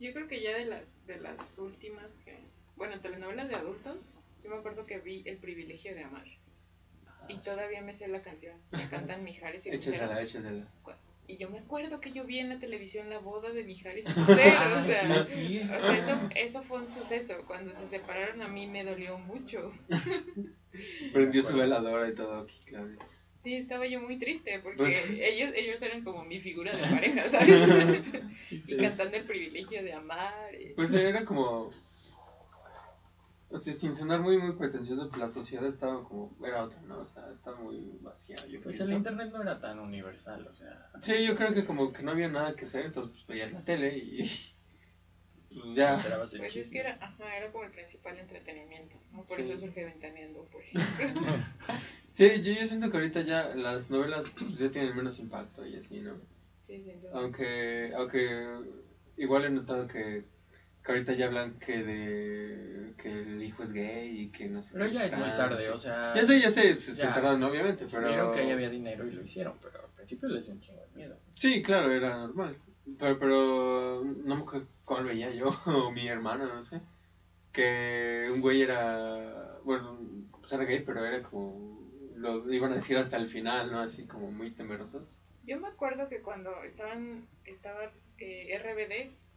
Yo 0.00 0.12
creo 0.12 0.28
que 0.28 0.40
ya 0.42 0.56
de 0.56 0.66
las, 0.66 1.06
de 1.06 1.18
las 1.18 1.58
últimas 1.58 2.14
que. 2.24 2.38
Bueno, 2.78 3.00
telenovelas 3.00 3.48
de 3.48 3.56
adultos, 3.56 4.08
yo 4.42 4.50
me 4.50 4.56
acuerdo 4.56 4.86
que 4.86 4.98
vi 4.98 5.22
El 5.26 5.36
privilegio 5.36 5.94
de 5.94 6.04
amar. 6.04 6.26
Y 7.28 7.34
Ah, 7.34 7.40
todavía 7.44 7.82
me 7.82 7.92
sé 7.92 8.08
la 8.08 8.22
canción. 8.22 8.56
Me 8.70 8.88
cantan 8.88 9.22
Mijares 9.24 9.66
y 9.66 9.70
Échasela, 9.70 10.06
Lucero. 10.20 10.20
échasela. 10.22 10.66
Y 11.26 11.36
yo 11.36 11.50
me 11.50 11.58
acuerdo 11.58 12.00
que 12.00 12.10
yo 12.12 12.24
vi 12.24 12.38
en 12.38 12.48
la 12.48 12.58
televisión 12.58 13.10
la 13.10 13.18
boda 13.18 13.50
de 13.50 13.62
Mijares 13.64 14.06
y 14.08 14.18
Lucero. 14.18 14.40
Ah, 14.56 14.82
o 14.82 14.86
sea, 14.88 15.24
sí, 15.24 15.58
sí. 15.58 15.60
o 15.64 15.66
sea, 15.66 15.98
eso, 15.98 16.20
eso 16.34 16.62
fue 16.62 16.78
un 16.78 16.86
suceso. 16.86 17.34
Cuando 17.46 17.72
se 17.74 17.86
separaron 17.86 18.40
a 18.40 18.48
mí 18.48 18.66
me 18.66 18.82
dolió 18.84 19.18
mucho. 19.18 19.70
Prendió 21.12 21.42
su 21.42 21.56
veladora 21.56 22.08
y 22.08 22.14
todo 22.14 22.40
aquí, 22.42 22.58
Claudia. 22.64 22.96
Sí, 23.34 23.54
estaba 23.54 23.86
yo 23.86 24.00
muy 24.00 24.18
triste 24.18 24.58
porque 24.60 24.78
Pues- 24.78 25.10
ellos, 25.20 25.52
ellos 25.54 25.82
eran 25.82 26.02
como 26.02 26.24
mi 26.24 26.40
figura 26.40 26.72
de 26.74 26.82
pareja, 26.82 27.30
¿sabes? 27.30 28.02
y 28.50 28.76
cantando 28.76 29.16
el 29.16 29.24
privilegio 29.24 29.82
de 29.82 29.92
amar. 29.92 30.54
y- 30.54 30.74
Pues 30.74 30.92
era 30.94 31.24
como. 31.24 31.70
O 33.50 33.56
sea, 33.56 33.72
sin 33.72 33.94
sonar 33.94 34.20
muy, 34.20 34.36
muy 34.38 34.52
pretencioso, 34.56 35.08
pues 35.08 35.20
la 35.20 35.28
sociedad 35.28 35.64
estaba 35.66 36.04
como. 36.04 36.30
Era 36.46 36.62
otra, 36.64 36.80
¿no? 36.82 36.98
O 37.00 37.04
sea, 37.06 37.30
estaba 37.32 37.58
muy 37.58 37.98
vacía, 38.02 38.36
yo 38.46 38.60
Pues 38.60 38.76
pienso. 38.76 38.92
el 38.92 38.98
internet 38.98 39.30
no 39.32 39.40
era 39.42 39.58
tan 39.58 39.78
universal, 39.78 40.46
o 40.46 40.54
sea. 40.54 40.90
Sí, 41.00 41.24
yo 41.26 41.34
creo 41.34 41.54
que 41.54 41.64
como 41.64 41.92
que 41.92 42.02
no 42.02 42.10
había 42.10 42.28
nada 42.28 42.54
que 42.54 42.64
hacer, 42.66 42.84
entonces 42.86 43.10
pues 43.12 43.26
veías 43.26 43.52
la 43.52 43.64
tele 43.64 43.96
y. 43.96 44.18
Pues 45.48 45.74
ya. 45.74 45.98
Pues 46.18 46.56
es 46.56 46.70
que 46.70 46.78
era, 46.78 46.98
ajá, 47.00 47.36
era 47.36 47.50
como 47.50 47.64
el 47.64 47.70
principal 47.70 48.18
entretenimiento, 48.18 49.00
¿no? 49.12 49.24
Por 49.24 49.36
Sí. 49.38 49.42
eso 49.44 49.56
surge 49.56 49.82
Ventaneando, 49.82 50.44
por 50.44 50.62
ejemplo. 50.62 51.06
Sí, 52.10 52.42
yo, 52.42 52.52
yo 52.52 52.66
siento 52.66 52.90
que 52.90 52.98
ahorita 52.98 53.22
ya 53.22 53.54
las 53.54 53.90
novelas 53.90 54.34
pues, 54.38 54.58
ya 54.58 54.70
tienen 54.70 54.94
menos 54.94 55.18
impacto 55.18 55.66
y 55.66 55.76
así, 55.76 56.00
¿no? 56.00 56.16
sí, 56.60 56.84
duda. 57.00 57.12
Aunque, 57.14 57.92
aunque 57.96 58.46
igual 59.16 59.46
he 59.46 59.50
notado 59.50 59.86
que, 59.88 60.26
que 60.88 60.92
ahorita 60.92 61.12
ya 61.12 61.26
hablan 61.26 61.58
que 61.58 61.84
de 61.84 62.94
que 62.96 63.10
el 63.10 63.42
hijo 63.42 63.62
es 63.62 63.74
gay 63.74 64.22
y 64.22 64.28
que 64.28 64.48
no 64.48 64.62
sé 64.62 64.72
Pero 64.72 64.86
qué 64.86 64.94
ya 64.94 65.04
es 65.04 65.12
muy 65.18 65.28
tarde, 65.34 65.68
o 65.68 65.76
sea. 65.76 66.14
Ya 66.14 66.24
sé, 66.24 66.40
ya 66.40 66.50
sé, 66.50 66.72
se, 66.72 66.94
se 66.94 67.06
tardaron 67.08 67.42
obviamente, 67.42 67.84
pero... 67.92 68.08
Vieron 68.08 68.34
que 68.34 68.40
ahí 68.40 68.50
había 68.50 68.70
dinero 68.70 69.06
y 69.06 69.10
lo 69.10 69.22
hicieron, 69.22 69.58
pero 69.60 69.84
al 69.84 69.90
principio 69.90 70.30
les 70.30 70.46
dio 70.46 70.54
un 70.54 70.62
chingo 70.62 70.80
de 70.80 70.96
miedo. 70.96 71.18
Sí, 71.36 71.62
claro, 71.62 71.92
era 71.92 72.16
normal. 72.16 72.56
Pero, 72.98 73.18
pero 73.18 74.02
no 74.02 74.36
me 74.36 74.40
acuerdo 74.40 74.66
cuál 74.86 75.04
veía 75.04 75.30
yo 75.30 75.50
o 75.66 75.90
mi 75.92 76.08
hermana, 76.08 76.46
no 76.46 76.62
sé. 76.62 76.80
Que 77.52 78.30
un 78.32 78.40
güey 78.40 78.62
era, 78.62 79.58
bueno, 79.64 79.98
pues 80.40 80.50
era 80.54 80.64
gay, 80.64 80.82
pero 80.86 81.04
era 81.04 81.22
como, 81.22 81.82
lo 82.16 82.50
iban 82.50 82.72
a 82.72 82.76
decir 82.76 82.96
hasta 82.96 83.18
el 83.18 83.28
final, 83.28 83.70
¿no? 83.70 83.80
Así 83.80 84.06
como 84.06 84.30
muy 84.30 84.52
temerosos. 84.52 85.14
Yo 85.44 85.60
me 85.60 85.68
acuerdo 85.68 86.08
que 86.08 86.22
cuando 86.22 86.64
estaban, 86.64 87.28
estaba 87.44 87.92
eh, 88.16 88.58
RBD, 88.58 89.27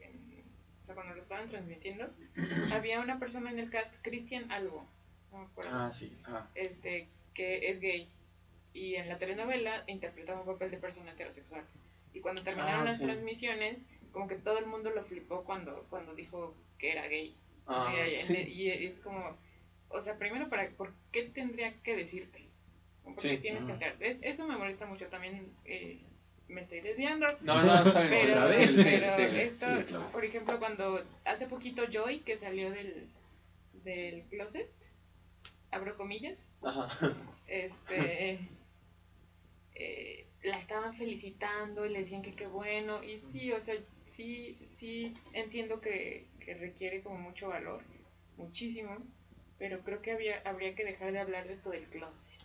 sea, 0.91 0.95
cuando 0.95 1.15
lo 1.15 1.21
estaban 1.21 1.47
transmitiendo, 1.47 2.09
había 2.71 2.99
una 2.99 3.19
persona 3.19 3.51
en 3.51 3.59
el 3.59 3.69
cast, 3.69 3.95
Cristian 4.01 4.51
Algo, 4.51 4.85
no 5.31 5.39
me 5.39 5.45
acuerdo, 5.45 5.71
Ah, 5.73 5.91
sí. 5.91 6.15
Ah, 6.25 6.47
este, 6.55 7.07
que 7.33 7.69
es 7.69 7.79
gay. 7.79 8.09
Y 8.73 8.95
en 8.95 9.09
la 9.09 9.17
telenovela 9.17 9.83
interpretaba 9.87 10.41
un 10.41 10.45
papel 10.45 10.71
de 10.71 10.77
persona 10.77 11.11
heterosexual. 11.11 11.63
Y 12.13 12.19
cuando 12.19 12.43
terminaron 12.43 12.81
Ah, 12.81 12.85
las 12.85 12.97
sí. 12.97 13.03
transmisiones, 13.03 13.85
como 14.11 14.27
que 14.27 14.35
todo 14.35 14.59
el 14.59 14.65
mundo 14.65 14.89
lo 14.91 15.03
flipó 15.03 15.43
cuando, 15.43 15.85
cuando 15.89 16.13
dijo 16.13 16.55
que 16.77 16.91
era 16.91 17.07
gay. 17.07 17.35
Ah, 17.67 17.93
y, 18.07 18.23
sí. 18.23 18.35
y 18.37 18.69
es 18.69 18.99
como, 18.99 19.37
o 19.89 20.01
sea, 20.01 20.17
primero, 20.17 20.47
para 20.49 20.69
¿por 20.71 20.93
qué 21.11 21.23
tendría 21.23 21.73
que 21.83 21.95
decirte? 21.95 22.49
¿Por 23.03 23.15
qué 23.15 23.35
Sí. 23.35 23.37
tienes 23.41 23.61
que 23.63 23.73
Ujú. 23.73 23.83
entrar? 23.83 23.95
Es- 24.01 24.19
eso 24.21 24.47
me 24.47 24.57
molesta 24.57 24.85
mucho 24.85 25.07
también. 25.07 25.53
eh, 25.65 26.01
me 26.51 26.61
estoy 26.61 26.81
desviando. 26.81 27.25
No, 27.41 27.61
no, 27.61 27.75
está 27.75 28.01
bien. 28.01 28.27
Pero, 28.27 28.33
otra 28.33 28.45
vez, 28.45 28.69
sí, 28.75 28.81
pero 28.83 29.11
sí, 29.15 29.23
sí. 29.29 29.39
esto, 29.39 29.65
sí, 29.77 29.83
claro. 29.85 30.11
por 30.11 30.25
ejemplo, 30.25 30.59
cuando 30.59 31.03
hace 31.25 31.47
poquito 31.47 31.83
Joy, 31.91 32.19
que 32.19 32.37
salió 32.37 32.71
del, 32.71 33.07
del 33.83 34.23
closet, 34.23 34.69
abro 35.71 35.97
comillas, 35.97 36.45
Ajá. 36.61 37.15
este 37.47 38.39
eh, 39.75 40.27
la 40.43 40.57
estaban 40.57 40.95
felicitando 40.95 41.85
y 41.85 41.89
le 41.89 41.99
decían 41.99 42.21
que 42.21 42.33
qué 42.33 42.47
bueno 42.47 43.03
y 43.03 43.19
sí 43.19 43.51
o 43.53 43.61
sea 43.61 43.75
sí 44.03 44.57
sí 44.67 45.13
entiendo 45.33 45.81
que, 45.81 46.27
que 46.39 46.55
requiere 46.55 47.01
como 47.01 47.19
mucho 47.19 47.47
valor 47.47 47.81
muchísimo 48.37 48.97
pero 49.59 49.81
creo 49.83 50.01
que 50.01 50.11
había 50.11 50.39
habría 50.45 50.75
que 50.75 50.83
dejar 50.83 51.11
de 51.11 51.19
hablar 51.19 51.47
de 51.47 51.53
esto 51.53 51.69
del 51.69 51.85
closet 51.85 52.40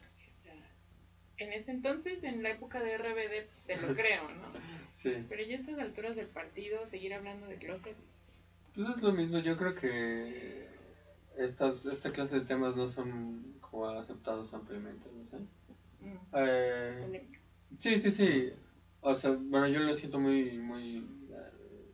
en 1.38 1.52
ese 1.52 1.70
entonces 1.72 2.22
en 2.24 2.42
la 2.42 2.50
época 2.50 2.82
de 2.82 2.96
RBD 2.98 3.46
pues, 3.48 3.62
te 3.66 3.76
lo 3.76 3.88
creo 3.94 4.28
no 4.28 4.76
Sí. 4.94 5.12
pero 5.28 5.42
ya 5.42 5.56
a 5.56 5.60
estas 5.60 5.78
alturas 5.78 6.16
del 6.16 6.26
partido 6.28 6.86
seguir 6.86 7.12
hablando 7.12 7.46
de 7.46 7.56
closets 7.56 8.16
Pues 8.74 8.88
es 8.88 9.02
lo 9.02 9.12
mismo, 9.12 9.38
yo 9.38 9.56
creo 9.56 9.74
que 9.74 10.66
estas, 11.38 11.84
esta 11.86 12.12
clase 12.12 12.40
de 12.40 12.46
temas 12.46 12.76
no 12.76 12.88
son 12.88 13.42
como 13.60 13.86
aceptados 13.86 14.54
ampliamente, 14.54 15.06
no 15.14 15.22
sé. 15.24 15.38
mm, 16.00 16.16
Eh, 16.32 17.22
sí, 17.78 17.98
sí, 17.98 18.10
sí. 18.10 18.50
O 19.00 19.14
sea, 19.14 19.30
bueno, 19.32 19.66
yo 19.68 19.80
lo 19.80 19.94
siento 19.94 20.18
muy, 20.18 20.58
muy... 20.58 20.96
eh, 21.30 21.92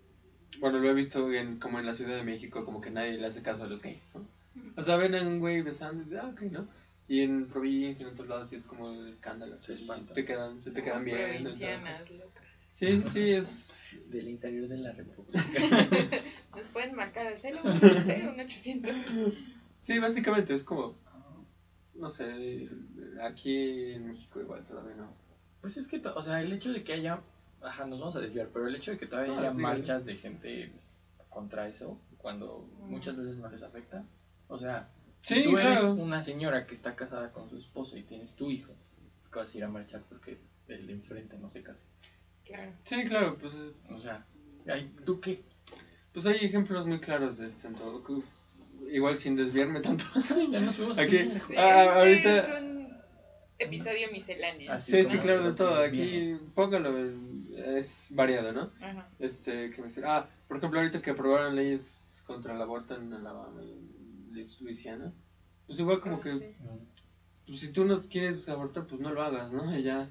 bueno, 0.61 0.79
lo 0.79 0.89
he 0.91 0.95
visto 0.95 1.31
en, 1.33 1.59
como 1.59 1.79
en 1.81 1.87
la 1.87 1.95
Ciudad 1.95 2.17
de 2.17 2.23
México, 2.23 2.65
como 2.65 2.81
que 2.81 2.91
nadie 2.91 3.19
le 3.19 3.27
hace 3.27 3.43
caso 3.43 3.65
a 3.65 3.67
los 3.67 3.83
gays, 3.83 4.07
¿no? 4.15 4.25
O 4.77 4.83
sea, 4.83 4.97
ven 4.97 5.15
a 5.15 5.23
un 5.23 5.41
güey 5.41 5.61
besando 5.63 6.03
y 6.03 6.05
dicen, 6.05 6.21
ah, 6.23 6.29
ok, 6.33 6.43
¿no? 6.43 6.69
Y 7.13 7.21
en 7.21 7.47
provincia, 7.47 8.07
en 8.07 8.15
otros 8.15 8.27
lados, 8.27 8.49
sí 8.49 8.57
es 8.57 8.63
como 8.63 8.91
el 8.91 9.07
escándalo. 9.07 9.61
Se 9.61 9.73
y 9.73 9.75
espantan. 9.75 10.15
te 10.15 10.25
quedan, 10.25 10.63
se 10.63 10.71
te 10.71 10.83
quedan 10.83 11.05
provincianas 11.05 12.11
locas 12.11 12.43
Sí, 12.63 12.97
sí, 12.97 13.09
sí, 13.11 13.31
es... 13.33 13.91
del 14.07 14.31
interior 14.31 14.67
de 14.67 14.79
la 14.79 14.93
República. 14.93 15.39
nos 16.57 16.69
pueden 16.71 16.95
marcar 16.95 17.27
al 17.27 17.39
celo 17.39 17.61
800 17.65 18.97
Sí, 19.79 19.99
básicamente 19.99 20.55
es 20.55 20.65
como, 20.65 20.97
no 21.97 22.09
sé, 22.09 22.71
aquí 23.21 23.93
en 23.93 24.09
México 24.09 24.41
igual 24.41 24.65
todavía 24.65 24.95
no. 24.95 25.13
Pues 25.61 25.77
es 25.77 25.89
que, 25.89 25.99
o 25.99 26.23
sea, 26.23 26.41
el 26.41 26.51
hecho 26.51 26.73
de 26.73 26.83
que 26.83 26.95
haya, 26.95 27.21
ajá, 27.61 27.85
nos 27.85 28.01
vamos 28.01 28.17
a 28.17 28.21
desviar, 28.21 28.49
pero 28.55 28.67
el 28.67 28.75
hecho 28.75 28.93
de 28.93 28.97
que 28.97 29.07
todavía 29.07 29.35
No, 29.35 29.41
haya 29.41 29.53
marchas 29.53 30.07
de 30.07 30.17
gente 30.17 30.73
contra 31.29 31.69
eso, 31.69 32.01
cuando 32.17 32.67
muchas 32.89 33.19
veces 33.19 33.37
no 33.37 33.51
les 33.51 33.63
afecta, 33.63 34.03
o 34.49 34.57
sea, 34.57 34.89
Sí, 35.23 35.37
si 35.37 35.43
tú 35.45 35.57
eres 35.57 35.79
claro. 35.79 35.93
una 35.95 36.23
señora 36.23 36.67
que 36.67 36.75
está 36.75 36.95
casada 36.95 37.33
con 37.33 37.49
su 37.49 37.57
esposo 37.57 37.97
y 37.97 38.03
tienes 38.03 38.35
tu 38.35 38.51
hijo, 38.51 38.75
¿qué 39.33 39.39
vas 39.39 39.55
a 39.55 39.59
ir 39.59 39.65
a 39.65 39.69
marchar 39.69 40.03
porque 40.09 40.39
el 40.69 40.87
de 40.87 40.93
enfrente 40.95 41.39
no 41.39 41.49
se 41.49 41.63
case? 41.63 41.87
Claro. 42.45 42.73
Sí, 42.85 43.05
claro, 43.05 43.39
pues, 43.39 43.55
es- 43.55 43.73
O 43.91 43.99
sea, 43.99 44.27
¿tú 45.07 45.21
qué? 45.21 45.43
pues 46.13 46.27
hay 46.27 46.45
ejemplos 46.45 46.87
muy 46.87 47.01
claros 47.01 47.39
de 47.39 47.47
esto 47.47 47.69
en 47.69 47.75
todo. 47.75 48.03
que, 48.03 48.23
Igual 48.91 49.17
sin 49.17 49.37
desviarme 49.37 49.81
tanto. 49.81 50.05
Ya 50.51 50.61
nos 50.61 50.77
fuimos 50.77 50.99
Aquí. 50.99 51.19
así. 51.19 51.31
Sí, 51.49 51.55
Ah, 51.57 52.03
este 52.05 52.29
ahorita- 52.29 52.57
es 52.59 52.63
un 52.63 52.97
episodio 53.59 54.11
misceláneo. 54.11 54.73
Así 54.73 54.91
Sí, 54.93 55.05
sí, 55.05 55.19
claro, 55.19 55.45
de 55.45 55.53
todo. 55.55 55.81
que 55.83 55.87
Aquí, 55.87 56.37
póngalo, 56.55 56.99
es 57.79 58.09
variado, 58.11 58.53
¿no? 58.53 58.73
Ajá. 58.81 59.09
Este, 59.21 59.71
que 59.71 59.81
me 59.81 59.87
dice, 59.87 60.03
ah, 60.05 60.29
por 60.49 60.57
ejemplo, 60.59 60.81
ahorita 60.81 61.01
que 61.01 61.11
aprobaron 61.13 61.55
leyes 61.55 62.23
contra 62.27 62.55
el 62.55 62.61
aborto 62.61 62.97
en 62.97 63.15
Alabama 63.15 63.63
y 63.63 63.79
Luisiana, 64.33 65.13
pues 65.67 65.79
igual 65.81 66.01
como 66.01 66.21
que, 66.21 66.33
sí. 66.33 66.57
pues 67.47 67.61
si 67.61 67.73
tú 67.73 67.85
no 67.85 68.01
quieres 68.01 68.49
abortar, 68.49 68.87
pues 68.87 69.01
no 69.01 69.11
lo 69.13 69.23
hagas, 69.23 69.53
¿no? 69.53 69.77
Y 69.77 69.83
ya. 69.83 70.11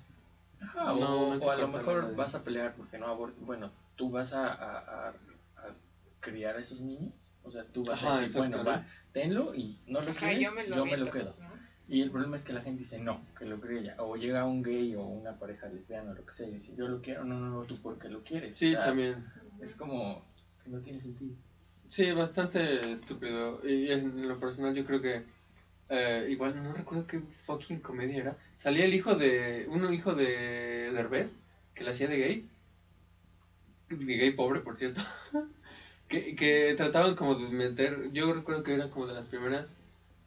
Ajá, 0.62 0.86
No, 0.86 0.94
o, 0.94 1.36
no 1.36 1.46
o 1.46 1.50
a 1.52 1.56
lo 1.56 1.68
mejor 1.68 2.04
nadie. 2.04 2.16
vas 2.16 2.36
a 2.36 2.44
pelear 2.44 2.76
porque 2.76 2.98
no 3.00 3.08
abor- 3.08 3.34
Bueno, 3.40 3.72
tú 3.96 4.10
vas 4.12 4.34
a, 4.34 4.48
a, 4.48 4.78
a- 4.80 5.10
a 5.10 5.76
criar 6.20 6.56
a 6.56 6.60
esos 6.60 6.82
niños. 6.82 7.14
O 7.44 7.52
sea, 7.52 7.66
tú 7.66 7.84
vas 7.84 7.98
Ajá, 8.04 8.18
a 8.18 8.22
decir, 8.22 8.38
bueno, 8.38 8.64
va, 8.64 8.86
tenlo 9.14 9.56
y 9.56 9.80
no 9.88 10.02
lo 10.02 10.12
Ajá, 10.12 10.20
quieres, 10.30 10.42
yo 10.42 10.54
me 10.54 10.68
lo, 10.68 10.86
meto, 10.86 11.10
quedo. 11.12 11.36
¿no? 11.40 11.52
Y 11.88 12.02
el 12.02 12.12
problema 12.12 12.38
es 12.38 12.44
que 12.44 12.54
la 12.54 12.62
gente 12.62 12.84
dice 12.84 13.00
no, 13.00 13.26
que 13.38 13.46
lo 13.46 13.60
cree 13.60 13.80
ella. 13.82 13.96
O 13.98 14.16
llega 14.16 14.46
un 14.46 14.62
gay 14.62 14.96
o 14.96 15.04
una 15.04 15.38
pareja 15.40 15.68
lesbiana 15.68 16.12
o 16.12 16.14
lo 16.14 16.26
que 16.26 16.34
sea 16.34 16.48
y 16.48 16.54
dice, 16.54 16.76
yo 16.76 16.88
lo 16.88 17.02
quiero, 17.02 17.26
no, 17.26 17.40
no, 17.40 17.50
no, 17.50 17.64
tú 17.64 17.76
porque 17.82 18.08
lo 18.10 18.24
quieres. 18.24 18.56
Sí, 18.56 18.68
O 18.68 18.78
sea, 18.78 18.86
también. 18.86 19.26
Es 19.60 19.76
como 19.76 20.24
que 20.64 20.70
no 20.70 20.80
tiene 20.80 21.02
sentido. 21.02 21.36
Sí, 21.92 22.10
bastante 22.14 22.90
estúpido. 22.90 23.60
Y 23.68 23.92
en 23.92 24.26
lo 24.26 24.40
personal 24.40 24.74
yo 24.74 24.86
creo 24.86 25.02
que 25.02 25.24
eh, 25.90 26.26
igual 26.30 26.64
no 26.64 26.72
recuerdo 26.72 27.06
qué 27.06 27.20
fucking 27.46 27.82
comedia 27.82 28.22
era. 28.22 28.38
Salía 28.54 28.86
el 28.86 28.94
hijo 28.94 29.16
de 29.16 29.66
uno 29.68 29.92
hijo 29.92 30.16
de 30.16 30.90
Derbez 30.94 31.44
que 31.76 31.84
la 31.84 31.92
hacía 31.92 32.08
de 32.08 32.18
gay. 32.18 32.50
De 33.90 34.16
gay 34.16 34.32
pobre, 34.32 34.62
por 34.62 34.78
cierto. 34.78 35.02
que, 36.08 36.34
que 36.38 36.76
trataban 36.78 37.18
como 37.18 37.36
de 37.36 37.50
meter, 37.50 38.14
yo 38.14 38.32
recuerdo 38.32 38.64
que 38.64 38.74
era 38.74 38.90
como 38.90 39.06
de 39.06 39.14
las 39.14 39.28
primeras 39.28 39.78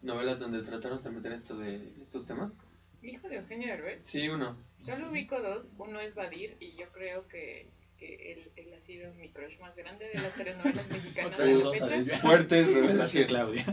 novelas 0.03 0.41
donde 0.41 0.61
trataron 0.61 1.03
de 1.03 1.09
meter 1.09 1.33
esto 1.33 1.57
de 1.57 1.95
estos 1.99 2.27
temas. 2.27 2.59
Hijo 3.03 3.27
de 3.27 3.37
Eugenio 3.37 3.69
Derbez. 3.69 4.01
Sí, 4.03 4.29
uno. 4.29 4.55
Solo 4.83 5.09
ubico 5.09 5.41
dos. 5.41 5.67
Uno 5.79 5.99
es 6.01 6.15
Badir 6.15 6.59
y 6.61 6.77
yo 6.77 6.93
creo 6.93 7.27
que 7.27 7.71
él, 8.01 8.51
él 8.57 8.75
ha 8.77 8.81
sido 8.81 9.13
mi 9.15 9.29
crush 9.31 9.59
más 9.61 9.75
grande 9.77 10.09
de 10.09 10.21
las 10.21 10.35
telenovelas 10.35 10.89
mexicanas 10.89 11.33
Otra 11.33 11.45
de 11.47 11.55
la 11.55 11.71
fecha. 12.05 12.19
Fuertes 12.21 12.67
Gracias, 12.67 12.87
revelaciones. 12.87 13.29
Claudia. 13.29 13.67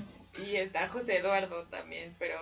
Y 0.45 0.55
está 0.55 0.87
José 0.87 1.17
Eduardo 1.17 1.63
también, 1.67 2.15
pero 2.19 2.37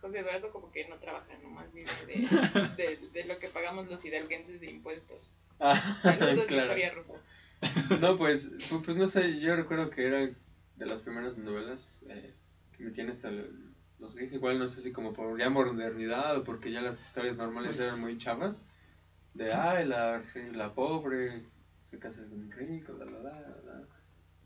José 0.00 0.20
Eduardo 0.20 0.50
como 0.52 0.70
que 0.70 0.86
no 0.88 0.96
trabaja, 0.98 1.36
nomás 1.42 1.72
vive 1.72 1.90
de, 2.06 2.28
de, 2.76 2.96
de 3.12 3.24
lo 3.24 3.36
que 3.38 3.48
pagamos 3.48 3.88
los 3.88 4.04
hidalguenses 4.04 4.60
de 4.60 4.70
impuestos. 4.70 5.18
Ah, 5.60 5.98
Saludos, 6.02 6.46
claro. 6.46 6.72
Victoria 6.74 6.90
Rufo. 6.94 7.18
No, 8.00 8.16
pues, 8.16 8.48
pu- 8.70 8.80
pues 8.84 8.96
no 8.96 9.08
sé, 9.08 9.40
yo 9.40 9.56
recuerdo 9.56 9.90
que 9.90 10.06
era 10.06 10.18
de 10.20 10.86
las 10.86 11.02
primeras 11.02 11.36
novelas 11.36 12.04
eh, 12.08 12.32
que 12.76 12.84
metían 12.84 13.10
hasta 13.10 13.28
el- 13.30 13.72
los 13.98 14.14
gays, 14.14 14.32
igual 14.34 14.60
no 14.60 14.68
sé 14.68 14.80
si 14.80 14.92
como 14.92 15.12
por 15.12 15.36
ya 15.36 15.50
modernidad 15.50 16.36
o 16.36 16.44
porque 16.44 16.70
ya 16.70 16.80
las 16.80 17.00
historias 17.04 17.36
normales 17.36 17.74
Pues- 17.74 17.88
eran 17.88 18.00
muy 18.00 18.16
chavas, 18.18 18.62
de 19.38 19.52
ay, 19.52 19.86
la, 19.86 20.22
la 20.52 20.74
pobre 20.74 21.44
se 21.80 21.98
casa 21.98 22.22
con 22.28 22.40
un 22.40 22.50
rico, 22.50 22.92
la 22.92 23.04
la 23.06 23.20
la 23.20 23.40
la. 23.66 23.88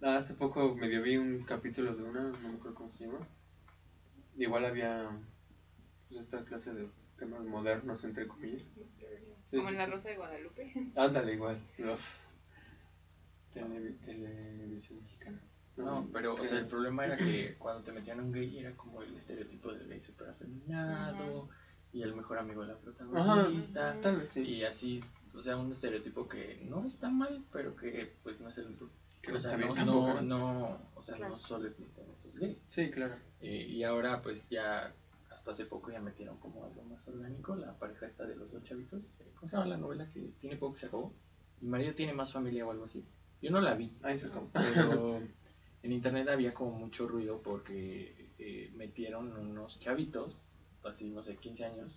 Ah, 0.02 0.16
Hace 0.16 0.34
poco 0.34 0.74
medio 0.74 1.02
vi 1.02 1.16
un 1.16 1.44
capítulo 1.44 1.94
de 1.94 2.02
una, 2.04 2.22
no 2.22 2.48
me 2.48 2.54
acuerdo 2.56 2.74
cómo 2.74 2.90
se 2.90 3.06
llama. 3.06 3.26
Igual 4.36 4.64
había 4.64 5.10
pues 6.08 6.20
esta 6.20 6.44
clase 6.44 6.72
de 6.74 6.88
temas 7.16 7.42
modernos 7.44 8.04
entre 8.04 8.26
comillas. 8.26 8.62
Sí, 9.44 9.56
como 9.56 9.68
sí, 9.68 9.74
en 9.74 9.78
La 9.78 9.84
sí. 9.86 9.90
Rosa 9.92 10.08
de 10.10 10.16
Guadalupe. 10.16 10.72
Ándale, 10.96 11.32
igual. 11.34 11.58
Uf. 11.78 12.00
Televi- 13.52 13.98
televisión 14.00 14.98
mexicana. 15.00 15.40
No, 15.76 16.06
pero 16.12 16.34
o 16.34 16.46
sea, 16.46 16.58
el 16.58 16.66
problema 16.66 17.04
era 17.06 17.16
que 17.16 17.54
cuando 17.58 17.82
te 17.82 17.92
metían 17.92 18.20
un 18.20 18.32
gay 18.32 18.58
era 18.58 18.72
como 18.76 19.02
el 19.02 19.16
estereotipo 19.16 19.72
del 19.72 19.88
gay 19.88 20.00
super 20.02 20.28
afeminado 20.28 21.48
y 21.92 22.02
el 22.02 22.14
mejor 22.14 22.38
amigo 22.38 22.62
de 22.62 22.68
la 22.68 22.78
protagonista. 22.78 23.90
Ajá. 23.90 24.00
Tal 24.00 24.16
vez 24.18 24.30
sí. 24.30 24.42
Y 24.42 24.64
así, 24.64 25.00
o 25.34 25.42
sea, 25.42 25.56
un 25.56 25.72
estereotipo 25.72 26.26
que 26.28 26.60
no 26.68 26.86
está 26.86 27.10
mal, 27.10 27.44
pero 27.52 27.76
que 27.76 28.14
pues 28.22 28.40
no 28.40 28.48
es 28.48 28.58
el 28.58 28.76
Que 29.22 29.30
o 29.30 29.34
no 29.34 29.40
sea, 29.40 29.56
no, 29.84 30.20
no, 30.22 30.78
o 30.94 31.02
sea, 31.02 31.16
Claro. 31.16 31.34
no 31.36 31.40
solo 31.40 31.68
existen 31.68 32.06
esos 32.18 32.34
gays. 32.38 32.58
Sí, 32.66 32.90
claro. 32.90 33.14
Eh, 33.40 33.66
y 33.68 33.82
ahora 33.84 34.20
pues 34.22 34.48
ya 34.48 34.92
hasta 35.30 35.52
hace 35.52 35.64
poco 35.66 35.90
ya 35.90 36.00
metieron 36.00 36.36
como 36.38 36.64
algo 36.64 36.82
más 36.84 37.06
orgánico 37.08 37.54
la 37.56 37.72
pareja 37.78 38.06
esta 38.06 38.24
de 38.26 38.36
los 38.36 38.50
dos 38.52 38.62
chavitos. 38.64 39.12
eh, 39.20 39.30
¿Cómo 39.34 39.48
se 39.48 39.56
llama 39.56 39.68
la 39.68 39.76
novela 39.76 40.08
que 40.12 40.20
tiene 40.40 40.56
poco 40.56 40.74
que 40.74 40.80
se 40.80 40.86
acabó? 40.86 41.12
Mi 41.60 41.68
marido 41.68 41.94
tiene 41.94 42.12
más 42.12 42.32
familia 42.32 42.66
o 42.66 42.70
algo 42.70 42.84
así. 42.86 43.04
Yo 43.40 43.50
no 43.50 43.60
la 43.60 43.74
vi, 43.74 43.92
Ahí 44.02 44.18
se 44.18 44.26
acabó. 44.26 44.48
pero 44.52 45.20
en 45.82 45.92
internet 45.92 46.28
había 46.28 46.52
como 46.54 46.72
mucho 46.72 47.06
ruido 47.08 47.40
porque 47.42 48.30
eh, 48.38 48.72
metieron 48.76 49.36
unos 49.36 49.78
chavitos, 49.80 50.40
así 50.84 51.10
no 51.10 51.22
sé, 51.22 51.36
15 51.36 51.64
años, 51.64 51.92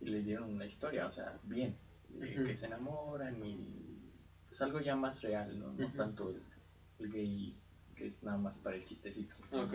y 0.00 0.06
les 0.06 0.26
dieron 0.26 0.52
una 0.52 0.66
historia, 0.66 1.06
o 1.06 1.10
sea, 1.10 1.38
bien, 1.44 1.74
que 2.18 2.56
se 2.56 2.66
enamoran 2.66 3.44
y 3.44 3.58
pues 4.48 4.60
algo 4.62 4.80
ya 4.80 4.96
más 4.96 5.22
real, 5.22 5.58
no, 5.58 5.72
no 5.72 5.92
tanto 5.92 6.30
el, 6.30 6.40
el 7.00 7.12
gay 7.12 7.54
que 7.94 8.06
es 8.06 8.22
nada 8.22 8.38
más 8.38 8.56
para 8.58 8.76
el 8.76 8.84
chistecito. 8.84 9.34
Ok. 9.52 9.74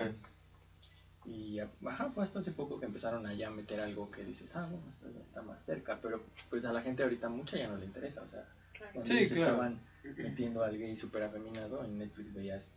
Y 1.26 1.60
ajá, 1.60 2.10
fue 2.10 2.24
hasta 2.24 2.40
hace 2.40 2.52
poco 2.52 2.80
que 2.80 2.86
empezaron 2.88 3.28
a 3.28 3.34
ya 3.34 3.52
meter 3.52 3.80
algo 3.80 4.10
que 4.10 4.24
dices, 4.24 4.50
ah, 4.56 4.68
bueno, 4.70 4.86
esto 4.90 5.12
ya 5.12 5.22
está 5.22 5.42
más 5.44 5.64
cerca, 5.64 6.00
pero 6.02 6.24
pues 6.50 6.66
a 6.66 6.74
la 6.74 6.82
gente 6.82 7.04
ahorita 7.04 7.30
mucha 7.30 7.58
ya 7.58 7.68
no 7.68 7.78
le 7.78 7.86
interesa, 7.86 8.24
o 8.24 8.30
sea, 8.30 8.48
cuando 8.92 9.06
Sí, 9.06 9.18
ellos 9.18 9.32
claro. 9.34 9.52
estaban 9.52 9.80
metiendo 10.18 10.64
al 10.64 10.78
gay 10.78 10.96
super 10.96 11.22
afeminado, 11.24 11.84
en 11.84 12.00
Netflix 12.00 12.34
veías 12.34 12.74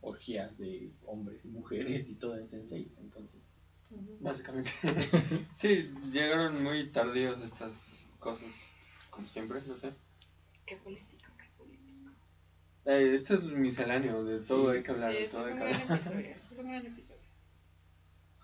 orgías 0.00 0.58
de 0.58 0.90
hombres 1.06 1.44
y 1.44 1.48
mujeres 1.48 2.10
y 2.10 2.16
todo 2.16 2.36
en 2.36 2.48
Sense8, 2.48 2.88
entonces... 3.00 3.56
Básicamente. 4.20 4.70
sí, 5.54 5.90
llegaron 6.12 6.62
muy 6.62 6.90
tardíos 6.90 7.40
estas 7.42 7.98
cosas. 8.18 8.48
Como 9.10 9.28
siempre, 9.28 9.60
no 9.66 9.76
sé. 9.76 9.92
Qué 10.66 10.76
político, 10.76 11.30
qué 11.36 11.48
político. 11.56 12.10
Eh, 12.86 13.12
esto 13.14 13.34
es 13.34 13.44
misceláneo, 13.44 14.24
de 14.24 14.40
todo 14.46 14.70
Sí. 14.70 14.76
hay 14.76 14.82
que 14.82 14.90
hablar, 14.90 15.12
Sí, 15.12 15.18
de 15.18 15.24
este 15.24 15.36
todo 15.36 15.46
es 15.46 15.46
hay 15.48 15.52
un 15.52 15.58
que 15.58 15.64
gran 15.68 15.80
hablar. 15.82 15.98
episodio. 15.98 16.26
Este 16.34 16.54
es 16.54 16.58
un 16.60 16.70
gran 16.70 16.86
episodio. 16.86 17.20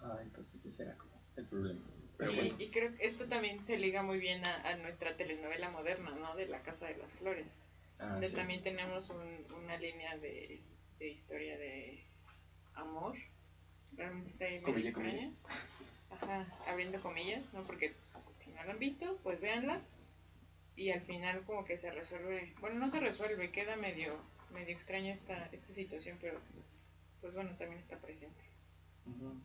Ah, 0.02 0.18
entonces 0.22 0.64
ese 0.64 0.82
era 0.82 0.96
como 0.96 1.12
el 1.36 1.46
problema. 1.46 1.80
Pero 2.16 2.32
y, 2.32 2.36
bueno, 2.36 2.54
y 2.58 2.70
creo 2.70 2.94
que 2.94 3.06
esto 3.06 3.26
también 3.26 3.62
se 3.64 3.78
liga 3.78 4.02
muy 4.02 4.18
bien 4.18 4.44
a, 4.44 4.62
a 4.68 4.76
nuestra 4.76 5.16
telenovela 5.16 5.70
moderna, 5.70 6.10
¿no? 6.10 6.34
De 6.36 6.46
La 6.46 6.62
Casa 6.62 6.86
de 6.86 6.96
las 6.96 7.10
Flores. 7.12 7.58
ah, 7.98 8.12
donde 8.12 8.28
sí. 8.28 8.36
también 8.36 8.62
tenemos 8.62 9.10
un- 9.10 9.46
una 9.62 9.76
línea 9.78 10.16
de, 10.18 10.62
de 10.98 11.08
historia 11.10 11.58
de 11.58 12.02
amor. 12.74 13.14
Realmente 13.96 14.31
está 14.31 14.44
ahí 14.44 14.61
medio 14.61 14.66
Comilla, 14.66 14.88
extraña. 14.88 15.31
Ajá, 16.11 16.46
abriendo 16.68 17.00
comillas, 17.00 17.53
¿no? 17.55 17.62
Porque 17.64 17.94
si 18.38 18.50
no 18.50 18.64
la 18.64 18.72
han 18.72 18.79
visto, 18.79 19.18
pues 19.22 19.40
véanla. 19.40 19.81
Y 20.76 20.90
al 20.90 21.03
final 21.03 21.42
como 21.44 21.64
que 21.64 21.76
se 21.79 21.90
resuelve, 21.90 22.55
bueno, 22.61 22.79
no 22.79 22.88
se 22.88 23.00
resuelve, 23.00 23.50
queda 23.50 23.76
medio, 23.76 24.16
medio 24.53 24.74
extraña 24.74 25.12
esta, 25.12 25.46
esta 25.53 25.72
situación, 25.72 26.16
pero 26.20 26.40
pues 27.20 27.35
bueno, 27.35 27.50
también 27.59 27.79
está 27.79 27.98
presente. 27.98 28.42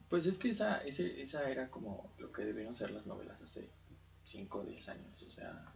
Pues 0.10 0.26
es 0.26 0.38
que 0.38 0.50
esa, 0.50 0.78
ese, 0.86 1.22
esa 1.22 1.50
era 1.50 1.70
como 1.70 2.14
lo 2.20 2.32
que 2.32 2.44
debieron 2.44 2.78
ser 2.78 2.92
las 2.92 3.06
novelas 3.06 3.42
hace 3.42 3.68
5 4.26 4.60
o 4.60 4.66
10 4.66 4.90
años, 4.90 5.24
o 5.24 5.30
sea... 5.30 5.72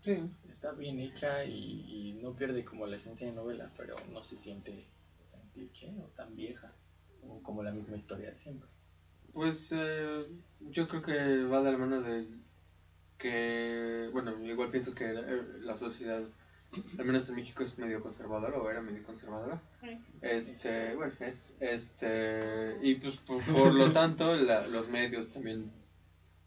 Sí. 0.00 0.18
Está 0.50 0.72
bien 0.72 0.98
hecha 1.00 1.44
y, 1.44 2.10
y 2.10 2.12
no 2.22 2.34
pierde 2.34 2.64
como 2.64 2.86
la 2.86 2.96
esencia 2.96 3.26
de 3.26 3.32
novela, 3.32 3.70
pero 3.76 3.96
no 4.12 4.22
se 4.22 4.36
siente 4.36 4.86
tan 5.30 5.40
cliché 5.50 5.94
o 6.02 6.08
tan 6.08 6.36
vieja, 6.36 6.72
o 7.22 7.42
como 7.42 7.62
la 7.62 7.72
misma 7.72 7.96
historia 7.96 8.30
de 8.30 8.38
siempre. 8.38 8.68
Pues 9.32 9.70
eh, 9.72 10.26
yo 10.60 10.88
creo 10.88 11.02
que 11.02 11.44
va 11.44 11.62
de 11.62 11.72
la 11.72 11.78
mano 11.78 12.00
de 12.02 12.26
que, 13.18 14.08
bueno, 14.12 14.38
igual 14.44 14.70
pienso 14.70 14.94
que 14.94 15.04
eh, 15.10 15.42
la 15.60 15.74
sociedad, 15.74 16.22
al 16.98 17.04
menos 17.04 17.28
en 17.28 17.36
México, 17.36 17.62
es 17.62 17.78
medio 17.78 18.02
conservadora 18.02 18.58
o 18.58 18.70
era 18.70 18.80
medio 18.80 19.04
conservadora. 19.04 19.62
Este, 20.22 20.94
bueno, 20.94 21.12
es, 21.20 21.52
este, 21.60 22.78
y 22.82 22.94
pues 22.96 23.16
por, 23.18 23.42
por 23.44 23.74
lo 23.74 23.92
tanto 23.92 24.34
la- 24.36 24.66
los 24.66 24.88
medios 24.88 25.32
también 25.32 25.70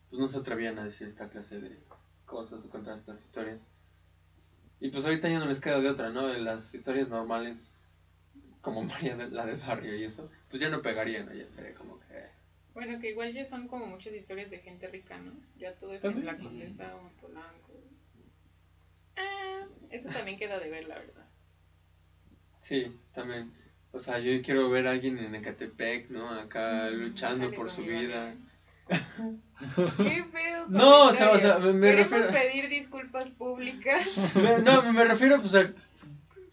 pues, 0.09 0.19
no 0.19 0.27
se 0.27 0.37
atrevían 0.37 0.79
a 0.79 0.85
decir 0.85 1.07
esta 1.07 1.29
clase 1.29 1.59
de 1.59 1.79
cosas 2.25 2.65
o 2.65 2.69
contar 2.69 2.95
estas 2.95 3.21
historias. 3.23 3.67
Y 4.79 4.89
pues 4.89 5.05
ahorita 5.05 5.29
ya 5.29 5.39
no 5.39 5.45
les 5.45 5.61
queda 5.61 5.79
de 5.79 5.89
otra, 5.89 6.09
¿no? 6.09 6.27
Las 6.27 6.73
historias 6.73 7.07
normales, 7.07 7.75
como 8.63 8.81
María 8.83 9.15
de, 9.15 9.29
la 9.29 9.45
del 9.45 9.57
barrio 9.57 9.95
y 9.95 10.03
eso, 10.05 10.31
pues 10.49 10.59
ya 10.59 10.69
no 10.69 10.81
pegarían, 10.81 11.27
¿no? 11.27 11.33
Ya 11.33 11.45
sería 11.45 11.75
como 11.75 11.97
que... 11.97 12.03
Bueno, 12.73 12.99
que 12.99 13.09
igual 13.11 13.31
ya 13.33 13.45
son 13.45 13.67
como 13.67 13.85
muchas 13.85 14.13
historias 14.15 14.49
de 14.49 14.57
gente 14.57 14.87
rica, 14.87 15.19
¿no? 15.19 15.33
Ya 15.59 15.75
todo 15.75 15.93
es 15.93 16.01
También. 16.01 16.27
en 16.27 16.33
la 16.35 16.41
condesa 16.41 16.95
o 16.95 17.07
en 17.07 17.13
Polanco. 17.17 17.73
Ah, 19.15 19.65
eso 19.91 20.09
también 20.09 20.39
queda 20.39 20.57
de 20.59 20.69
ver, 20.71 20.87
la 20.87 20.95
verdad. 20.95 21.25
Sí, 22.61 22.97
también. 23.13 23.53
O 23.91 23.99
sea, 23.99 24.17
yo 24.17 24.41
quiero 24.41 24.69
ver 24.71 24.87
a 24.87 24.91
alguien 24.91 25.19
en 25.19 25.35
Ecatepec, 25.35 26.09
¿no? 26.09 26.29
Acá 26.29 26.89
luchando 26.89 27.45
Sale 27.45 27.55
por 27.55 27.69
su 27.69 27.83
vida. 27.83 28.33
Qué 28.87 30.23
feo. 30.23 30.65
No, 30.69 31.09
o 31.09 31.13
sea, 31.13 31.31
o 31.31 31.39
sea, 31.39 31.59
me- 31.59 31.73
me 31.73 31.89
Queremos 31.91 32.11
refiero- 32.25 32.33
pedir 32.33 32.69
disculpas 32.69 33.29
públicas. 33.31 34.07
Me- 34.35 34.59
No, 34.59 34.81
me 34.93 35.03
refiero 35.03 35.41
pues 35.41 35.53
a 35.55 35.73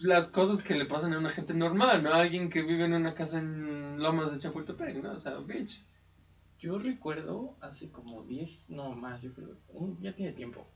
las 0.01 0.29
cosas 0.29 0.63
que 0.63 0.75
le 0.75 0.85
pasan 0.85 1.13
a 1.13 1.19
una 1.19 1.31
gente 1.31 1.55
normal, 1.55 2.03
¿no? 2.03 2.11
A 2.13 2.21
alguien 2.21 2.49
que 2.49 2.63
vive 2.63 2.85
en 2.85 2.95
una 2.95 3.15
casa 3.15 3.39
en 3.39 4.03
Lomas 4.03 4.33
de 4.33 4.39
Chapultepec, 4.39 5.03
¿no? 5.03 5.13
O 5.13 5.21
sea, 5.21 5.37
bitch. 5.39 5.83
Yo 6.59 6.79
recuerdo 6.79 7.57
hace 7.61 7.91
como 7.91 8.23
10, 8.23 8.67
no 8.69 8.93
más, 8.93 9.23
yo 9.23 9.33
creo, 9.33 9.57
un- 9.69 9.99
ya 10.01 10.15
tiene 10.15 10.33
tiempo. 10.33 10.67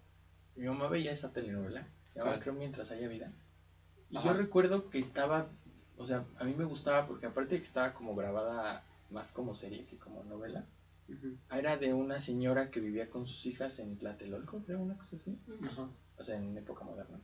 Mi 0.57 0.67
mamá 0.67 0.89
veía 0.89 1.13
esa 1.13 1.33
telenovela, 1.33 1.87
se 2.09 2.19
llamaba. 2.19 2.39
Creo 2.39 2.55
Mientras 2.55 2.91
Haya 2.91 3.09
Vida. 3.09 3.33
Y 4.09 4.17
Ajá. 4.17 4.29
yo 4.29 4.37
recuerdo 4.39 4.89
que 4.89 4.99
estaba, 4.99 5.49
o 5.97 6.07
sea, 6.07 6.25
a 6.39 6.45
mí 6.45 6.55
me 6.55 6.65
gustaba 6.65 7.07
porque 7.07 7.27
aparte 7.27 7.55
de 7.57 7.61
que 7.61 7.67
estaba 7.67 7.93
como 7.93 8.15
grabada 8.15 8.85
más 9.11 9.33
como 9.33 9.55
serie 9.55 9.85
que 9.87 9.99
como 9.99 10.23
novela, 10.25 10.65
era 11.51 11.77
de 11.77 11.93
una 11.93 12.21
señora 12.21 12.71
que 12.71 12.81
vivía 12.81 13.11
con 13.11 13.27
sus 13.27 13.45
hijas 13.47 13.79
en 13.79 13.99
Tlatelolco, 13.99 14.63
creo, 14.65 14.81
una 14.81 14.97
cosa 14.97 15.17
así. 15.17 15.39
O 16.17 16.23
sea, 16.23 16.37
en 16.37 16.57
época 16.57 16.85
moderna. 16.85 17.19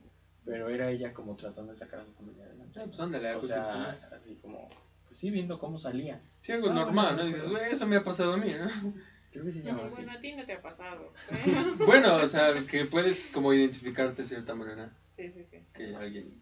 Pero 0.45 0.69
era 0.69 0.89
ella 0.89 1.13
como 1.13 1.35
tratando 1.35 1.71
de 1.71 1.77
sacar 1.77 1.99
a 1.99 2.05
su 2.05 2.13
familia 2.13 2.45
adelante. 2.45 2.79
Ah, 2.79 2.85
pues 2.87 2.99
ándale, 2.99 3.27
o 3.29 3.31
algo 3.33 3.47
sea, 3.47 3.91
así 3.91 4.39
como, 4.41 4.69
pues 5.07 5.19
sí, 5.19 5.29
viendo 5.29 5.59
cómo 5.59 5.77
salía. 5.77 6.21
Sí, 6.41 6.51
algo 6.51 6.69
Ah, 6.69 6.73
normal, 6.73 7.15
¿no? 7.17 7.25
Dices, 7.25 7.43
eso 7.71 7.85
me 7.85 7.95
ha 7.97 8.03
pasado 8.03 8.33
a 8.33 8.37
mí, 8.37 8.51
¿no? 8.53 8.93
Creo 9.31 9.45
que 9.45 9.51
se 9.51 9.63
No, 9.63 9.83
así. 9.83 9.95
bueno, 9.95 10.11
a 10.11 10.19
ti 10.19 10.33
no 10.33 10.45
te 10.45 10.53
ha 10.53 10.61
pasado. 10.61 11.13
¿eh? 11.29 11.35
Bueno, 11.85 12.15
o 12.15 12.27
sea, 12.27 12.53
que 12.69 12.85
puedes 12.85 13.27
como 13.27 13.53
identificarte 13.53 14.23
de 14.23 14.27
cierta 14.27 14.55
manera 14.55 14.91
Sí, 15.15 15.31
sí, 15.31 15.45
sí. 15.45 15.57
que 15.73 15.95
alguien 15.95 16.41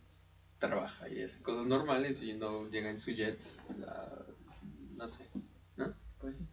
trabaja 0.59 1.07
y 1.09 1.21
hace 1.21 1.41
cosas 1.43 1.65
normales 1.67 2.21
y 2.23 2.33
no 2.33 2.67
llega 2.69 2.89
en 2.89 2.99
su 2.99 3.11
jet. 3.11 3.39
no 4.95 5.07
sé, 5.07 5.27
¿no? 5.77 5.93
Pues 6.19 6.37
sí. 6.37 6.47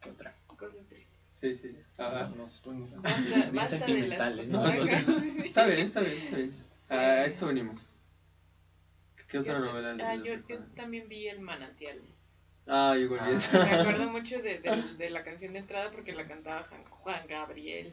¿Qué 0.00 0.10
otra? 0.10 0.34
Cosas 0.48 0.86
tristes. 0.88 1.01
Sí, 1.42 1.56
sí. 1.56 1.76
Ah, 1.98 2.28
no, 2.30 2.36
no, 2.36 3.02
basta, 3.02 3.50
basta 3.52 3.78
sentimentales. 3.84 4.48
¿no? 4.48 4.64
está 4.64 5.66
bien, 5.66 5.80
está 5.80 6.00
bien, 6.00 6.16
está 6.18 6.36
bien. 6.36 6.54
A 6.88 7.24
esto 7.24 7.48
venimos. 7.48 7.96
¿Qué 9.26 9.38
otra 9.40 9.58
novela? 9.58 9.96
Ah, 10.08 10.14
yo, 10.14 10.34
yo 10.48 10.60
también 10.76 11.08
vi 11.08 11.26
El 11.26 11.40
Manantial. 11.40 12.00
Ah, 12.68 12.94
igual 12.96 13.18
ah, 13.22 13.64
Me 13.64 13.72
acuerdo 13.72 14.08
mucho 14.12 14.40
de, 14.40 14.60
de, 14.60 14.94
de, 14.96 15.10
la 15.10 15.24
canción 15.24 15.52
de 15.54 15.58
entrada 15.58 15.90
porque 15.90 16.12
la 16.12 16.28
cantaba 16.28 16.62
Juan 16.62 17.26
Gabriel. 17.26 17.92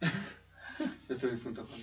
Este 1.08 1.30
difunto 1.30 1.66
Juan. 1.66 1.80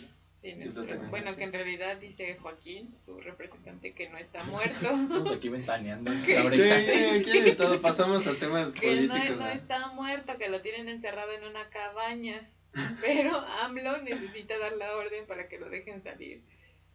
Sí, 0.55 0.69
bueno, 1.09 1.35
que 1.35 1.43
en 1.43 1.51
realidad 1.51 1.97
dice 1.97 2.37
Joaquín, 2.37 2.95
su 2.99 3.19
representante, 3.19 3.93
que 3.93 4.09
no 4.09 4.17
está 4.17 4.43
muerto. 4.45 4.89
Estamos 4.89 5.31
aquí 5.31 5.49
ventaneando. 5.49 6.11
Sí, 6.17 7.53
todo. 7.57 7.81
Pasamos 7.81 8.25
a 8.27 8.35
temas 8.35 8.73
que 8.73 8.87
políticos. 8.87 9.37
No, 9.37 9.45
no 9.45 9.49
está 9.49 9.87
muerto, 9.93 10.37
que 10.37 10.49
lo 10.49 10.61
tienen 10.61 10.87
encerrado 10.87 11.31
en 11.33 11.43
una 11.43 11.69
cabaña. 11.69 12.49
Pero 13.01 13.35
AMLO 13.63 14.01
necesita 14.03 14.57
dar 14.57 14.73
la 14.77 14.95
orden 14.95 15.25
para 15.27 15.47
que 15.47 15.59
lo 15.59 15.69
dejen 15.69 16.01
salir 16.01 16.43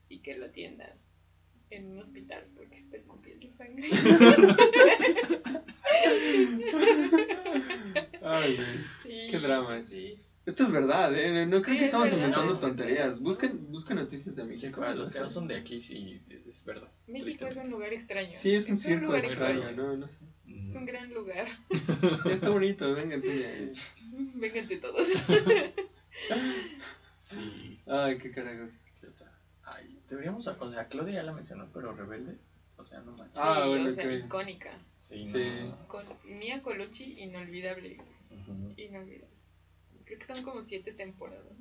y 0.09 0.21
que 0.21 0.35
lo 0.35 0.47
atiendan 0.47 0.93
en 1.71 1.91
un 1.91 1.99
hospital 1.99 2.47
porque 2.55 2.77
está 2.77 2.97
escupiendo 2.97 3.51
sangre. 3.51 3.89
Ay, 8.23 8.59
sí, 9.03 9.27
qué 9.31 9.39
drama 9.39 9.79
es. 9.79 9.91
Esto 10.45 10.65
es 10.65 10.73
verdad, 10.73 11.17
¿eh? 11.17 11.47
No 11.47 11.63
creo 11.63 11.79
que 11.79 11.85
estamos 11.85 12.13
inventando 12.13 12.59
tonterías. 12.59 13.21
Busquen, 13.21 13.71
busquen 13.71 13.97
noticias 13.97 14.35
de 14.35 14.45
México. 14.45 14.81
para 14.81 14.95
los 14.95 15.13
que 15.13 15.21
no 15.21 15.29
son 15.29 15.47
de 15.47 15.55
aquí, 15.55 15.81
sí, 15.81 16.21
es, 16.31 16.65
verdad. 16.65 16.89
México 17.07 17.47
es 17.47 17.57
un 17.57 17.71
lugar 17.71 17.93
extraño. 17.93 18.33
Sí, 18.35 18.55
es 18.55 18.69
un 18.69 18.79
circo 18.79 19.15
extraño, 19.15 19.71
no, 19.73 19.97
no 19.97 20.09
sé. 20.09 20.19
Es 20.49 20.75
un 20.75 20.85
gran 20.85 21.13
lugar. 21.15 21.47
Sí, 22.23 22.31
está 22.31 22.51
bonito, 22.51 22.93
vénganse. 22.93 23.73
Vénganse 24.35 24.79
todos. 24.79 25.07
sí. 27.19 27.81
Ay, 27.87 28.19
qué 28.19 28.33
carajos. 28.33 28.83
Ay, 29.65 30.01
deberíamos, 30.09 30.47
o 30.47 30.73
sea, 30.73 30.89
Claudia 30.89 31.15
ya 31.15 31.23
la 31.23 31.33
mencionó, 31.33 31.69
pero 31.73 31.95
Rebelde, 31.95 32.37
o 32.77 32.85
sea, 32.85 33.01
no 33.01 33.13
manches. 33.13 33.37
Ah, 33.37 33.67
bueno, 33.69 33.89
o 33.89 33.93
sea, 33.93 34.13
icónica. 34.13 34.77
Sí, 34.99 35.25
sí. 35.25 35.45
Con 35.87 36.05
Mia 36.25 36.63
Colucci, 36.63 37.21
inolvidable. 37.21 37.99
Inolvidable. 38.77 39.33
Creo 40.13 40.27
que 40.27 40.35
son 40.35 40.45
como 40.45 40.63
siete 40.63 40.93
temporadas. 40.93 41.57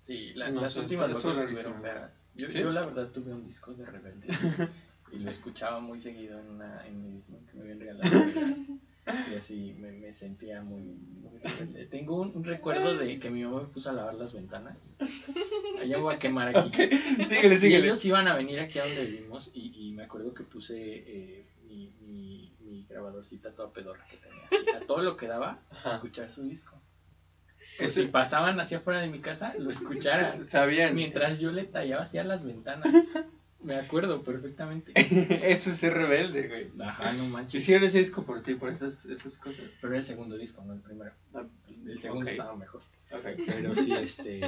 Sí, 0.00 0.34
las 0.34 0.76
últimas 0.76 1.10
dos 1.10 1.24
estuvieron 1.24 1.82
feas. 1.82 2.12
Yo, 2.36 2.48
yo 2.48 2.72
la 2.72 2.86
verdad 2.86 3.10
tuve 3.10 3.32
un 3.32 3.44
disco 3.44 3.74
de 3.74 3.86
Rebelde 3.86 4.28
y 5.12 5.18
lo 5.18 5.30
escuchaba 5.30 5.80
muy 5.80 5.98
seguido 5.98 6.38
en, 6.38 6.48
una, 6.48 6.86
en 6.86 7.02
mi 7.02 7.16
disco 7.16 7.40
que 7.46 7.56
me 7.56 7.62
habían 7.62 7.80
regalado. 7.80 8.24
y 9.32 9.34
así 9.34 9.74
me, 9.80 9.92
me 9.92 10.14
sentía 10.14 10.62
muy, 10.62 10.82
muy 10.82 11.38
rebelde. 11.38 11.86
Tengo 11.86 12.20
un, 12.20 12.44
recuerdo 12.44 12.96
de 12.96 13.18
que 13.18 13.30
mi 13.30 13.42
mamá 13.42 13.62
me 13.62 13.68
puso 13.68 13.90
a 13.90 13.94
lavar 13.94 14.14
las 14.14 14.32
ventanas. 14.32 14.76
Allá 15.80 15.98
voy 15.98 16.14
a 16.14 16.18
quemar 16.20 16.56
aquí. 16.56 16.70
Síguele, 16.72 17.58
síguele. 17.58 17.86
Y 17.86 17.88
ellos 17.88 18.04
iban 18.04 18.28
a 18.28 18.36
venir 18.36 18.60
aquí 18.60 18.78
a 18.78 18.84
donde 18.84 19.06
vivimos 19.06 19.50
y, 19.54 19.88
y 19.88 19.92
me 19.92 20.04
acuerdo 20.04 20.34
que 20.34 20.44
puse 20.44 20.76
eh, 20.76 21.46
mi, 21.66 21.92
mi, 22.00 22.54
mi, 22.60 22.84
grabadorcita 22.84 23.52
toda 23.52 23.72
pedorra 23.72 24.04
que 24.04 24.18
tenía. 24.18 24.76
a 24.76 24.86
todo 24.86 25.02
lo 25.02 25.16
que 25.16 25.26
daba, 25.26 25.60
a 25.84 25.94
escuchar 25.94 26.32
su 26.32 26.44
disco. 26.44 26.80
Que 27.78 27.88
si 27.88 28.06
pasaban 28.06 28.58
hacia 28.60 28.78
afuera 28.78 29.00
de 29.00 29.08
mi 29.08 29.20
casa, 29.20 29.54
lo 29.58 29.70
escucharan. 29.70 30.44
Sabían. 30.44 30.94
Mientras 30.94 31.40
yo 31.40 31.50
le 31.50 31.64
tallaba 31.64 32.04
hacia 32.04 32.24
las 32.24 32.44
ventanas. 32.44 32.86
Me 33.64 33.76
acuerdo 33.76 34.22
perfectamente. 34.22 34.92
Eso 35.50 35.70
es 35.70 35.76
ser 35.78 35.94
rebelde, 35.94 36.48
güey. 36.48 36.86
Ajá, 36.86 37.14
no 37.14 37.24
manches. 37.24 37.62
Hicieron 37.62 37.84
ese 37.84 37.98
disco 37.98 38.22
por 38.22 38.42
ti, 38.42 38.56
por 38.56 38.70
esas, 38.70 39.06
esas 39.06 39.38
cosas. 39.38 39.64
Pero 39.80 39.94
era 39.94 40.00
el 40.00 40.06
segundo 40.06 40.36
disco, 40.36 40.62
no 40.66 40.74
el 40.74 40.80
primero. 40.80 41.12
Ah, 41.32 41.44
el 41.86 41.98
segundo 41.98 42.30
estaba 42.30 42.54
mejor. 42.56 42.82
Okay. 43.10 43.36
Pero 43.46 43.74
sí, 43.74 43.92
este. 43.92 44.40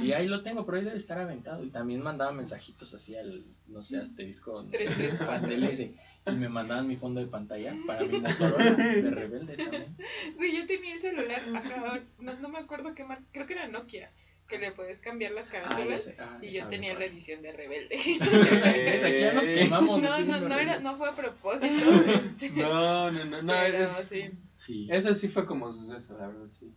Sí, 0.00 0.12
ahí 0.12 0.26
lo 0.26 0.42
tengo, 0.42 0.64
pero 0.66 0.78
ahí 0.78 0.84
debe 0.84 0.96
estar 0.96 1.18
aventado. 1.20 1.62
Y 1.62 1.70
también 1.70 2.02
mandaba 2.02 2.32
mensajitos 2.32 2.92
así 2.94 3.16
al, 3.16 3.44
no 3.68 3.82
sé, 3.82 3.98
a 3.98 4.02
este 4.02 4.24
disco. 4.24 4.66
ese. 4.72 5.94
Y 6.32 6.36
me 6.36 6.48
mandaban 6.48 6.86
mi 6.86 6.96
fondo 6.96 7.20
de 7.20 7.26
pantalla 7.26 7.74
para 7.86 8.04
mi 8.04 8.18
Motorola 8.18 8.72
de 8.74 9.10
rebelde 9.10 9.56
también. 9.56 9.96
Güey, 10.36 10.56
yo 10.56 10.66
tenía 10.66 10.94
el 10.94 11.00
celular, 11.00 11.42
ajá, 11.54 12.00
no, 12.18 12.34
no 12.34 12.48
me 12.48 12.58
acuerdo 12.58 12.94
qué 12.94 13.04
marca, 13.04 13.24
creo 13.32 13.46
que 13.46 13.54
era 13.54 13.68
Nokia 13.68 14.10
que 14.48 14.58
le 14.58 14.72
puedes 14.72 15.00
cambiar 15.00 15.32
las 15.32 15.46
carátulas 15.46 16.10
ah, 16.18 16.38
y 16.40 16.50
yo 16.50 16.66
tenía 16.68 16.98
la 16.98 17.04
edición 17.04 17.42
de 17.42 17.52
Rebelde. 17.52 17.96
Aquí 19.04 19.20
ya 19.20 19.34
nos 19.34 19.44
quemamos. 19.44 20.00
No, 20.00 20.20
no, 20.20 20.40
no, 20.40 20.58
era, 20.58 20.80
no 20.80 20.96
fue 20.96 21.10
a 21.10 21.12
propósito. 21.12 21.66
Este. 22.24 22.50
No, 22.50 23.10
no, 23.10 23.24
no, 23.26 23.42
no. 23.42 23.52
Pero, 23.52 23.90
sí. 24.02 24.30
sí. 24.56 24.88
Eso 24.90 25.14
sí 25.14 25.28
fue 25.28 25.44
como 25.44 25.70
suceso, 25.70 26.16
la 26.18 26.28
verdad, 26.28 26.46
sí. 26.46 26.72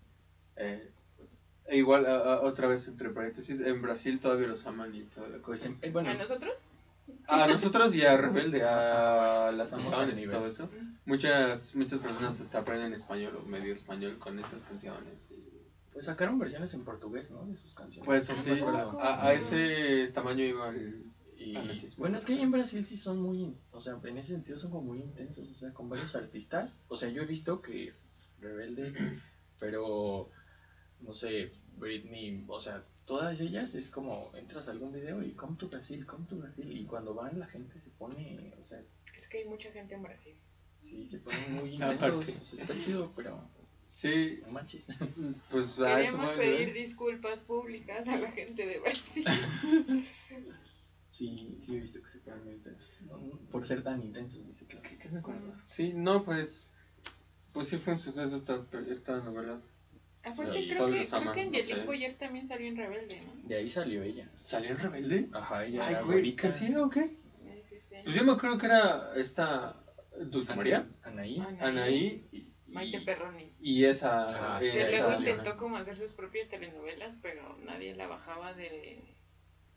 Eh, 0.58 0.92
igual, 1.72 2.06
otra 2.06 2.68
vez 2.68 2.88
entre 2.90 3.10
paréntesis, 3.10 3.62
en 3.62 3.82
Brasil 3.82 4.20
todavía 4.20 4.48
los 4.48 4.66
aman 4.68 4.94
y 4.94 5.04
todo. 5.04 5.28
Eh, 5.28 5.90
bueno, 5.92 6.10
¿A 6.10 6.16
nosotros? 6.16 6.54
A 7.28 7.48
nosotros 7.48 7.96
y 7.96 8.04
a 8.04 8.18
Rebelde, 8.18 8.64
a 8.64 9.52
las 9.52 9.72
canciones 9.72 10.22
y 10.22 10.28
todo 10.28 10.48
eso. 10.48 10.70
Muchas, 11.06 11.76
muchas 11.76 12.00
personas 12.00 12.40
hasta 12.40 12.60
aprenden 12.60 12.94
español 12.94 13.38
o 13.42 13.48
medio 13.48 13.74
español 13.74 14.18
con 14.20 14.38
esas 14.40 14.64
canciones. 14.64 15.30
Y 15.32 15.44
pues 15.94 16.06
sacaron 16.06 16.40
versiones 16.40 16.74
en 16.74 16.84
portugués, 16.84 17.30
¿no? 17.32 17.46
De 17.46 17.56
sus 17.56 17.74
canciones. 17.74 18.06
Pues 18.06 18.30
así, 18.30 18.52
a, 18.52 19.28
a, 19.28 19.34
ese 19.34 20.10
tamaño 20.14 20.44
iba 20.44 20.70
el... 20.70 21.06
Y, 21.38 21.58
bueno, 21.98 22.18
es 22.18 22.26
que 22.26 22.40
en 22.40 22.52
Brasil 22.52 22.86
sí 22.86 22.98
son 22.98 23.20
muy, 23.20 23.56
o 23.72 23.82
sea, 23.82 24.00
en 24.04 24.18
ese 24.20 24.34
sentido 24.34 24.60
son 24.60 24.70
como 24.70 24.94
muy 24.94 25.00
intensos, 25.00 25.50
o 25.50 25.56
sea, 25.56 25.74
con 25.74 25.90
varios 25.90 26.16
artistas. 26.16 26.80
O 26.88 26.98
sea, 26.98 27.10
yo 27.10 27.24
he 27.24 27.26
visto 27.26 27.64
que 27.64 27.94
Rebelde, 28.40 29.20
pero, 29.60 30.30
no 31.00 31.14
sé, 31.14 31.52
Britney, 31.78 32.46
o 32.48 32.60
sea, 32.60 32.84
todas 33.12 33.42
ellas 33.42 33.76
es 33.76 33.90
como, 33.90 34.32
entras 34.36 34.70
a 34.70 34.72
algún 34.72 34.94
video 34.94 35.22
y 35.22 35.34
come 35.34 35.58
to 35.58 35.68
Brasil, 35.68 36.06
come 36.06 36.26
to 36.28 36.38
Brasil, 36.38 36.72
y 36.72 36.86
cuando 36.86 37.14
van 37.14 37.38
la 37.38 37.46
gente 37.48 37.78
se 37.78 37.90
pone, 37.90 38.54
o 38.58 38.64
sea... 38.64 38.82
Es 39.18 39.28
que 39.28 39.40
hay 39.40 39.46
mucha 39.50 39.70
gente 39.74 39.96
en 39.96 40.04
Brasil. 40.04 40.34
Sí, 40.80 41.06
se 41.06 41.20
ponen 41.20 41.56
muy 41.56 41.74
intensos, 41.74 42.30
o 42.30 42.46
sea, 42.46 42.62
está 42.62 42.80
chido, 42.80 43.12
pero... 43.14 43.46
Sí. 43.88 44.40
No 44.44 44.54
manches. 44.54 44.86
Pues 45.50 45.78
a 45.82 45.98
Queremos 45.98 46.36
pedir 46.36 46.72
disculpas 46.72 47.42
públicas 47.42 48.08
a 48.08 48.16
la 48.16 48.32
gente 48.32 48.66
de 48.66 48.80
Brasil. 48.80 49.26
Sí, 51.12 51.58
sí 51.60 51.76
he 51.76 51.80
visto 51.82 52.02
que 52.02 52.08
se 52.08 52.20
ponen 52.20 52.46
muy 52.46 52.54
intensos. 52.54 53.02
Por 53.52 53.66
ser 53.66 53.84
tan 53.84 54.02
intensos, 54.02 54.48
dice 54.48 54.66
que. 54.66 54.82
¿Qué, 54.82 55.10
me 55.10 55.20
acuerdo? 55.20 55.54
Sí, 55.66 55.92
no, 55.94 56.24
pues. 56.24 56.72
Pues 57.52 57.68
sí 57.68 57.78
fue 57.78 57.94
un 57.94 58.00
suceso 58.00 58.34
esta, 58.38 58.66
esta 58.90 59.18
novela. 59.18 59.62
Aparte, 60.24 60.52
sí, 60.52 60.70
creo, 60.70 60.92
que, 60.92 61.08
creo 61.08 61.32
que 61.32 61.42
Angelique 61.42 61.84
Boyer 61.86 62.18
también 62.18 62.46
salió 62.46 62.68
en 62.68 62.78
Rebelde, 62.78 63.22
¿no? 63.22 63.48
De 63.48 63.56
ahí 63.56 63.70
salió 63.70 64.04
ella. 64.04 64.30
¿Salió 64.38 64.70
en 64.70 64.78
Rebelde? 64.78 65.30
Ajá, 65.34 65.66
ella 65.66 65.86
Ay, 65.88 65.96
güey, 66.06 66.36
¿qué 66.36 66.52
sí 66.52 66.76
o 66.76 66.90
qué? 66.90 67.08
Sí, 67.26 67.50
sí, 67.64 67.80
sí. 67.80 67.96
Pues 68.04 68.16
yo 68.16 68.24
me 68.24 68.34
acuerdo 68.34 68.58
que 68.58 68.68
era 68.68 69.14
esta. 69.16 69.78
Dulce 70.20 70.56
María. 70.56 70.88
Anaí. 71.04 71.40
Anaí. 71.40 71.60
Anaí 71.60 72.52
Maite 72.72 73.02
Perroni. 73.02 73.52
Y 73.60 73.86
esa. 73.86 74.56
Ah, 74.58 74.60
que 74.60 74.90
luego 74.90 75.18
intentó 75.18 75.58
como 75.58 75.78
hacer 75.78 75.98
sus 75.98 76.14
propias 76.14 76.48
telenovelas, 76.50 77.18
pero 77.22 77.58
nadie 77.60 77.96
la 77.96 78.08
bajaba 78.08 78.54
de 78.54 79.16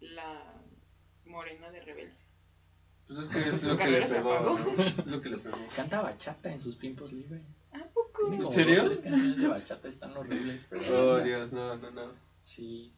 la 0.01 0.63
morena 1.25 1.71
de 1.71 1.81
Rebelde. 1.81 2.25
Pues 3.07 3.19
es 3.19 3.29
que 3.29 3.41
es 3.41 3.63
lo 3.65 3.77
que 3.77 3.87
le 3.87 4.07
pegó. 4.07 4.59
lo 5.07 5.21
que 5.21 5.29
le 5.29 5.39
pegó. 5.39 5.59
Canta 5.75 6.03
bachata 6.03 6.53
en 6.53 6.61
sus 6.61 6.79
tiempos 6.79 7.13
libres. 7.13 7.43
¿A 7.73 7.85
poco? 8.15 8.33
¿En 8.33 8.51
serio? 8.51 8.85
Dos, 8.85 8.87
tres 8.87 9.01
canciones 9.01 9.39
de 9.39 9.49
bachata 9.49 9.89
están 9.89 10.17
horribles. 10.17 10.67
Pero 10.71 11.13
oh, 11.13 11.21
Dios, 11.21 11.53
no, 11.53 11.77
no, 11.77 11.91
no. 11.91 12.13
Sí. 12.43 12.95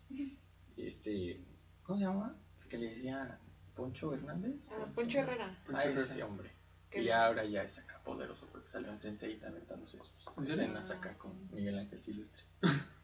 Este. 0.77 1.41
¿Cómo 1.83 1.99
se 1.99 2.05
llama? 2.05 2.37
Es 2.59 2.67
que 2.67 2.79
le 2.79 2.91
decía 2.91 3.39
Poncho 3.75 4.15
Hernández. 4.15 4.69
Ah, 4.71 4.87
Poncho 4.95 5.19
Herrera. 5.19 5.59
Poncho 5.67 5.81
ah, 5.83 5.91
ese 5.91 6.23
hombre. 6.23 6.51
Y 6.93 7.11
ahora 7.11 7.45
ya 7.45 7.63
es 7.63 7.79
acá 7.79 8.01
poderoso 8.05 8.49
porque 8.51 8.69
salió 8.69 8.91
en 8.91 9.01
Sensei 9.01 9.41
aventándose 9.45 9.99
sus 9.99 10.49
escenas 10.49 10.91
acá 10.91 11.13
con 11.15 11.33
Miguel 11.53 11.79
Ángel 11.79 12.01
Silvestre. 12.01 12.45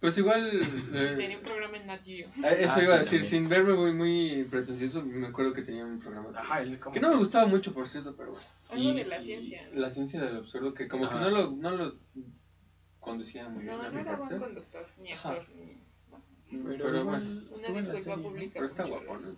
Pues 0.00 0.18
igual. 0.18 0.60
Eh, 0.94 1.14
tenía 1.16 1.38
un 1.38 1.42
programa 1.42 1.76
en 1.76 1.86
Nat 1.86 2.04
Geo. 2.04 2.28
Ah, 2.42 2.50
eso 2.50 2.72
ah, 2.76 2.82
iba 2.82 2.94
a 2.94 2.98
decir, 2.98 3.24
sin 3.24 3.48
verme 3.48 3.74
muy, 3.74 3.92
muy 3.92 4.44
pretencioso, 4.44 5.04
me 5.04 5.26
acuerdo 5.26 5.52
que 5.52 5.62
tenía 5.62 5.84
un 5.84 5.98
programa. 5.98 6.28
Ajá, 6.38 6.62
como 6.78 6.94
que 6.94 7.00
no 7.00 7.08
me 7.08 7.16
gustaba 7.16 7.46
mucho, 7.46 7.74
por 7.74 7.88
cierto, 7.88 8.14
pero 8.16 8.30
bueno. 8.30 8.46
Algo 8.70 8.94
de 8.94 9.04
la 9.06 9.20
ciencia. 9.20 9.68
La 9.72 9.90
ciencia 9.90 10.22
del 10.22 10.36
absurdo, 10.36 10.72
que 10.72 10.86
como 10.86 11.08
que 11.08 11.14
no 11.16 11.30
lo, 11.30 11.50
no 11.50 11.70
lo 11.72 11.96
conducía 13.00 13.48
muy 13.48 13.64
bien. 13.64 13.76
No, 13.76 13.90
no 13.90 13.98
era 13.98 14.16
buen 14.16 14.38
conductor, 14.38 14.86
ni 14.98 15.12
actor, 15.12 15.48
ni. 15.56 15.82
Pero, 16.50 16.84
pero 16.84 17.00
igual, 17.00 17.48
una 17.50 17.80
disculpa 17.80 18.22
pública. 18.22 18.52
Pero 18.54 18.66
está 18.66 18.84
guapo, 18.84 19.18
¿no? 19.18 19.36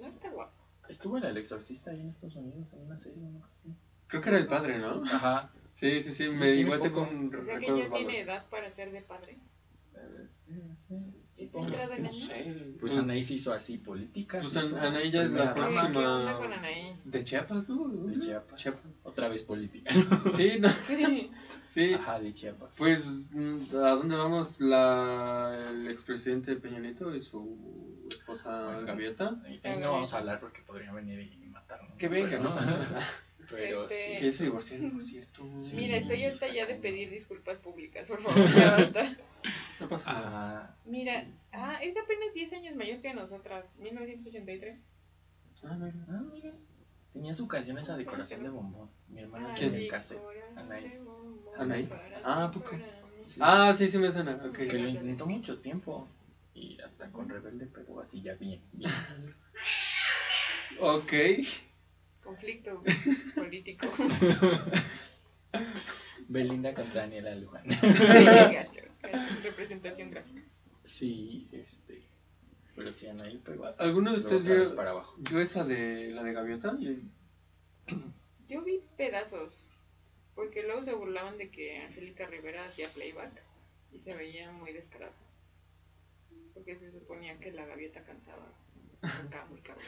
No 0.00 0.06
está 0.08 0.30
guapo. 0.30 0.60
Estuvo 0.88 1.18
en 1.18 1.24
El 1.24 1.36
Exorcista 1.36 1.92
ahí 1.92 2.00
en 2.00 2.08
Estados 2.08 2.34
Unidos, 2.34 2.66
en 2.72 2.80
una 2.80 2.98
serie, 2.98 3.22
no 3.22 3.46
sé. 3.62 3.68
Creo 4.10 4.22
que 4.22 4.28
era 4.28 4.38
el 4.38 4.46
padre, 4.46 4.78
¿no? 4.78 5.02
Ajá. 5.06 5.50
Sí, 5.70 6.00
sí, 6.00 6.12
sí, 6.12 6.28
me 6.28 6.52
igual 6.54 6.80
te 6.80 6.90
con 6.90 7.32
O 7.34 7.42
sea 7.42 7.58
que 7.58 7.66
ya 7.66 7.88
tiene 7.90 8.20
edad 8.20 8.44
para 8.50 8.68
ser 8.70 8.90
de 8.92 9.00
padre. 9.02 9.38
¿Está 11.36 11.58
entrado 11.60 11.92
en 11.94 12.06
años? 12.06 12.24
sé. 12.26 12.74
Pues 12.80 12.96
Anaí 12.96 13.22
se 13.22 13.34
hizo 13.34 13.52
así 13.52 13.78
política. 13.78 14.40
Pues 14.40 14.56
Anaí 14.56 15.10
ya 15.10 15.22
es 15.22 15.30
la 15.30 15.54
¿Qué- 15.54 15.60
próxima- 15.60 15.90
¿Qué 15.92 15.98
onda 15.98 16.38
con 16.38 16.52
Anaí? 16.52 16.96
De 17.04 17.24
Chiapas, 17.24 17.68
¿no? 17.68 17.86
De 17.88 18.18
Chiapas. 18.18 18.60
Chiapas. 18.60 19.00
Otra 19.04 19.28
vez 19.28 19.42
política. 19.42 19.90
Sí, 20.36 20.58
no, 20.58 20.68
Sí. 20.84 21.30
sí. 21.68 21.94
Ajá, 21.94 22.18
de 22.20 22.34
Chiapas. 22.34 22.74
Pues, 22.76 23.06
mm, 23.30 23.56
¿a 23.76 23.90
dónde 23.90 24.16
vamos? 24.16 24.60
La, 24.60 25.66
el 25.70 25.88
expresidente 25.88 26.56
Peña 26.56 26.78
Nieto 26.80 27.14
y 27.14 27.20
su 27.22 28.06
esposa 28.10 28.64
Bueno. 28.64 28.86
Gaviota. 28.86 29.40
Ahí 29.46 29.60
ahí 29.64 29.78
no 29.78 29.92
vamos 29.92 30.12
a 30.14 30.18
hablar 30.18 30.40
porque 30.40 30.60
podría 30.62 30.92
venir 30.92 31.20
y 31.20 31.46
matarnos. 31.46 31.96
Que 31.96 32.08
venga, 32.08 32.38
¿no? 32.38 32.54
Pero 33.50 33.82
Este- 33.82 34.18
Que 34.18 34.26
ya 34.26 34.32
se 34.32 34.44
divorciaron, 34.44 34.90
por 34.92 35.06
cierto. 35.06 35.42
Sí. 35.58 35.76
Mira, 35.76 35.96
estoy 35.96 36.24
ahorita 36.24 36.48
ya 36.48 36.66
de 36.66 36.74
pedir 36.76 37.10
disculpas 37.10 37.58
públicas, 37.58 38.06
por 38.06 38.22
favor, 38.22 38.48
ya 38.54 38.70
basta. 38.78 39.16
No 39.80 39.88
pasa 39.88 40.12
nada. 40.12 40.30
Ah, 40.70 40.76
Mira, 40.84 41.26
ah, 41.52 41.78
es 41.82 41.96
apenas 41.96 42.32
10 42.34 42.52
años 42.52 42.76
mayor 42.76 43.00
que 43.00 43.12
nosotras, 43.14 43.74
1983. 43.78 44.80
Ah, 45.64 45.74
mira. 45.78 45.94
ah, 46.08 46.22
mira. 46.32 46.52
Tenía 47.12 47.34
su 47.34 47.48
canción 47.48 47.76
esa 47.78 47.96
decoración 47.96 48.42
de 48.44 48.50
bombón. 48.50 48.88
Mi 49.08 49.22
hermana 49.22 49.52
Ah, 49.52 49.56
sí, 49.56 49.64
el 49.64 49.88
cassette. 49.88 50.18
corazón 50.22 50.58
Anaí. 50.58 50.88
de 50.88 50.98
bombón 51.00 51.54
Anaí. 51.58 51.88
Ah, 52.24 52.50
¿poco? 52.54 52.70
Sí. 53.24 53.40
Ah, 53.42 53.72
sí, 53.74 53.88
sí 53.88 53.98
me 53.98 54.12
suena. 54.12 54.36
Ok. 54.46 54.56
Que 54.58 54.78
lo 54.78 54.88
intentó 54.88 55.26
mucho 55.26 55.58
tiempo. 55.60 56.08
Y 56.54 56.80
hasta 56.82 57.10
con 57.10 57.28
Rebelde 57.28 57.66
pegó 57.66 58.00
así 58.00 58.22
ya 58.22 58.34
bien. 58.34 58.60
bien. 58.72 58.92
Ok. 60.78 61.12
Conflicto 62.22 62.82
político. 63.34 63.86
Belinda 66.28 66.74
contra 66.74 67.02
Daniela 67.02 67.34
Luján. 67.34 67.64
Sí, 67.68 67.76
gacho, 68.24 68.80
gacho, 69.02 69.40
representación 69.42 70.10
gráfica. 70.10 70.42
Sí, 70.84 71.48
este. 71.52 72.02
Pero 72.76 72.92
pegó. 73.44 73.66
¿Alguno 73.78 74.12
de 74.12 74.18
ustedes 74.18 74.44
vio, 74.44 74.76
para 74.76 74.90
abajo. 74.90 75.14
vio 75.18 75.40
esa 75.40 75.64
de 75.64 76.10
la 76.12 76.22
de 76.22 76.32
Gaviota? 76.32 76.76
Yo- 76.78 76.92
Yo 78.46 78.62
vi 78.62 78.80
pedazos, 78.96 79.68
porque 80.34 80.62
luego 80.62 80.82
se 80.82 80.94
burlaban 80.94 81.36
de 81.36 81.50
que 81.50 81.82
Angélica 81.82 82.26
Rivera 82.26 82.64
hacía 82.66 82.88
playback 82.88 83.42
y 83.92 84.00
se 84.00 84.14
veía 84.16 84.50
muy 84.52 84.72
descarado. 84.72 85.14
Porque 86.54 86.78
se 86.78 86.90
suponía 86.90 87.38
que 87.38 87.52
la 87.52 87.66
gaviota 87.66 88.02
cantaba 88.04 88.52
acá 89.02 89.46
muy 89.50 89.60
cabrón. 89.60 89.86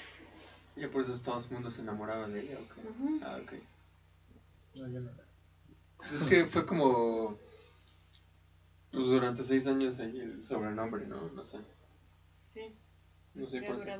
Ya 0.77 0.89
por 0.91 1.03
eso 1.03 1.16
todo 1.23 1.39
el 1.39 1.51
mundo 1.51 1.70
se 1.70 1.83
enamoraba 1.83 2.27
de 2.29 2.41
ella, 2.41 2.59
ok. 2.61 2.79
Ujú. 2.79 3.18
Ah, 3.23 3.39
ok. 3.43 3.53
No, 4.75 4.89
yo 4.89 5.01
no. 5.01 5.11
Pues 5.99 6.12
es 6.12 6.25
que 6.25 6.47
fue 6.47 6.64
como. 6.64 7.37
Pues 8.91 9.05
durante 9.07 9.43
seis 9.43 9.66
años 9.66 9.99
ahí 9.99 10.18
el 10.20 10.45
sobrenombre, 10.45 11.07
¿no? 11.07 11.29
No 11.29 11.45
sé. 11.45 11.59
Sí, 12.49 12.75
No 13.35 13.49
sé 13.49 13.62
por 13.62 13.83
qué. 13.83 13.97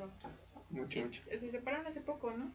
Mucho, 0.69 0.99
Es- 0.99 1.05
mucho. 1.05 1.21
Se 1.39 1.49
separaron 1.49 1.87
hace 1.87 2.01
poco, 2.01 2.31
¿no? 2.31 2.51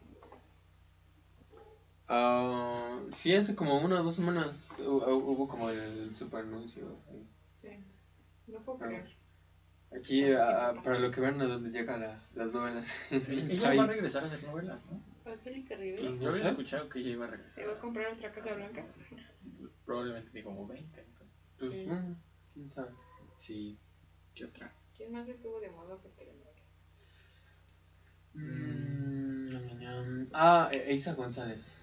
Ah, 2.07 2.99
sí, 3.13 3.35
hace 3.35 3.55
como 3.55 3.77
una 3.79 3.99
o 3.99 4.03
dos 4.03 4.15
semanas 4.15 4.71
hu- 4.79 5.03
hubo 5.23 5.47
como 5.47 5.69
el 5.69 6.13
super 6.15 6.39
anuncio. 6.43 6.97
Sí. 7.61 7.69
No 8.47 8.59
puedo 8.61 8.79
creer. 8.79 9.18
Aquí, 9.91 10.23
ah, 10.33 10.73
para 10.83 10.99
lo 10.99 11.09
que 11.11 11.19
vean 11.21 11.41
a 11.41 11.45
dónde 11.47 11.71
llegan 11.71 12.01
la- 12.01 12.23
las 12.35 12.51
novelas. 12.53 12.93
Ella 13.11 13.73
va 13.75 13.83
a 13.83 13.87
regresar 13.87 14.23
a 14.23 14.27
hacer 14.27 14.43
novelas, 14.43 14.79
¿no? 14.85 15.01
Angélica 15.31 15.75
Rivera. 15.75 16.15
Yo 16.19 16.29
había 16.29 16.49
escuchado 16.49 16.89
que 16.89 16.99
ella 16.99 17.09
iba 17.11 17.25
a 17.25 17.29
se 17.29 17.35
regresar. 17.37 17.67
va 17.67 17.73
a 17.73 17.79
comprar 17.79 18.13
otra 18.13 18.31
casa 18.31 18.53
blanca. 18.53 18.85
Probablemente 19.85 20.31
digo 20.31 20.49
como 20.51 20.67
20. 20.67 20.99
entonces. 21.01 21.35
Pues, 21.57 21.71
Sí. 21.71 21.87
quién 22.53 22.69
sabe. 22.69 22.91
Sí. 23.37 23.79
¿Qué 24.35 24.45
otra? 24.45 24.71
¿Quién 24.95 25.11
más 25.11 25.27
estuvo 25.27 25.59
de 25.59 25.69
moda 25.71 25.97
por 25.97 26.11
telenovela? 26.11 26.61
Mm. 28.33 30.27
Ah, 30.33 30.69
E- 30.71 30.91
Eiza 30.91 31.13
González. 31.13 31.81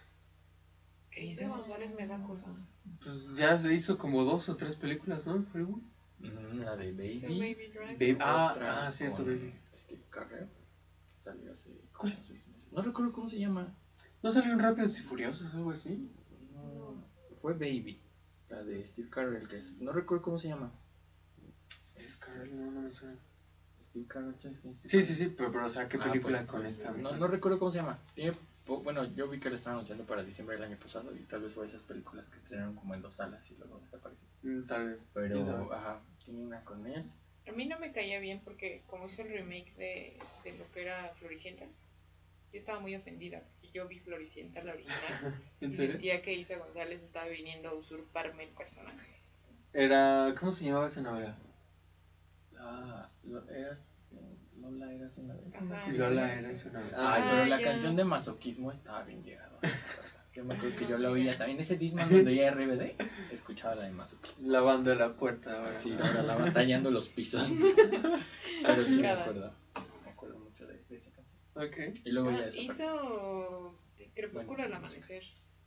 Isa 1.16 1.48
González 1.48 1.94
me 1.94 2.06
da 2.06 2.22
cosa. 2.22 2.54
Pues 3.02 3.34
ya 3.36 3.58
se 3.58 3.72
hizo 3.74 3.96
como 3.98 4.22
dos 4.24 4.48
o 4.48 4.56
tres 4.56 4.76
películas, 4.76 5.26
¿no? 5.26 5.44
Hollywood? 5.52 5.82
La 6.20 6.76
de 6.76 6.92
Baby. 6.92 7.56
Baby- 7.98 8.16
Ah, 8.20 8.54
ah, 8.86 8.92
cierto, 8.92 9.24
Baby. 9.24 9.54
Steve 9.76 10.02
Carell. 10.10 10.48
Salió 11.18 11.52
hace 11.52 11.70
como 11.92 12.12
seis 12.24 12.46
meses. 12.46 12.72
No 12.72 12.82
recuerdo 12.82 13.12
cómo 13.12 13.28
se 13.28 13.38
llama. 13.38 13.74
¿No 14.22 14.30
salieron 14.32 14.58
Rápidos 14.60 14.98
y 14.98 15.02
Furiosos 15.02 15.52
o 15.54 15.56
algo 15.58 15.70
así? 15.72 16.10
No, 16.52 17.04
fue 17.38 17.52
Baby. 17.54 18.00
La 18.48 18.62
de 18.62 18.84
Steve 18.86 19.08
Carell, 19.10 19.48
que 19.48 19.58
es. 19.58 19.76
No 19.78 19.92
recuerdo 19.92 20.22
cómo 20.22 20.38
se 20.38 20.48
llama. 20.48 20.72
Steve 21.86 22.12
Carell, 22.20 22.56
no, 22.56 22.70
no 22.70 22.80
me 22.82 22.90
suena. 22.90 23.16
Steve 23.82 24.06
Carell, 24.08 24.38
¿sabes 24.38 24.58
quién 24.58 24.72
es 24.72 24.78
Steve 24.78 25.02
Sí, 25.02 25.14
sí, 25.14 25.14
sí, 25.24 25.34
pero, 25.36 25.52
pero 25.52 25.66
o 25.66 25.68
sea, 25.68 25.88
¿qué 25.88 25.96
Ah, 26.00 26.04
película 26.04 26.38
pues, 26.38 26.48
con 26.48 26.60
pues, 26.62 26.76
esta? 26.76 26.92
No, 26.92 27.16
no 27.16 27.26
recuerdo 27.28 27.58
cómo 27.58 27.72
se 27.72 27.78
llama. 27.80 27.98
Tiene 28.14 28.36
bueno, 28.66 29.04
yo 29.14 29.28
vi 29.28 29.38
que 29.40 29.50
lo 29.50 29.56
estaban 29.56 29.76
anunciando 29.76 30.04
para 30.06 30.22
diciembre 30.22 30.56
del 30.56 30.64
año 30.64 30.78
pasado 30.78 31.14
y 31.14 31.24
tal 31.24 31.42
vez 31.42 31.52
fue 31.54 31.66
esas 31.66 31.82
películas 31.82 32.28
que 32.28 32.38
estrenaron 32.38 32.74
como 32.74 32.94
en 32.94 33.02
dos 33.02 33.16
salas 33.16 33.48
y 33.50 33.56
luego 33.56 33.78
desaparecieron. 33.80 34.34
Mm, 34.42 34.66
Tal 34.66 34.88
vez. 34.88 35.10
Pero, 35.14 35.72
ajá, 35.72 36.00
tiene 36.24 36.42
una 36.44 36.64
con 36.64 36.86
él. 36.86 37.04
A 37.48 37.52
mí 37.52 37.64
no 37.66 37.78
me 37.78 37.92
caía 37.92 38.18
bien 38.20 38.40
porque 38.44 38.82
como 38.86 39.06
hizo 39.06 39.22
el 39.22 39.28
remake 39.28 39.74
de, 39.76 40.18
de 40.44 40.58
lo 40.58 40.70
que 40.72 40.82
era 40.82 41.14
Floricienta, 41.14 41.64
yo 41.64 42.58
estaba 42.58 42.80
muy 42.80 42.94
ofendida 42.94 43.40
porque 43.40 43.70
yo 43.72 43.86
vi 43.88 44.00
Floricienta, 44.00 44.62
la 44.64 44.72
original, 44.74 45.42
¿En 45.60 45.70
y 45.70 45.74
serio? 45.74 45.92
sentía 45.92 46.22
que 46.22 46.34
Isa 46.34 46.56
González 46.58 47.02
estaba 47.02 47.26
viniendo 47.28 47.68
a 47.68 47.74
usurparme 47.74 48.44
el 48.44 48.50
personaje. 48.50 49.12
Era. 49.72 50.34
¿Cómo 50.38 50.50
se 50.50 50.64
llamaba 50.64 50.88
esa 50.88 51.02
novela? 51.02 51.36
Ah, 52.58 53.08
lo- 53.22 53.48
eras. 53.48 53.95
Lola 54.70 54.92
eras 54.92 55.18
una 55.18 55.34
vez. 55.34 55.44
Ajá. 55.54 55.64
una 55.64 55.86
Lola 55.96 56.26
así. 56.26 56.44
era 56.44 56.52
esa 56.52 56.70
novela. 56.70 56.96
Ay, 57.14 57.22
Ah, 57.24 57.28
pero 57.30 57.46
la 57.46 57.58
ya. 57.60 57.64
canción 57.64 57.96
de 57.96 58.04
masoquismo 58.04 58.72
estaba 58.72 59.04
bien 59.04 59.22
llegada. 59.22 59.58
Yo 60.34 60.44
me 60.44 60.54
acuerdo 60.54 60.76
que 60.76 60.86
yo 60.86 60.98
la 60.98 61.10
oía 61.10 61.36
también. 61.38 61.58
Ese 61.60 61.76
Disman 61.76 62.08
donde 62.10 62.30
oía 62.30 62.50
RBD, 62.52 62.96
escuchaba 63.32 63.74
la 63.76 63.84
de 63.84 63.92
masoquismo. 63.92 64.48
La 64.50 64.60
banda 64.60 64.90
de 64.92 64.96
la 64.98 65.14
puerta 65.14 65.58
ahora. 65.58 65.74
Sí, 65.76 65.92
ahora 65.92 66.22
la 66.22 66.36
batallando 66.36 66.90
los 66.90 67.08
pisos. 67.08 67.48
Pero 68.62 68.86
sí 68.86 68.96
me 68.96 69.02
Cada- 69.02 69.22
acuerdo. 69.22 69.54
Me 70.04 70.10
acuerdo 70.10 70.38
mucho 70.38 70.66
de, 70.66 70.82
de 70.88 70.96
esa 70.96 71.10
canción. 71.12 71.36
Ok. 71.54 72.00
Y 72.04 72.10
luego 72.10 72.30
ya 72.32 72.36
Ah, 72.38 72.40
desapareció. 72.46 72.74
hizo 72.74 73.78
Crepúsculo 74.14 74.62
al 74.62 74.70
Bueno, 74.70 74.86
amanecer, 74.86 75.22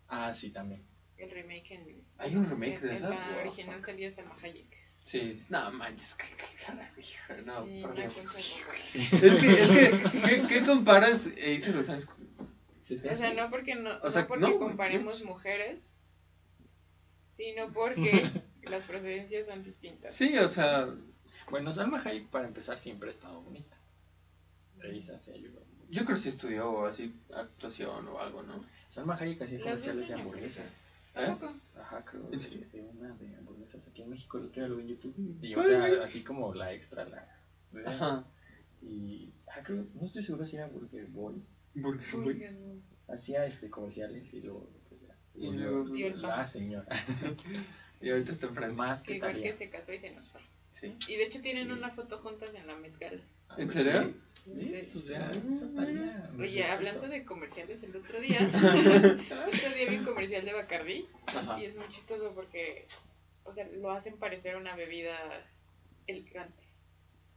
Ah, 0.08 0.34
sí, 0.34 0.50
también. 0.52 0.84
el 1.18 1.30
remake 1.30 1.72
en... 1.72 2.04
¿Hay 2.18 2.36
un 2.36 2.50
remake 2.50 2.76
en- 2.76 2.82
de 2.82 2.90
en 2.90 2.96
esa? 2.96 3.10
la 3.10 3.16
Wow, 3.16 3.40
original 3.42 3.76
fuck. 3.76 3.86
salía 3.86 4.10
Salma 4.12 4.36
Hayek. 4.42 4.78
Sí, 5.04 5.40
no 5.50 5.72
manches, 5.72 6.16
qué, 6.16 6.26
qué 6.36 6.66
carajo, 6.66 6.94
no, 7.46 7.66
Sí, 7.66 7.82
por 7.82 7.96
Dios. 7.96 8.18
Es 8.96 9.36
que, 9.36 9.62
es 9.62 9.70
que, 9.70 10.22
¿qué, 10.22 10.48
qué 10.48 10.64
comparas 10.66 11.26
e 11.38 11.60
Sí, 12.82 12.94
está 12.96 13.14
O 13.14 13.18
sea, 13.18 13.34
no 13.34 13.50
porque, 13.50 13.76
no, 13.76 13.98
O 14.02 14.12
sea, 14.12 14.24
no 14.24 14.28
porque 14.28 14.46
no, 14.48 14.60
comparemos 14.60 15.22
no. 15.22 15.28
mujeres, 15.28 15.96
sino 17.24 17.72
porque 17.72 18.30
las 18.64 18.86
procedencias 18.86 19.48
son 19.48 19.64
distintas. 19.64 20.14
Sí, 20.14 20.38
o 20.38 20.48
sea, 20.48 20.88
Bueno, 21.50 21.72
Salma 21.74 22.02
Hayek 22.04 22.28
para 22.30 22.48
empezar 22.48 22.78
siempre 22.80 23.10
ha 23.10 23.12
estado 23.12 23.42
bonita. 23.42 23.76
Elisa 24.84 25.20
se 25.20 25.34
ayudó. 25.34 25.62
yo 25.90 26.06
creo 26.06 26.16
que 26.18 26.24
sí 26.24 26.30
estudió 26.30 26.86
así 26.86 27.14
actuación 27.34 28.08
o 28.08 28.20
algo, 28.20 28.44
¿no? 28.44 28.64
Salma 28.90 29.16
Hayek 29.16 29.42
hacía 29.42 29.60
comerciales 29.60 30.08
de 30.08 30.14
hamburguesas. 30.14 30.89
¿A 31.20 31.32
¿Eh? 31.34 31.38
Ajá, 31.76 32.06
creo. 32.06 32.30
¿En 32.32 32.40
serio? 32.40 32.66
De 32.72 32.82
una 32.82 33.16
de 33.16 33.36
hamburguesas 33.36 33.88
aquí 33.88 34.02
en 34.02 34.10
México. 34.10 34.38
El 34.38 34.46
otro 34.46 34.62
día 34.62 34.70
lo 34.70 34.76
vi 34.78 34.84
en 34.84 34.88
YouTube. 34.90 35.38
Y, 35.42 35.56
o 35.56 35.64
sea, 35.64 35.86
así 36.04 36.24
como 36.24 36.54
la 36.54 36.74
extra, 36.74 37.06
la. 37.06 37.28
Ajá. 37.86 38.26
Y. 38.82 39.34
Ah, 39.48 39.62
creo. 39.64 39.86
No 39.94 40.06
estoy 40.06 40.24
seguro 40.24 40.46
si 40.46 40.56
era 40.58 40.68
Burger 40.68 41.06
Boy. 41.08 41.44
Burger 41.76 42.16
Boy. 42.16 42.46
Hacía 43.08 43.46
este 43.46 43.70
comerciales 43.70 44.34
y 44.34 44.42
luego. 44.42 44.70
Pues, 44.88 45.02
ya, 45.02 45.16
Y 45.36 45.52
luego- 45.52 45.90
Dio 45.90 46.08
el 46.08 46.22
La 46.22 46.30
paso. 46.30 46.60
señora. 46.60 46.88
Y 48.02 48.10
ahorita 48.12 48.32
está 48.32 48.48
en 48.48 48.56
Francia. 48.56 48.82
Más 48.86 49.02
que 49.04 49.08
que 49.08 49.16
igual 49.18 49.32
que 49.34 49.40
Talía. 49.40 49.54
se 49.54 49.70
casó 49.70 49.92
y 49.92 49.98
se 49.98 50.10
nos 50.12 50.30
fue. 50.30 50.40
Sí. 50.72 50.96
Y 51.10 51.18
de 51.18 51.24
hecho 51.26 51.42
tienen 51.42 51.66
Sí. 51.68 51.74
una 51.74 51.90
foto 51.90 52.18
juntas 52.20 52.54
en 52.56 52.66
la 52.66 52.78
Met 52.78 52.98
Gala. 52.98 53.22
¿En 53.58 53.70
serio? 53.70 54.14
¿Ves? 54.46 54.96
O 54.96 55.02
sea, 55.02 55.30
Oye, 56.40 56.64
hablando 56.66 57.08
de 57.08 57.26
comerciales, 57.26 57.84
el 57.84 57.96
otro 57.96 58.20
día, 58.20 58.40
el 58.40 58.48
otro 59.28 59.70
día 59.76 59.90
vi 59.90 59.98
un 59.98 60.06
comercial 60.06 60.46
de 60.46 60.54
Bacardi 60.54 61.08
Ajá. 61.28 61.60
y 61.60 61.66
es 61.66 61.76
muy 61.76 61.88
chistoso 61.90 62.32
porque, 62.34 62.88
o 63.44 63.54
sea, 63.54 63.68
lo 63.68 63.92
hacen 63.92 64.18
parecer 64.18 64.56
una 64.56 64.76
bebida 64.76 65.18
elegante. 66.08 66.64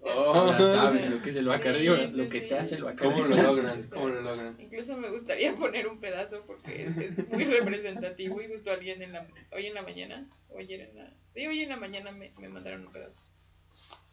Oh. 0.00 0.50
Ya 0.52 0.58
sabes 0.74 1.10
lo 1.10 1.20
que 1.22 1.30
es 1.30 1.36
el 1.36 1.46
Bacardi, 1.46 1.80
Sí, 1.80 1.86
lo 1.86 2.24
sí, 2.24 2.28
que 2.30 2.40
sí. 2.40 2.48
te 2.48 2.58
hace 2.58 2.74
el 2.76 2.84
Bacardi. 2.84 3.14
¿Cómo 3.14 3.26
lo 3.26 3.42
logran? 3.42 3.82
¿Cómo 3.90 4.08
lo 4.08 4.22
logran? 4.22 4.60
Incluso 4.60 4.96
me 4.96 5.10
gustaría 5.10 5.54
poner 5.54 5.86
un 5.88 6.00
pedazo 6.00 6.44
porque 6.46 6.86
es, 6.86 6.96
es 6.96 7.28
muy 7.28 7.44
representativo 7.44 8.40
y 8.40 8.48
justo 8.48 8.70
alguien 8.72 9.02
en 9.02 9.12
la, 9.12 9.26
hoy 9.50 9.66
en 9.66 9.74
la 9.74 9.82
mañana, 9.82 10.26
o 10.48 10.58
ayer 10.58 10.80
en 10.80 10.96
la, 10.96 11.12
sí, 11.34 11.46
hoy 11.46 11.62
en 11.62 11.68
la 11.68 11.76
mañana 11.76 12.10
me, 12.10 12.32
me 12.38 12.48
mandaron 12.48 12.86
un 12.86 12.92
pedazo. 12.92 13.20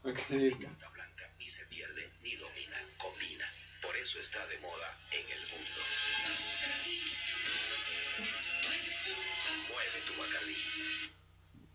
Ok. 0.04 0.20
Eso 4.10 4.20
está 4.22 4.46
de 4.48 4.58
moda 4.60 4.98
en 5.12 5.26
el 5.32 5.42
mundo. 5.52 5.82
Mueve 9.70 10.00
tu 10.08 10.14
Bacardi. 10.20 10.58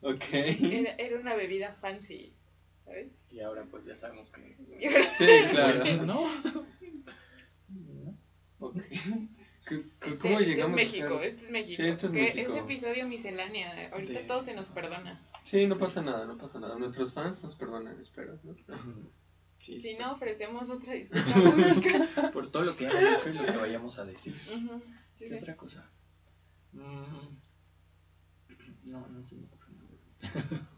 Ok. 0.02 0.72
Era, 0.72 0.92
era 0.98 1.18
una 1.20 1.34
bebida 1.34 1.74
fancy. 1.80 2.34
¿sabes? 2.84 3.12
Y 3.30 3.40
ahora 3.40 3.64
pues 3.70 3.84
ya 3.84 3.96
sabemos 3.96 4.28
que... 4.30 4.56
Sí, 5.16 5.26
claro. 5.50 5.84
No. 6.04 6.30
Ok. 8.58 8.76
¿Qué- 8.76 8.90
qué- 9.66 9.84
Este- 10.00 10.18
¿Cómo 10.18 10.38
este 10.40 10.44
llegamos 10.50 10.78
es 10.80 10.88
a 10.88 10.92
México, 10.92 11.18
ser- 11.18 11.28
este 11.28 11.44
es 11.44 11.50
México. 11.50 11.82
Sí, 11.82 11.88
esto 11.88 12.06
es 12.06 12.12
México. 12.12 12.56
episodio 12.56 13.06
miscelánea. 13.08 13.88
Ahorita 13.92 14.20
De- 14.20 14.26
todo 14.26 14.42
se 14.42 14.54
nos 14.54 14.68
perdona. 14.68 15.22
Sí, 15.44 15.66
no 15.66 15.78
pasa 15.78 16.02
nada, 16.02 16.26
no 16.26 16.36
pasa 16.36 16.60
nada. 16.60 16.76
Nuestros 16.78 17.12
fans 17.14 17.42
nos 17.42 17.54
perdonan, 17.56 17.98
espero. 18.00 18.38
¿no? 18.42 18.54
Si 19.84 19.94
no, 19.98 20.12
ofrecemos 20.12 20.70
otra 20.70 20.92
disculpa 21.00 21.34
pública. 21.34 22.30
Por 22.32 22.50
todo 22.50 22.64
lo 22.64 22.74
que 22.76 22.86
hemos 22.86 23.18
hecho 23.18 23.28
y 23.28 23.32
lo 23.34 23.44
que 23.44 23.56
vayamos 23.58 23.98
a 23.98 24.04
decir. 24.06 24.34
Sí, 25.14 25.28
¿Qué 25.28 25.28
sí. 25.28 25.34
otra 25.36 25.56
cosa? 25.56 25.90
Mm, 26.72 27.04
No, 28.84 29.06
no 29.08 29.26
se 29.26 29.34
me 29.36 29.44
ocurre 29.46 29.72
nada. 29.74 30.68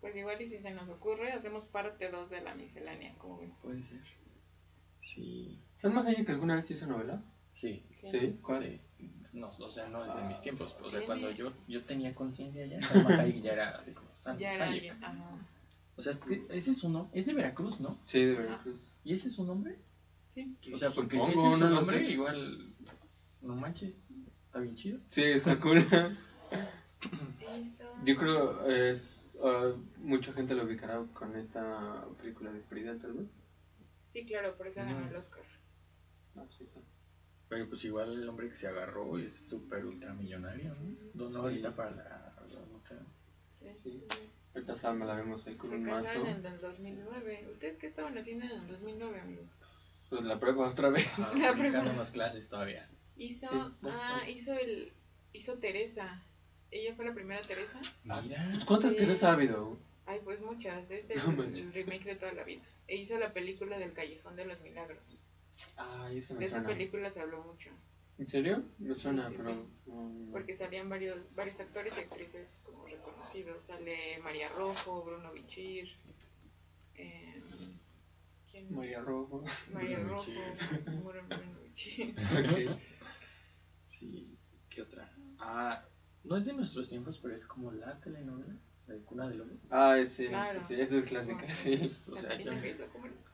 Pues 0.00 0.16
igual 0.16 0.40
y 0.40 0.48
si 0.48 0.58
se 0.58 0.70
nos 0.70 0.88
ocurre, 0.88 1.32
hacemos 1.32 1.66
parte 1.66 2.10
2 2.10 2.30
de 2.30 2.40
la 2.40 2.54
miscelánea, 2.54 3.14
como 3.18 3.38
ven. 3.40 3.52
Puede 3.62 3.82
ser. 3.82 4.00
Sí. 5.00 5.60
¿Salma 5.74 6.02
Hayek 6.06 6.28
alguna 6.30 6.56
vez 6.56 6.70
hizo 6.70 6.86
novelas? 6.86 7.30
Sí. 7.52 7.84
Sí. 7.96 8.06
Sí. 8.08 8.38
¿Cuál? 8.42 8.80
Sí. 8.98 9.10
No, 9.34 9.48
o 9.50 9.70
sea, 9.70 9.86
no 9.88 10.04
es 10.04 10.14
de 10.16 10.22
mis 10.24 10.40
tiempos. 10.40 10.74
O 10.80 10.90
sea, 10.90 11.00
Tiene- 11.00 11.06
cuando 11.06 11.30
yo, 11.30 11.52
yo 11.68 11.84
tenía 11.84 12.14
conciencia 12.14 12.64
ya, 12.66 12.80
Salma 12.80 13.18
Hayek 13.18 13.42
ya 13.42 13.52
era 13.52 13.68
así 13.78 13.92
como 13.92 14.08
Salma 14.14 14.40
Ya 14.40 14.52
era 14.54 14.64
Hayek. 14.64 14.92
alguien. 14.92 15.04
Ajá. 15.04 15.36
O 15.96 16.02
sea, 16.02 16.12
es 16.12 16.18
que 16.18 16.44
ese 16.50 16.72
es 16.72 16.78
su 16.78 16.88
nombre. 16.88 17.18
Es 17.18 17.26
de 17.26 17.34
Veracruz, 17.34 17.80
¿no? 17.80 17.98
Sí, 18.04 18.24
de 18.24 18.34
Veracruz. 18.34 18.96
¿Y 19.04 19.14
ese 19.14 19.28
es 19.28 19.34
su 19.34 19.44
nombre? 19.44 19.78
Sí. 20.28 20.56
O 20.72 20.78
sea, 20.78 20.90
porque 20.90 21.18
si 21.20 21.26
Supongo, 21.26 21.48
ese 21.48 21.54
es 21.54 21.60
su 21.60 21.68
no 21.68 21.74
nombre, 21.76 22.10
igual. 22.10 22.74
No 23.40 23.54
manches. 23.54 23.96
Está 24.46 24.58
bien 24.60 24.74
chido. 24.74 25.00
Sí, 25.06 25.22
está 25.22 25.60
cool. 25.60 25.78
Eso. 27.00 27.84
Yo 28.04 28.16
creo 28.16 28.66
es 28.66 29.30
ah, 29.42 29.74
mucha 29.98 30.32
gente 30.32 30.54
lo 30.54 30.64
ubicará 30.64 31.04
con 31.12 31.36
esta 31.36 32.06
película 32.20 32.50
de 32.50 32.62
Frida, 32.62 32.98
tal 32.98 33.12
vez. 33.12 33.28
Sí, 34.12 34.24
claro, 34.24 34.56
por 34.56 34.66
eso 34.66 34.80
ganó 34.80 35.06
el 35.06 35.14
Oscar. 35.16 35.42
No, 36.34 36.44
pues 36.44 36.60
ahí 36.60 36.66
está. 36.66 36.80
Pero 37.48 37.68
pues 37.68 37.84
igual 37.84 38.12
el 38.14 38.28
hombre 38.28 38.48
que 38.48 38.56
se 38.56 38.66
agarró 38.68 39.18
es 39.18 39.34
súper 39.36 39.84
ultramillonario, 39.84 40.74
¿no? 40.74 40.96
Donó 41.12 41.30
Sí. 41.30 41.36
ahorita 41.36 41.76
para 41.76 41.90
la. 41.90 42.34
Sí, 43.54 43.66
Sí. 43.76 44.02
Ahorita 44.54 44.76
Salma 44.76 45.04
la 45.04 45.16
vemos 45.16 45.46
ahí 45.46 45.56
con 45.56 45.70
Se 45.70 45.76
un 45.76 45.84
mazo. 45.84 46.26
en 46.26 46.46
el 46.46 46.60
2009. 46.60 47.48
¿Ustedes 47.52 47.78
qué 47.78 47.88
estaban 47.88 48.16
haciendo 48.16 48.44
en 48.44 48.52
el 48.52 48.68
2009, 48.68 49.20
amigo? 49.20 49.42
Pues 50.10 50.22
la 50.22 50.38
prueba 50.38 50.68
otra 50.68 50.90
vez. 50.90 51.06
Ah, 51.18 51.32
La 51.36 51.52
unas 51.92 52.10
clases 52.12 52.48
todavía. 52.48 52.88
Hizo, 53.16 53.48
Sí, 53.48 53.86
ah, 53.90 54.22
hizo 54.28 54.52
el, 54.54 54.92
hizo 55.32 55.58
Teresa. 55.58 56.22
Ella 56.70 56.94
fue 56.94 57.04
la 57.04 57.14
primera 57.14 57.42
Teresa. 57.42 57.80
Mira. 58.04 58.46
Pues, 58.52 58.64
¿Cuántas 58.64 58.92
Sí. 58.92 58.98
Teresas 58.98 59.24
ha 59.24 59.32
habido? 59.32 59.76
Ay, 60.06 60.20
pues 60.22 60.40
muchas. 60.40 60.88
Es 60.90 61.08
el, 61.10 61.36
No 61.36 61.42
el 61.42 61.72
remake 61.72 62.04
de 62.04 62.16
toda 62.16 62.32
la 62.32 62.44
vida. 62.44 62.62
E 62.86 62.96
hizo 62.96 63.18
la 63.18 63.32
película 63.32 63.78
del 63.78 63.92
Callejón 63.92 64.36
de 64.36 64.44
los 64.44 64.60
Milagros. 64.60 65.18
Ay, 65.76 66.18
eso 66.18 66.34
De 66.34 66.40
me 66.40 66.46
esa 66.46 66.56
suena. 66.56 66.68
película 66.68 67.10
se 67.10 67.20
habló 67.20 67.42
mucho. 67.42 67.70
¿En 68.18 68.28
serio? 68.28 68.64
Me 68.78 68.94
suena, 68.94 69.28
Sí, 69.28 69.32
sí, 69.32 69.38
pero. 69.42 69.66
sí. 69.84 70.28
Porque 70.30 70.54
salían 70.56 70.88
varios, 70.88 71.34
varios 71.34 71.58
actores 71.60 71.94
y 71.96 72.00
actrices 72.00 72.58
como 72.64 72.86
reconocidos. 72.86 73.64
Sale 73.64 74.18
María 74.22 74.48
Rojo, 74.50 75.02
Bruno 75.04 75.32
Bichir. 75.32 75.88
em, 76.94 77.42
¿Quién? 78.50 78.72
María 78.74 79.00
Rojo. 79.00 79.44
María 79.72 79.98
Bruno 79.98 80.14
Rojo. 80.14 80.30
Bichir. 80.30 80.54
Bruno 81.04 81.60
Bichir. 81.64 82.14
Ok. 82.18 82.80
Sí, 83.86 84.36
¿qué 84.70 84.82
otra? 84.82 85.12
Ah, 85.38 85.84
no 86.24 86.36
es 86.36 86.46
de 86.46 86.52
nuestros 86.52 86.88
tiempos, 86.88 87.18
pero 87.18 87.34
es 87.34 87.46
como 87.46 87.70
la 87.72 88.00
telenovela, 88.00 88.56
la 88.86 88.94
de 88.94 89.00
Cuna 89.00 89.28
de 89.28 89.34
Lobos. 89.36 89.52
Ah, 89.70 89.96
sí, 90.04 90.28
Claro. 90.28 90.60
sí, 90.60 90.66
sí, 90.74 90.80
esa 90.80 90.96
es 90.98 91.06
clásica, 91.06 91.48
sí. 91.54 91.72
Es, 91.72 92.08
o 92.08 92.16
sea, 92.16 92.30
Catalina 92.30 92.60
Krill. 92.60 92.76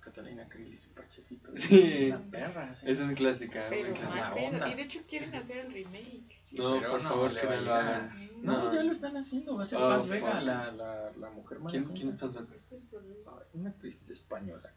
Catalina 0.01 0.49
Krill 0.49 0.75
y 0.75 0.79
su 0.79 0.91
parchecito. 0.91 1.57
Sí. 1.57 2.07
Una 2.07 2.31
perra. 2.31 2.75
sí. 2.75 2.87
Esa 2.89 3.11
es 3.11 3.17
clásica. 3.17 3.67
Pero 3.69 3.93
pedo. 3.95 4.47
onda. 4.49 4.69
Y 4.69 4.75
de 4.75 4.83
hecho 4.83 5.01
quieren 5.09 5.35
hacer 5.35 5.59
el 5.59 5.73
remake. 5.73 6.39
Sí, 6.45 6.57
No, 6.57 6.79
pero 6.79 6.93
por 6.93 7.01
favor, 7.03 7.37
que 7.37 7.47
no 7.47 7.61
lo 7.61 7.75
hagan. 7.75 8.31
No, 8.43 8.65
No. 8.65 8.75
ya 8.75 8.83
lo 8.83 8.93
están 8.93 9.17
haciendo. 9.17 9.57
Va 9.57 9.65
a 9.65 9.67
ser 9.67 9.79
Oh, 9.79 9.89
Paz 9.89 10.09
Vega, 10.09 10.41
la, 10.41 10.73
la, 10.73 11.13
la 11.19 11.31
mujer 11.31 11.59
más 11.61 11.73
¿Quién, 11.73 11.85
¿Quién 11.87 12.09
es 12.11 12.17
Paz 12.17 12.33
Vega? 12.33 12.47
Una 13.55 13.71
actriz 13.71 14.09
española. 14.11 14.73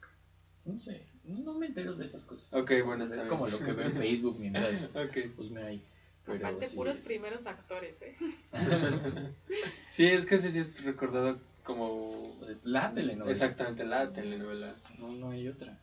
No 0.66 0.80
sé, 0.80 1.06
no 1.26 1.54
me 1.56 1.66
entero 1.68 1.94
de 1.94 2.06
esas 2.06 2.24
cosas. 2.26 2.54
Ok, 2.54 2.72
bueno, 2.86 3.04
es 3.04 3.14
bien. 3.14 3.28
como 3.28 3.48
lo 3.48 3.60
que 3.60 3.74
veo 3.74 3.86
en 3.88 3.98
Facebook 3.98 4.40
mientras 4.40 4.86
Ok. 4.96 5.18
pues 5.36 5.52
me 5.52 5.62
hay. 5.62 5.86
Pero 6.26 6.38
Aparte, 6.48 6.68
sí 6.70 6.76
puros 6.76 6.98
es- 7.00 7.06
primeros 7.06 7.46
actores, 7.46 7.96
¿eh? 8.02 8.16
Sí, 9.90 10.06
es 10.08 10.26
que 10.26 10.38
sí 10.40 10.58
es 10.58 10.84
recordado 10.84 11.40
como. 11.64 12.38
la 12.64 12.94
telenovela. 12.94 13.32
Exactamente, 13.32 13.84
la 13.86 14.12
telenovela. 14.12 14.76
No, 15.00 15.12
no 15.12 15.32
hay 15.32 15.48
otra. 15.48 15.78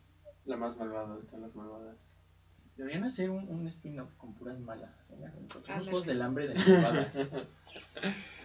La 0.45 0.57
más 0.57 0.77
malvada 0.77 1.15
de 1.17 1.23
todas 1.23 1.41
las 1.41 1.55
malvadas. 1.55 2.17
Deberían 2.77 3.03
hacer 3.03 3.29
un, 3.29 3.47
un 3.49 3.67
spin-off 3.67 4.09
con 4.17 4.33
puras 4.33 4.59
malas. 4.59 4.89
Encontramos 5.11 5.67
Ándale. 5.69 5.89
juegos 5.91 6.07
del 6.07 6.21
hambre 6.23 6.47
de 6.47 6.55
malvadas. 6.55 7.15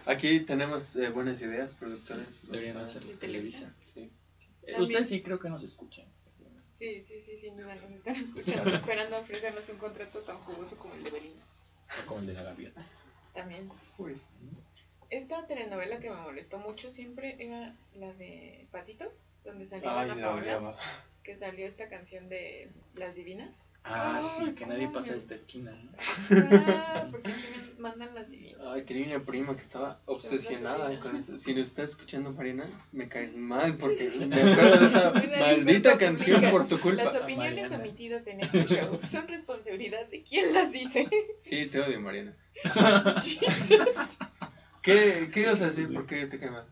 Aquí 0.05 0.41
tenemos 0.41 0.95
eh, 0.95 1.09
buenas 1.09 1.41
ideas, 1.41 1.73
productores. 1.73 2.41
Deberían 2.49 2.77
hacer 2.77 3.01
¿De 3.03 3.15
Televisa. 3.15 3.73
Sí. 3.85 4.01
Eh, 4.01 4.09
También. 4.73 4.81
Ustedes 4.83 5.07
sí 5.09 5.21
creo 5.21 5.39
que 5.39 5.49
nos 5.49 5.63
escuchan. 5.63 6.05
Sí, 6.71 7.01
sí, 7.03 7.19
sí, 7.19 7.35
sin 7.37 7.57
duda 7.57 7.73
nos 7.75 7.89
están 7.89 8.15
escuchando, 8.15 8.69
esperando 8.75 9.15
a 9.15 9.19
ofrecernos 9.19 9.67
un 9.69 9.77
contrato 9.77 10.19
tan 10.19 10.37
jugoso 10.37 10.77
como 10.77 10.93
el 10.93 11.03
de 11.03 11.09
Belinda. 11.09 11.43
Como 12.05 12.21
el 12.21 12.27
de 12.27 12.33
la 12.33 12.43
gaviota. 12.43 12.85
También. 13.33 13.69
Uy. 13.97 14.19
Esta 15.09 15.47
telenovela 15.47 15.99
que 15.99 16.09
me 16.09 16.17
molestó 16.17 16.57
mucho 16.59 16.89
siempre 16.89 17.35
era 17.39 17.75
la 17.95 18.13
de 18.13 18.67
Patito, 18.71 19.05
donde 19.45 19.65
salía 19.65 19.89
Ay, 19.91 20.09
Ana 20.09 20.15
la 20.15 20.27
Paola, 20.27 20.41
odiaba. 20.41 20.77
Que 21.27 21.35
salió 21.35 21.67
esta 21.67 21.89
canción 21.89 22.29
de 22.29 22.69
Las 22.95 23.17
Divinas. 23.17 23.65
Ah, 23.83 24.21
sí, 24.37 24.45
Ay, 24.47 24.53
que 24.53 24.65
nadie 24.65 24.87
pasa 24.87 25.11
de 25.11 25.17
esta 25.17 25.35
esquina. 25.35 25.71
¿no? 25.71 25.91
Ah, 26.29 27.05
porque 27.11 27.31
aquí 27.31 27.43
me 27.75 27.81
mandan 27.81 28.15
Las 28.15 28.31
Divinas. 28.31 28.61
Ay, 28.65 28.83
tenía 28.83 29.17
una 29.17 29.25
prima 29.25 29.57
que 29.57 29.61
estaba 29.61 29.99
obsesionada 30.05 30.97
con 31.01 31.17
eso. 31.17 31.37
Si 31.37 31.53
nos 31.53 31.67
estás 31.67 31.89
escuchando, 31.89 32.31
Mariana, 32.31 32.69
me 32.93 33.09
caes 33.09 33.35
mal 33.35 33.77
porque 33.77 34.09
me 34.25 34.41
acuerdo 34.41 34.79
de 34.79 34.85
esa 34.85 35.11
maldita 35.11 35.97
canción 35.97 36.49
por 36.49 36.65
tu 36.69 36.79
culpa. 36.79 37.03
Las 37.03 37.15
opiniones 37.17 37.71
Mariana. 37.71 37.75
omitidas 37.75 38.25
en 38.27 38.39
este 38.39 38.65
show 38.65 38.97
son 39.03 39.27
responsabilidad 39.27 40.07
de 40.07 40.23
quien 40.23 40.53
las 40.53 40.71
dice. 40.71 41.09
Sí, 41.39 41.65
te 41.65 41.81
odio, 41.81 41.99
Mariana. 41.99 42.37
¿Qué, 44.81 45.29
¿Qué 45.33 45.41
ibas 45.41 45.59
a 45.61 45.67
decir? 45.67 45.93
¿Por 45.93 46.05
qué 46.05 46.25
te 46.27 46.39
cae 46.39 46.51
mal? 46.51 46.67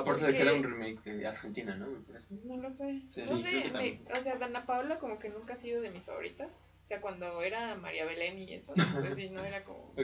Aparte 0.00 0.26
de 0.26 0.34
que 0.36 0.42
era 0.42 0.54
un 0.54 0.62
remake 0.62 1.02
de 1.04 1.26
Argentina, 1.26 1.74
¿no? 1.76 1.86
Me 1.88 2.00
parece. 2.00 2.34
No 2.44 2.56
lo 2.56 2.70
sé. 2.70 3.02
Sí, 3.08 3.20
no 3.22 3.36
sí, 3.38 3.42
creo 3.42 3.60
sé, 3.60 3.62
que 3.62 3.70
también. 3.70 4.04
me- 4.04 4.18
o 4.18 4.22
sea, 4.22 4.36
Dana 4.36 4.66
Paula 4.66 4.98
como 4.98 5.18
que 5.18 5.28
nunca 5.28 5.54
ha 5.54 5.56
sido 5.56 5.80
de 5.80 5.90
mis 5.90 6.04
favoritas. 6.04 6.60
O 6.82 6.86
sea, 6.88 7.00
cuando 7.00 7.42
era 7.42 7.74
María 7.74 8.06
Belén 8.06 8.38
y 8.38 8.54
eso, 8.54 8.72
pues 8.94 9.16
sí, 9.16 9.28
no 9.30 9.44
era 9.44 9.64
como 9.64 9.94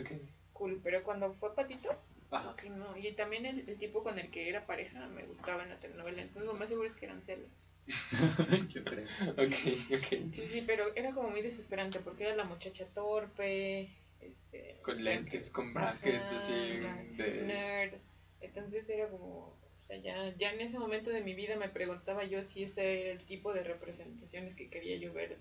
cool. 0.53 0.80
Pero 0.82 1.03
cuando 1.05 1.32
fue 1.34 1.55
Patito, 1.55 1.90
Ajá. 2.30 2.55
que 2.57 2.68
no. 2.70 2.97
Y 2.97 3.12
también 3.12 3.47
el, 3.47 3.68
el 3.68 3.78
tipo 3.78 4.03
con 4.03 4.18
el 4.18 4.30
que 4.30 4.49
era 4.49 4.66
pareja 4.66 5.07
me 5.07 5.24
gustaba 5.24 5.62
en 5.62 5.70
la 5.70 5.80
telenovela. 5.80 6.20
Entonces 6.22 6.45
lo 6.45 6.55
más 6.55 6.68
seguro 6.68 6.86
es 6.88 6.95
que 6.95 7.07
eran 7.07 7.22
celos. 7.22 7.68
Yo 8.68 8.84
creo. 8.84 9.07
Ok, 9.32 9.55
ok. 9.97 10.32
Sí, 10.32 10.47
sí, 10.47 10.64
pero 10.66 10.95
era 10.95 11.12
como 11.12 11.30
muy 11.30 11.42
desesperante 11.42 12.01
porque 12.01 12.24
era 12.24 12.36
la 12.36 12.45
muchacha 12.45 12.86
torpe, 12.95 13.90
este... 14.20 14.80
Con 14.82 15.03
lentes, 15.03 15.51
con 15.51 15.76
Ajá, 15.76 15.97
brackets 16.01 16.32
así 16.32 16.53
de... 16.53 17.42
Nerd. 17.47 17.95
Entonces 18.40 18.88
era 18.90 19.09
como... 19.09 19.57
O 19.85 19.87
sea, 19.87 19.99
ya, 19.99 20.35
ya 20.39 20.51
en 20.51 20.62
ese 20.62 20.78
momento 20.78 21.11
de 21.11 21.22
mi 21.22 21.35
vida 21.35 21.57
me 21.57 21.68
preguntaba 21.68 22.24
yo 22.24 22.43
si 22.43 22.62
ese 22.62 23.03
era 23.03 23.12
el 23.12 23.22
tipo 23.22 23.53
de 23.53 23.64
representaciones 23.64 24.55
que 24.55 24.70
quería 24.70 24.97
yo 24.97 25.12
ver 25.12 25.37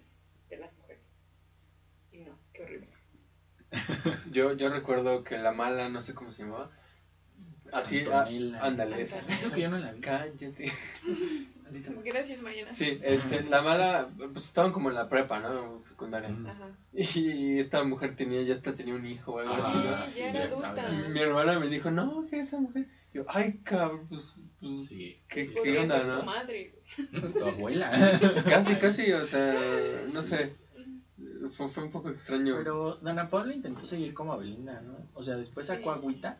de 0.49 0.57
las 0.57 0.73
mujeres. 0.73 1.01
Y 2.11 2.19
no, 2.19 2.37
qué 2.51 2.63
horrible. 2.63 2.89
Yo, 4.31 4.53
yo 4.53 4.69
recuerdo 4.69 5.23
que 5.23 5.35
la 5.39 5.51
mala, 5.51 5.89
no 5.89 5.99
sé 5.99 6.13
cómo 6.13 6.29
se 6.29 6.43
llamaba. 6.43 6.69
Así, 7.71 8.03
ah, 8.11 8.27
ándale, 8.61 9.01
esa. 9.01 9.19
Eso 9.21 9.51
que 9.51 9.61
yo 9.61 9.69
no 9.69 9.79
la 9.79 9.93
vi. 9.93 10.01
Cállate. 10.01 10.71
Gracias, 12.05 12.39
Mariana. 12.43 12.71
Sí, 12.71 12.99
este, 13.01 13.41
la 13.45 13.63
mala, 13.63 14.09
pues 14.31 14.45
estaban 14.45 14.71
como 14.71 14.89
en 14.89 14.95
la 14.95 15.09
prepa, 15.09 15.39
¿no? 15.39 15.83
Secundaria. 15.85 16.29
Ajá. 16.29 16.69
Y 16.91 17.57
esta 17.57 17.83
mujer 17.83 18.15
tenía, 18.15 18.43
ya 18.43 18.53
hasta 18.53 18.75
tenía 18.75 18.93
un 18.93 19.07
hijo 19.07 19.33
o 19.33 19.39
algo 19.39 19.55
Ah, 19.55 20.03
así, 20.03 20.21
mi 21.09 21.19
hermana 21.19 21.57
me 21.57 21.67
dijo, 21.67 21.89
no, 21.89 22.27
que 22.29 22.41
esa 22.41 22.59
mujer. 22.59 22.85
Yo, 23.13 23.23
ay, 23.27 23.59
cabrón, 23.63 24.07
pues, 24.09 24.43
pues 24.59 24.87
Sí. 24.87 25.19
¿qué, 25.27 25.47
qué 25.63 25.77
onda, 25.79 25.97
ser 25.99 26.05
tu 26.11 26.17
no? 26.17 26.23
madre. 26.23 26.73
Tu 27.37 27.45
abuela. 27.45 27.91
Casi, 28.49 28.75
casi, 28.75 29.11
o 29.13 29.23
sea, 29.23 30.01
no 30.13 30.21
Sí. 30.23 30.29
sé. 30.29 30.55
Fue, 31.51 31.69
fue 31.69 31.83
un 31.83 31.91
poco 31.91 32.09
extraño. 32.09 32.55
Pero 32.57 32.95
Dana 32.95 33.29
Paula 33.29 33.53
intentó 33.53 33.85
seguir 33.85 34.13
como 34.13 34.33
a 34.33 34.37
Belinda, 34.37 34.81
¿no? 34.81 34.97
O 35.13 35.23
sea, 35.23 35.35
después 35.35 35.67
sacó 35.67 35.93
Sí. 35.93 35.99
Agüita, 35.99 36.37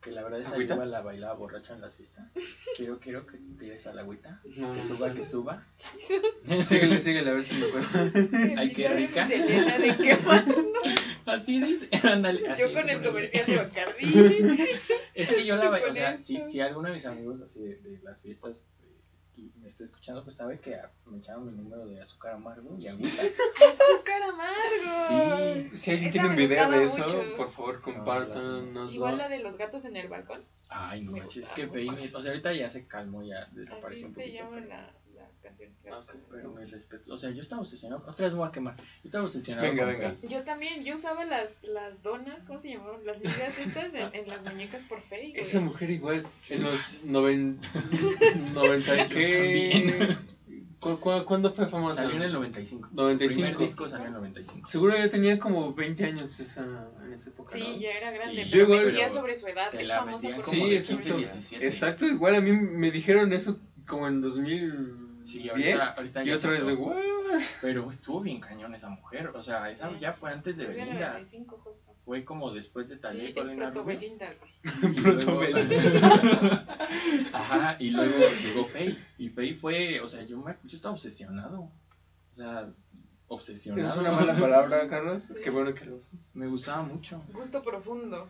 que 0.00 0.10
la 0.12 0.22
verdad 0.22 0.40
esa 0.40 0.52
¿Agüita? 0.52 0.74
igual 0.74 0.90
la 0.92 1.02
bailaba 1.02 1.34
borracha 1.34 1.74
en 1.74 1.80
las 1.82 1.96
fiestas. 1.96 2.24
Quiero, 2.76 2.98
quiero 3.00 3.26
que 3.26 3.36
tires 3.58 3.86
a 3.86 3.92
la 3.94 4.02
agüita. 4.02 4.40
No, 4.56 4.72
Que 4.72 4.78
no 4.80 4.88
suba, 4.88 5.10
sé. 5.10 5.14
que 5.18 5.24
suba. 5.24 5.64
Síguele, 6.66 7.00
síguele, 7.00 7.30
a 7.30 7.34
ver 7.34 7.44
si 7.44 7.54
me 7.54 7.66
acuerdo. 7.66 7.88
Ay, 8.56 8.72
qué 8.72 8.88
rica. 8.88 9.26
de 9.26 9.96
qué. 9.96 10.16
Así 11.28 11.60
dice. 11.60 11.88
Ándale, 12.06 12.48
así 12.48 12.62
Yo 12.62 12.72
con 12.74 12.88
el 12.90 13.02
comercial 13.02 13.46
de 13.46 13.56
Bacardi. 13.56 14.58
Es 15.14 15.28
que 15.30 15.44
yo 15.44 15.56
la 15.56 15.68
bailaba, 15.68 15.90
o 15.90 15.94
sea, 15.94 16.18
si, 16.18 16.42
si 16.44 16.60
alguno 16.60 16.88
de 16.88 16.94
mis 16.94 17.06
amigos 17.06 17.40
así 17.42 17.60
de, 17.60 17.74
de 17.76 17.98
las 18.04 18.22
fiestas 18.22 18.66
y 19.36 19.50
me 19.60 19.66
está 19.68 19.82
escuchando, 19.84 20.22
pues 20.24 20.36
sabe 20.36 20.58
que 20.60 20.74
a- 20.76 20.90
me 21.06 21.18
echaron 21.18 21.46
mi 21.46 21.52
número 21.60 21.86
de 21.86 22.00
azúcar 22.00 22.34
amargo 22.34 22.76
y 22.78 22.86
agüita. 22.88 23.22
¡Azúcar 23.22 24.22
amargo! 24.22 25.68
Sí. 25.70 25.76
Si 25.76 25.90
alguien 25.90 26.10
tiene 26.12 26.28
un 26.28 26.36
video 26.36 26.70
de 26.70 26.84
eso, 26.84 27.04
mucho. 27.04 27.36
por 27.36 27.50
favor, 27.50 27.80
compártanos. 27.80 28.94
Igual 28.94 29.18
la 29.18 29.28
de 29.28 29.40
los 29.40 29.56
gatos 29.56 29.84
en 29.84 29.96
el 29.96 30.08
balcón. 30.08 30.44
Ay, 30.68 31.02
no 31.02 31.16
es 31.16 31.52
que. 31.52 31.66
Fey, 31.68 31.88
o 31.88 32.20
sea, 32.22 32.30
ahorita 32.30 32.52
ya 32.52 32.70
se 32.70 32.86
calmó, 32.86 33.22
ya 33.22 33.42
Así 33.42 33.56
desapareció 33.56 34.06
un 34.08 34.14
se 34.14 34.20
poquito. 34.20 34.36
llama 34.44 34.56
pero- 34.56 34.66
la, 34.68 34.92
canción. 35.48 35.70
Ok, 35.90 36.14
Pero 36.30 36.52
me 36.52 36.64
respeto, 36.66 37.12
o 37.14 37.18
sea, 37.18 37.30
yo 37.30 37.42
estaba 37.42 37.62
obsesionado, 37.62 38.04
otra 38.06 38.26
vez 38.26 38.32
me 38.34 38.38
voy 38.40 38.48
a 38.48 38.52
quemar, 38.52 38.76
yo 38.76 38.82
estaba 39.04 39.24
obsesionado 39.24 39.66
Venga, 39.68 39.84
con 39.84 39.92
venga. 39.94 40.10
Fey. 40.12 40.28
Yo 40.30 40.42
también, 40.44 40.84
yo 40.84 40.94
usaba 40.94 41.24
las, 41.24 41.58
las 41.62 42.02
donas, 42.02 42.44
¿cómo 42.44 42.60
se 42.60 42.70
llamaban? 42.70 43.04
Las 43.04 43.18
ligas 43.20 43.58
estas 43.58 43.92
en, 43.94 44.14
en 44.14 44.28
las 44.28 44.42
muñecas 44.44 44.82
por 44.84 45.00
Fey. 45.00 45.30
güey. 45.30 45.40
Esa 45.42 45.60
mujer 45.60 45.90
igual, 45.90 46.24
en 46.50 46.62
los 46.62 46.80
noven... 47.04 47.60
90 48.54 49.04
y 49.04 49.08
qué... 49.08 50.16
¿Cu- 50.80 51.00
cu- 51.00 51.24
¿Cuándo 51.26 51.50
fue 51.52 51.66
famosa? 51.66 52.02
Salió 52.02 52.14
en 52.14 52.22
el 52.22 52.32
95. 52.32 52.90
95. 52.92 53.24
El 53.24 53.28
primer 53.52 53.58
disco 53.68 53.88
salió 53.88 54.06
en 54.06 54.12
el 54.14 54.18
95. 54.20 54.68
Seguro 54.68 54.96
ya 54.96 55.08
tenía 55.08 55.36
como 55.40 55.74
20 55.74 56.04
años 56.04 56.38
esa, 56.38 56.86
en 57.04 57.12
esa 57.12 57.30
época, 57.30 57.52
Sí, 57.52 57.58
¿no? 57.58 57.76
ya 57.80 57.90
era 57.90 58.12
grande, 58.12 58.44
Sí, 58.44 58.48
pero 58.52 58.68
yo 58.68 58.84
mentía 58.84 59.08
sobre 59.10 59.34
su 59.34 59.48
edad. 59.48 59.74
Es 59.74 59.88
famosa 59.88 60.28
por 60.28 60.44
como 60.44 60.52
Sí, 60.64 60.70
de 60.70 60.76
exacto. 60.76 61.02
15, 61.02 61.16
17. 61.18 61.66
Exacto, 61.66 62.06
igual 62.06 62.36
a 62.36 62.40
mí 62.40 62.52
me 62.52 62.92
dijeron 62.92 63.32
eso 63.32 63.58
como 63.88 64.06
en 64.06 64.20
2010 64.20 64.72
Sí, 65.28 65.48
ahorita, 65.48 65.88
ahorita 65.92 66.24
y 66.24 66.30
otra 66.30 66.50
vez 66.52 66.66
de. 66.66 66.74
¿what? 66.74 66.96
Pero 67.60 67.90
estuvo 67.90 68.20
bien 68.20 68.40
cañón 68.40 68.74
esa 68.74 68.88
mujer, 68.88 69.28
o 69.28 69.42
sea, 69.42 69.68
esa 69.70 69.90
Sí. 69.90 69.96
ya 70.00 70.12
fue 70.14 70.32
antes 70.32 70.56
de 70.56 70.66
Belinda. 70.66 71.08
95 71.12 71.60
justo. 71.62 71.94
Fue 72.04 72.24
como 72.24 72.50
después 72.52 72.88
de 72.88 72.96
Talía 72.96 73.26
Sí, 73.26 73.34
y 73.36 73.38
es 73.40 73.46
proto 73.48 73.82
Rubio. 73.82 73.98
Belinda, 73.98 74.34
Proto 75.02 75.24
luego- 75.32 75.40
Belinda. 75.40 76.66
Ajá, 77.34 77.76
y 77.78 77.90
luego 77.90 78.16
llegó 78.42 78.64
Faye. 78.64 78.96
Y 79.18 79.28
Faye 79.28 79.54
fue, 79.54 80.00
o 80.00 80.08
sea, 80.08 80.22
yo, 80.22 80.38
me, 80.38 80.56
yo 80.64 80.76
estaba 80.76 80.94
obsesionado. 80.94 81.70
O 82.32 82.36
sea, 82.36 82.70
obsesionado. 83.26 83.86
¿Es 83.86 83.96
una 83.96 84.12
mala 84.12 84.34
palabra, 84.38 84.88
Carlos? 84.88 85.24
Sí. 85.24 85.34
Qué 85.44 85.50
bueno 85.50 85.74
que 85.74 85.84
lo 85.84 85.96
usas. 85.96 86.30
Me 86.32 86.46
gustaba 86.46 86.82
mucho. 86.82 87.22
Gusto 87.34 87.60
profundo. 87.62 88.26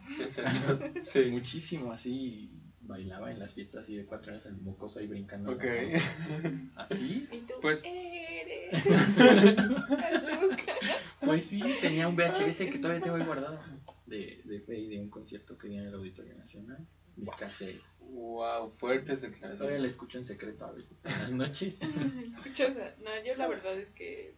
Sí. 1.05 1.27
Muchísimo, 1.31 1.93
así. 1.93 2.51
Bailaba 2.81 3.31
en 3.31 3.39
las 3.39 3.53
fiestas 3.55 3.83
así 3.83 3.97
de 3.97 4.07
cuatro 4.07 4.33
años, 4.33 4.47
el 4.47 4.57
mocoso 4.59 4.99
ahí 5.01 5.07
brincando. 5.07 5.53
Ok. 5.53 5.65
Así. 6.77 7.29
Y 7.31 7.39
tú 7.41 7.55
Pues- 7.61 7.83
eres 7.85 8.75
azúcar. 8.87 10.77
Pues 11.21 11.45
sí, 11.45 11.61
tenía 11.81 12.09
un 12.09 12.17
VHS 12.17 12.59
que 12.71 12.79
todavía 12.79 13.03
tengo 13.03 13.17
ahí 13.17 13.25
guardado. 13.25 13.61
De, 14.07 14.41
de 14.45 14.61
Faye, 14.61 14.89
de 14.89 15.01
un 15.01 15.11
concierto 15.11 15.59
que 15.59 15.69
di 15.69 15.77
en 15.77 15.87
el 15.87 15.95
Auditorio 15.95 16.35
Nacional. 16.37 16.87
Mis 17.17 17.31
cassettes. 17.35 18.01
wow, 18.11 18.71
fuertes 18.71 19.21
Todavía 19.23 19.41
la 19.41 19.49
declaraciones. 19.49 19.91
escucho 19.91 20.19
en 20.19 20.25
secreto 20.25 20.65
a 20.67 20.73
veces. 20.73 20.97
En 21.05 21.11
las 21.19 21.33
noches. 21.33 21.81
Escucha, 22.37 22.69
o 22.69 22.75
sea, 22.75 22.95
no, 23.01 23.11
yo 23.27 23.35
la 23.37 23.49
verdad 23.49 23.77
es 23.77 23.91
que 23.91 24.37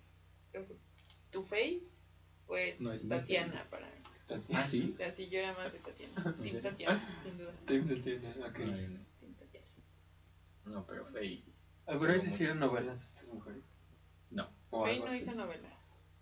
o 0.58 0.64
sea, 0.64 0.76
tu 1.30 1.44
Fey 1.44 1.86
fue 2.46 2.76
No 2.80 2.90
es 2.92 3.06
Tatiana 3.06 3.62
para 3.70 3.86
mí. 3.86 3.99
Ah, 4.52 4.62
O 4.62 4.66
sí. 4.66 4.92
sea, 4.92 5.10
sí, 5.10 5.28
yo 5.28 5.38
era 5.40 5.52
más 5.54 5.72
de 5.72 5.78
Tatiana. 5.80 6.14
¿En 6.24 6.34
Team? 6.34 6.62
Tatiana, 6.62 7.16
sin 7.22 7.38
duda. 7.38 7.52
Tim 7.66 7.86
de 7.86 7.96
Tina, 7.96 8.30
ok. 8.46 8.58
No, 8.60 8.76
yo 8.76 8.88
no. 8.88 9.00
Team 9.20 9.34
Tatiana. 9.38 9.66
No, 10.66 10.86
pero 10.86 11.06
Faye. 11.06 11.42
¿Alguna 11.86 12.12
vez 12.12 12.22
Mucho. 12.22 12.34
hicieron 12.34 12.60
novelas 12.60 13.02
estas 13.12 13.28
mujeres? 13.34 13.64
No. 14.30 14.48
O 14.70 14.84
Fey 14.84 14.94
algo 14.94 15.06
no 15.06 15.12
así. 15.12 15.22
hizo 15.22 15.34
novelas. 15.34 15.72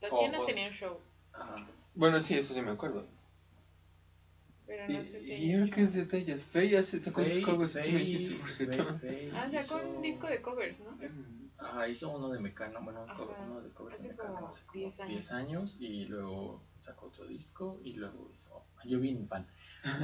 Tatiana 0.01 0.41
O- 0.41 0.43
o- 0.43 0.47
tenía 0.47 0.69
un 0.69 0.73
show, 0.75 1.01
Ajá. 1.33 1.69
Bueno, 1.95 2.21
sí, 2.21 2.35
eso 2.35 2.55
sí 2.55 2.63
me 2.63 2.71
acuerdo. 2.71 3.07
pero 4.67 4.91
¿Y, 4.91 4.97
no 4.99 5.05
sé 5.05 5.21
si. 5.21 5.33
y 5.35 5.55
ahora 5.55 5.71
qué 5.71 5.83
es 5.83 6.09
de 6.11 6.19
ellas? 6.19 6.45
Faye 6.45 6.71
ya 6.71 6.83
se 6.83 7.01
sacó 7.01 7.23
Faye, 7.23 7.45
algo 7.45 7.65
así, 7.65 7.75
tú 7.75 7.91
me 7.91 7.99
Faye, 7.99 7.99
dijiste, 7.99 8.35
por 8.37 8.49
Faye, 8.49 8.73
cierto. 8.73 8.99
Faye 8.99 9.33
Ah, 9.35 9.51
sacó 9.51 9.79
hizo- 9.79 9.89
un 9.97 10.03
disco 10.03 10.27
de 10.29 10.43
covers, 10.43 10.81
¿no? 10.81 10.99
Ajá, 11.59 11.89
hizo 11.89 12.09
uno 12.11 12.29
de 12.31 12.39
Mecano, 12.39 12.81
bueno, 12.83 13.03
un 13.03 13.11
Ajá. 13.11 13.19
cover- 13.23 13.37
uno 13.47 13.61
de 13.61 13.71
covers 13.71 14.03
de 14.03 14.11
Hace 14.11 14.17
Mecano 14.23 14.47
hace 14.49 14.61
como 14.65 14.73
10 14.81 15.01
años. 15.01 15.11
10 15.13 15.33
años 15.33 15.77
y 15.81 16.05
luego 16.05 16.63
sacó 16.89 17.07
otro 17.07 17.26
disco 17.26 17.80
y 17.84 17.93
luego 17.95 18.30
hizo, 18.32 18.64
yo 18.86 18.99
vi 19.01 19.14
fan, 19.26 19.47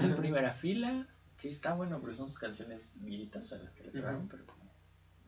en 0.02 0.14
primera 0.16 0.52
fila, 0.52 1.08
que 1.38 1.48
está 1.48 1.74
bueno, 1.74 2.00
pero 2.02 2.14
son 2.14 2.28
sus 2.28 2.38
canciones 2.38 2.92
viejitas 2.96 3.52
a 3.52 3.58
las 3.58 3.74
que 3.74 3.84
le 3.84 3.90
pegaron, 3.90 4.28
pero 4.28 4.44
como 4.46 4.70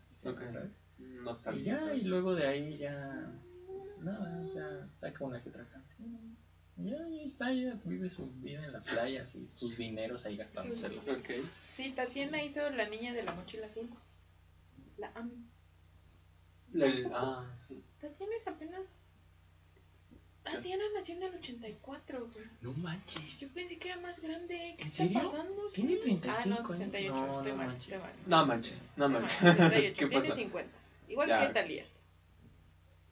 así 0.02 0.14
se 0.14 0.28
Ok. 0.28 0.38
llama 0.40 0.50
otra 0.50 0.60
vez. 0.62 0.72
No 0.98 1.32
Y 1.32 1.34
sabía. 1.34 1.80
ya, 1.80 1.94
y 1.94 2.04
luego 2.04 2.34
de 2.34 2.46
ahí 2.46 2.78
ya, 2.78 3.32
nada, 4.00 4.42
o 4.46 4.52
sea, 4.52 4.88
saca 4.96 5.24
una 5.24 5.42
que 5.42 5.48
otra 5.48 5.66
canción. 5.68 6.36
Y 6.78 6.90
ya, 6.90 7.02
ahí 7.04 7.24
está, 7.24 7.52
ya 7.52 7.80
vive 7.84 8.10
su 8.10 8.30
vida 8.32 8.62
en 8.64 8.72
la 8.72 8.80
playa, 8.80 9.22
así, 9.22 9.50
sus 9.56 9.76
dineros 9.78 10.26
ahí 10.26 10.36
gastándoselos. 10.36 11.08
Ok. 11.08 11.30
Sí, 11.74 11.92
Tatiana 11.92 12.42
hizo 12.42 12.68
La 12.70 12.86
Niña 12.88 13.14
de 13.14 13.22
la 13.22 13.32
Mochila 13.34 13.66
Azul. 13.66 13.88
La 14.98 15.10
amo. 15.14 15.32
La- 16.72 16.92
ah, 17.14 17.54
sí. 17.58 17.82
Tatiana 18.00 18.32
es 18.36 18.46
apenas. 18.46 19.00
Tatiana 20.52 20.84
nació 20.94 21.16
en 21.16 21.22
el 21.24 21.34
84, 21.34 22.28
güey. 22.32 22.44
No 22.62 22.72
manches. 22.74 23.40
Yo 23.40 23.48
pensé 23.52 23.78
que 23.78 23.88
era 23.88 24.00
más 24.00 24.20
grande. 24.20 24.74
¿Qué 24.76 24.82
¿En 24.82 24.88
está 24.88 25.04
serio? 25.04 25.20
pasando? 25.22 25.66
Tiene 25.74 25.94
Sí. 25.94 26.00
35 26.02 26.36
Ah, 26.38 26.46
no, 26.46 26.54
años. 26.56 26.68
68. 26.68 27.14
No, 27.14 27.42
no 27.42 27.56
manches. 27.56 27.92
No 28.26 28.46
manches, 28.46 28.92
no 28.96 29.08
manches. 29.08 29.38
68. 29.38 29.94
¿Qué 29.98 30.06
Tiene 30.06 30.22
pasa? 30.22 30.34
50. 30.36 30.78
Igual 31.08 31.28
Ya. 31.28 31.46
que 31.48 31.54
Talía. 31.54 31.86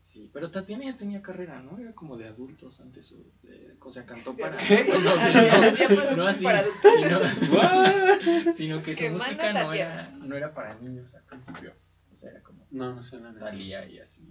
Sí, 0.00 0.30
pero 0.32 0.50
Tatiana 0.50 0.84
ya 0.84 0.96
tenía 0.96 1.22
carrera, 1.22 1.60
¿no? 1.62 1.78
Era 1.78 1.92
como 1.92 2.16
de 2.16 2.28
adultos 2.28 2.78
antes, 2.80 3.06
su, 3.06 3.16
de- 3.42 3.74
o 3.80 3.92
sea, 3.92 4.04
cantó 4.04 4.36
para... 4.36 4.56
¿Qué? 4.58 4.84
No, 5.02 6.16
no, 6.16 6.26
así, 6.26 6.44
para 6.44 6.58
adultos. 6.60 6.92
sino, 8.56 8.82
que 8.82 8.94
su 8.94 9.10
música 9.10 9.52
no 9.52 9.72
era, 9.72 10.10
no 10.10 10.36
era 10.36 10.52
para 10.54 10.74
niños 10.78 11.14
al 11.14 11.24
principio, 11.24 11.74
o 12.12 12.16
sea, 12.16 12.30
era 12.30 12.42
como 12.42 12.66
No, 12.70 12.94
no 12.94 13.02
sé 13.02 13.18
nada. 13.18 13.40
Talía 13.40 13.86
y 13.88 13.98
así, 13.98 14.22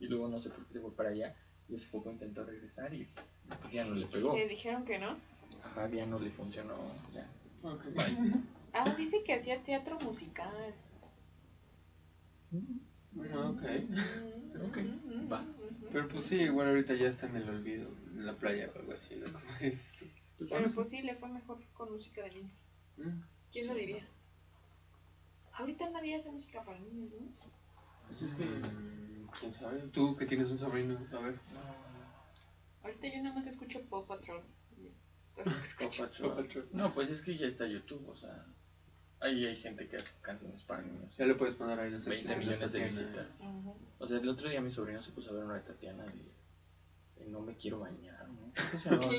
y 0.00 0.06
luego 0.08 0.28
no 0.28 0.40
sé 0.40 0.50
por 0.50 0.66
qué 0.66 0.72
se 0.74 0.80
fue 0.80 0.94
para 0.94 1.10
allá, 1.10 1.34
y 1.70 1.74
hace 1.74 1.88
poco 1.88 2.10
intentó 2.10 2.44
regresar 2.44 2.92
y 2.92 3.06
pues, 3.48 3.72
ya 3.72 3.84
no 3.84 3.94
le 3.94 4.06
pegó, 4.06 4.34
Le 4.36 4.48
dijeron 4.48 4.84
que 4.84 4.98
no. 4.98 5.16
ajá, 5.64 5.88
ya 5.90 6.06
no 6.06 6.18
le 6.18 6.30
funcionó, 6.30 6.74
ya. 7.14 7.28
Ok. 7.68 7.84
Ah, 8.72 8.94
dice 8.96 9.24
que 9.24 9.34
hacía 9.34 9.60
teatro 9.64 9.98
musical. 9.98 10.48
Ah, 13.32 13.48
Ok. 13.48 13.62
Ok, 14.60 14.78
va. 15.32 15.42
Pero 15.90 16.06
pues 16.08 16.24
sí, 16.24 16.36
igual 16.36 16.68
ahorita 16.68 16.94
ya 16.94 17.08
está 17.08 17.26
en 17.26 17.36
el 17.36 17.48
olvido, 17.48 17.88
en 18.12 18.26
la 18.26 18.34
playa 18.34 18.70
o 18.74 18.78
algo 18.78 18.92
así, 18.92 19.16
¿no? 19.16 19.26
Como 19.32 19.44
dijiste. 19.60 20.06
Pues, 20.36 20.50
Pero 20.50 20.50
bueno, 20.50 20.68
pues 20.74 20.88
sí, 20.90 21.02
le 21.02 21.14
fue 21.14 21.28
mejor 21.30 21.58
con 21.72 21.92
música 21.92 22.22
de 22.24 22.30
niños. 22.30 22.52
Mm. 22.96 23.20
¿Quién 23.50 23.66
lo 23.68 23.74
diría? 23.74 24.06
Ahorita 25.54 25.88
nadie 25.90 26.14
hace 26.16 26.30
música 26.30 26.62
para 26.62 26.78
niños, 26.78 27.10
¿no? 27.10 27.32
Pues 28.10 28.22
es 28.22 28.34
que... 28.34 28.44
¿Quién 29.38 29.52
sabe? 29.52 29.78
Tú 29.92 30.16
que 30.16 30.26
tienes 30.26 30.50
un 30.50 30.58
sobrino, 30.58 30.98
a 31.12 31.20
ver. 31.20 31.38
Ahorita 32.82 33.06
yo 33.06 33.22
nada 33.22 33.36
más 33.36 33.46
escucho 33.46 33.80
Pop 33.88 34.08
Patrol. 34.08 34.42
Estoy 35.36 35.44
Paw. 35.44 36.08
Patrol. 36.08 36.34
Patrol. 36.34 36.68
No, 36.72 36.92
pues 36.92 37.10
es 37.10 37.22
que 37.22 37.36
ya 37.36 37.46
está 37.46 37.66
YouTube, 37.66 38.08
o 38.08 38.16
sea, 38.16 38.44
ahí 39.20 39.46
hay 39.46 39.56
gente 39.56 39.86
que 39.88 39.96
hace 39.98 40.12
canciones 40.20 40.62
para 40.64 40.82
niños. 40.82 41.16
Ya 41.16 41.26
le 41.26 41.36
puedes 41.36 41.54
poner 41.54 41.78
ahí 41.78 41.90
los 41.90 42.04
20 42.04 42.26
éxitos 42.26 42.44
millones 42.44 42.72
de 42.72 42.84
visitas. 42.84 43.26
Ujú. 43.38 43.76
O 44.00 44.06
sea, 44.06 44.18
el 44.18 44.28
otro 44.28 44.50
día 44.50 44.60
mi 44.60 44.72
sobrino 44.72 45.00
se 45.02 45.12
puso 45.12 45.30
a 45.30 45.34
ver 45.34 45.44
una 45.44 45.54
de 45.54 45.60
Tatiana 45.60 46.04
y, 46.12 47.22
y 47.22 47.28
no 47.30 47.40
me 47.40 47.56
quiero 47.56 47.78
bañar, 47.78 48.28
¿no? 48.28 48.52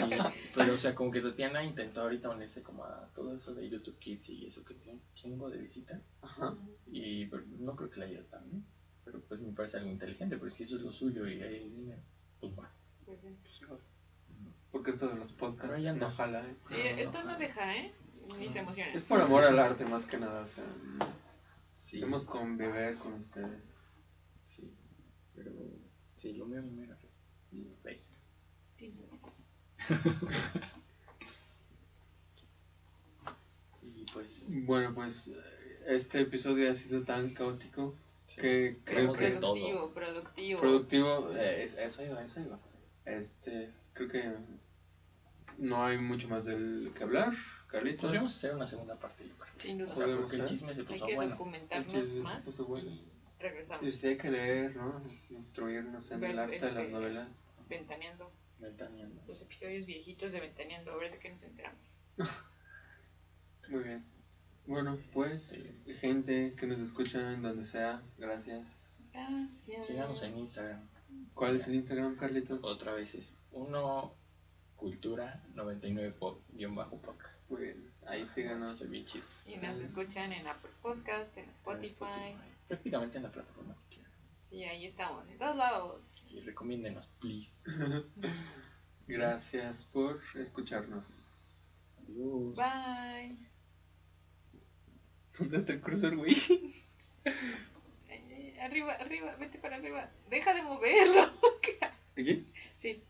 Claro. 0.00 0.32
Pero, 0.80 0.88
o 0.88 0.92
sea, 0.92 0.94
como 0.94 1.10
que 1.10 1.20
Tatiana 1.20 1.62
intentó 1.64 2.00
ahorita 2.02 2.30
unirse 2.30 2.62
como 2.62 2.84
a 2.84 3.08
todo 3.14 3.36
eso 3.36 3.54
de 3.54 3.68
YouTube 3.68 3.98
Kids 3.98 4.28
y 4.30 4.46
eso 4.46 4.64
que 4.64 4.74
tiene 4.74 4.98
un 4.98 5.14
chingo 5.14 5.50
de 5.50 5.58
visitas. 5.58 6.00
Ajá. 6.22 6.56
Y 6.86 7.26
pero 7.26 7.44
no 7.58 7.76
creo 7.76 7.90
que 7.90 8.00
la 8.00 8.06
haya 8.06 8.24
bien. 8.46 8.64
Pero 9.04 9.20
pues 9.20 9.40
me 9.40 9.52
parece 9.52 9.78
algo 9.78 9.90
inteligente, 9.90 10.36
porque 10.38 10.54
si 10.54 10.64
eso 10.64 10.76
es 10.76 10.82
lo 10.82 10.92
suyo 10.92 11.26
y 11.28 11.42
hay 11.42 11.68
dinero, 11.70 12.02
pues 12.40 12.52
va. 12.58 12.72
Pues 13.04 13.18
sí. 13.48 13.64
Pues. 13.66 13.80
Porque 14.70 14.90
esto 14.90 15.08
de 15.08 15.16
los 15.16 15.26
Pero 15.32 15.38
podcasts 15.38 15.86
anda. 15.86 16.06
no 16.08 16.10
jala, 16.14 16.48
¿eh? 16.48 16.56
Sí, 16.68 16.74
esto 16.76 17.22
no 17.24 17.38
deja, 17.38 17.76
¿eh? 17.76 17.92
Ni 18.38 18.48
se 18.48 18.60
emociona. 18.60 18.92
Es 18.92 19.04
por 19.04 19.20
amor 19.20 19.42
al 19.44 19.58
arte 19.58 19.84
más 19.84 20.06
que 20.06 20.18
nada, 20.18 20.42
o 20.42 20.46
sea, 20.46 20.64
Sí, 21.74 21.96
queremos 21.98 22.24
convivir 22.24 22.96
con 22.98 23.14
ustedes. 23.14 23.74
sí. 24.44 24.72
Pero 25.34 25.52
sí, 26.18 26.34
lo 26.34 26.46
mío 26.46 26.62
no 26.62 26.82
era 26.82 26.96
fake. 27.82 28.09
Y 33.82 34.04
pues, 34.12 34.46
Bueno, 34.66 34.94
pues 34.94 35.32
este 35.86 36.20
episodio 36.20 36.70
ha 36.70 36.74
sido 36.74 37.02
tan 37.02 37.34
caótico 37.34 37.94
sí. 38.26 38.40
que 38.40 38.78
creo 38.84 39.12
que. 39.12 39.30
Productivo, 39.30 39.90
productivo. 39.92 40.60
productivo, 40.60 41.30
eh, 41.36 41.64
es- 41.64 41.74
eso 41.74 42.04
iba, 42.04 42.22
eso 42.22 42.40
iba. 42.40 42.58
Este, 43.04 43.70
creo 43.94 44.08
que 44.08 44.32
no 45.58 45.84
hay 45.84 45.98
mucho 45.98 46.28
más 46.28 46.44
del 46.44 46.92
que 46.96 47.02
hablar, 47.04 47.32
Carlitos. 47.68 48.02
Podríamos 48.02 48.34
hacer 48.36 48.54
una 48.54 48.66
segunda 48.66 48.96
parte, 48.96 49.26
yo 49.26 49.34
creo. 49.36 49.54
Sin 49.58 49.78
duda. 49.78 49.92
O 49.92 49.96
sea, 49.96 50.16
porque 50.16 50.36
el 50.36 50.44
chisme 50.46 50.74
se 50.74 50.80
Hay 50.80 50.86
puso 50.86 51.06
que 51.06 51.14
bueno. 51.16 51.36
El 51.70 51.86
chisme 51.86 52.04
se 52.04 52.22
más 52.22 52.42
puso 52.42 52.66
bueno. 52.66 52.90
regresamos. 53.38 53.80
Sí, 53.82 53.90
sí, 53.92 54.06
hay 54.08 54.16
que 54.18 54.30
leer, 54.30 54.76
¿no? 54.76 55.02
Instruirnos 55.30 56.10
en 56.10 56.20
Ver, 56.20 56.30
el 56.32 56.38
arte 56.38 56.54
de 56.66 56.72
las 56.72 56.82
este, 56.84 56.92
novelas. 56.92 57.46
Ventaneando. 57.68 58.30
Ventaneando. 58.60 59.22
Los 59.26 59.40
episodios 59.42 59.86
viejitos 59.86 60.32
de 60.32 60.40
Ventaneando. 60.40 60.92
A 60.92 60.96
ver 60.96 61.12
de 61.12 61.18
qué 61.18 61.30
nos 61.30 61.42
enteramos. 61.42 61.80
Muy 63.68 63.82
bien. 63.84 64.04
Bueno, 64.66 64.98
pues, 65.12 65.62
gente 66.00 66.54
que 66.54 66.66
nos 66.66 66.78
escucha 66.78 67.32
en 67.32 67.42
donde 67.42 67.64
sea, 67.64 68.02
gracias. 68.18 69.00
Gracias. 69.12 69.86
Síganos 69.86 70.22
en 70.22 70.38
Instagram. 70.38 70.88
¿Cuál 71.34 71.56
es 71.56 71.66
el 71.66 71.74
Instagram, 71.74 72.16
Carlitos? 72.16 72.64
Otra 72.64 72.92
vez 72.92 73.14
es 73.14 73.36
uno 73.50 74.14
cultura 74.76 75.42
99 75.54 76.12
pop 76.12 76.42
guion 76.50 76.74
bajo 76.74 77.00
podcast. 77.00 77.36
Pues 77.48 77.76
ahí 78.06 78.24
síganos. 78.26 78.72
Estoy 78.72 78.90
bien 78.90 79.04
chido. 79.06 79.24
Y 79.46 79.56
nos 79.56 79.76
escuchan 79.78 80.32
en 80.32 80.46
Apple 80.46 80.70
Podcast, 80.82 81.36
en 81.36 81.44
En 81.44 81.50
Spotify. 81.50 82.36
Prácticamente 82.68 83.16
en 83.16 83.24
la 83.24 83.32
plataforma 83.32 83.74
que 83.74 83.96
quieran. 83.96 84.12
Sí, 84.48 84.64
ahí 84.64 84.86
estamos, 84.86 85.28
en 85.28 85.38
todos 85.38 85.56
lados 85.56 86.19
y 86.30 86.40
recomiéndenos, 86.40 87.08
please. 87.20 87.52
Gracias 89.06 89.84
por 89.84 90.20
escucharnos. 90.34 91.36
Adiós. 91.98 92.54
Bye. 92.56 93.36
¿Dónde 95.38 95.56
está 95.56 95.72
el 95.72 95.80
cursor, 95.80 96.16
güey? 96.16 96.34
Eh, 97.24 97.34
eh, 98.08 98.56
arriba, 98.60 98.92
arriba, 98.94 99.36
vete 99.36 99.58
para 99.58 99.76
arriba. 99.76 100.10
Deja 100.28 100.54
de 100.54 100.62
moverlo. 100.62 101.30
¿Aquí? 102.16 102.46
Sí. 102.78 103.02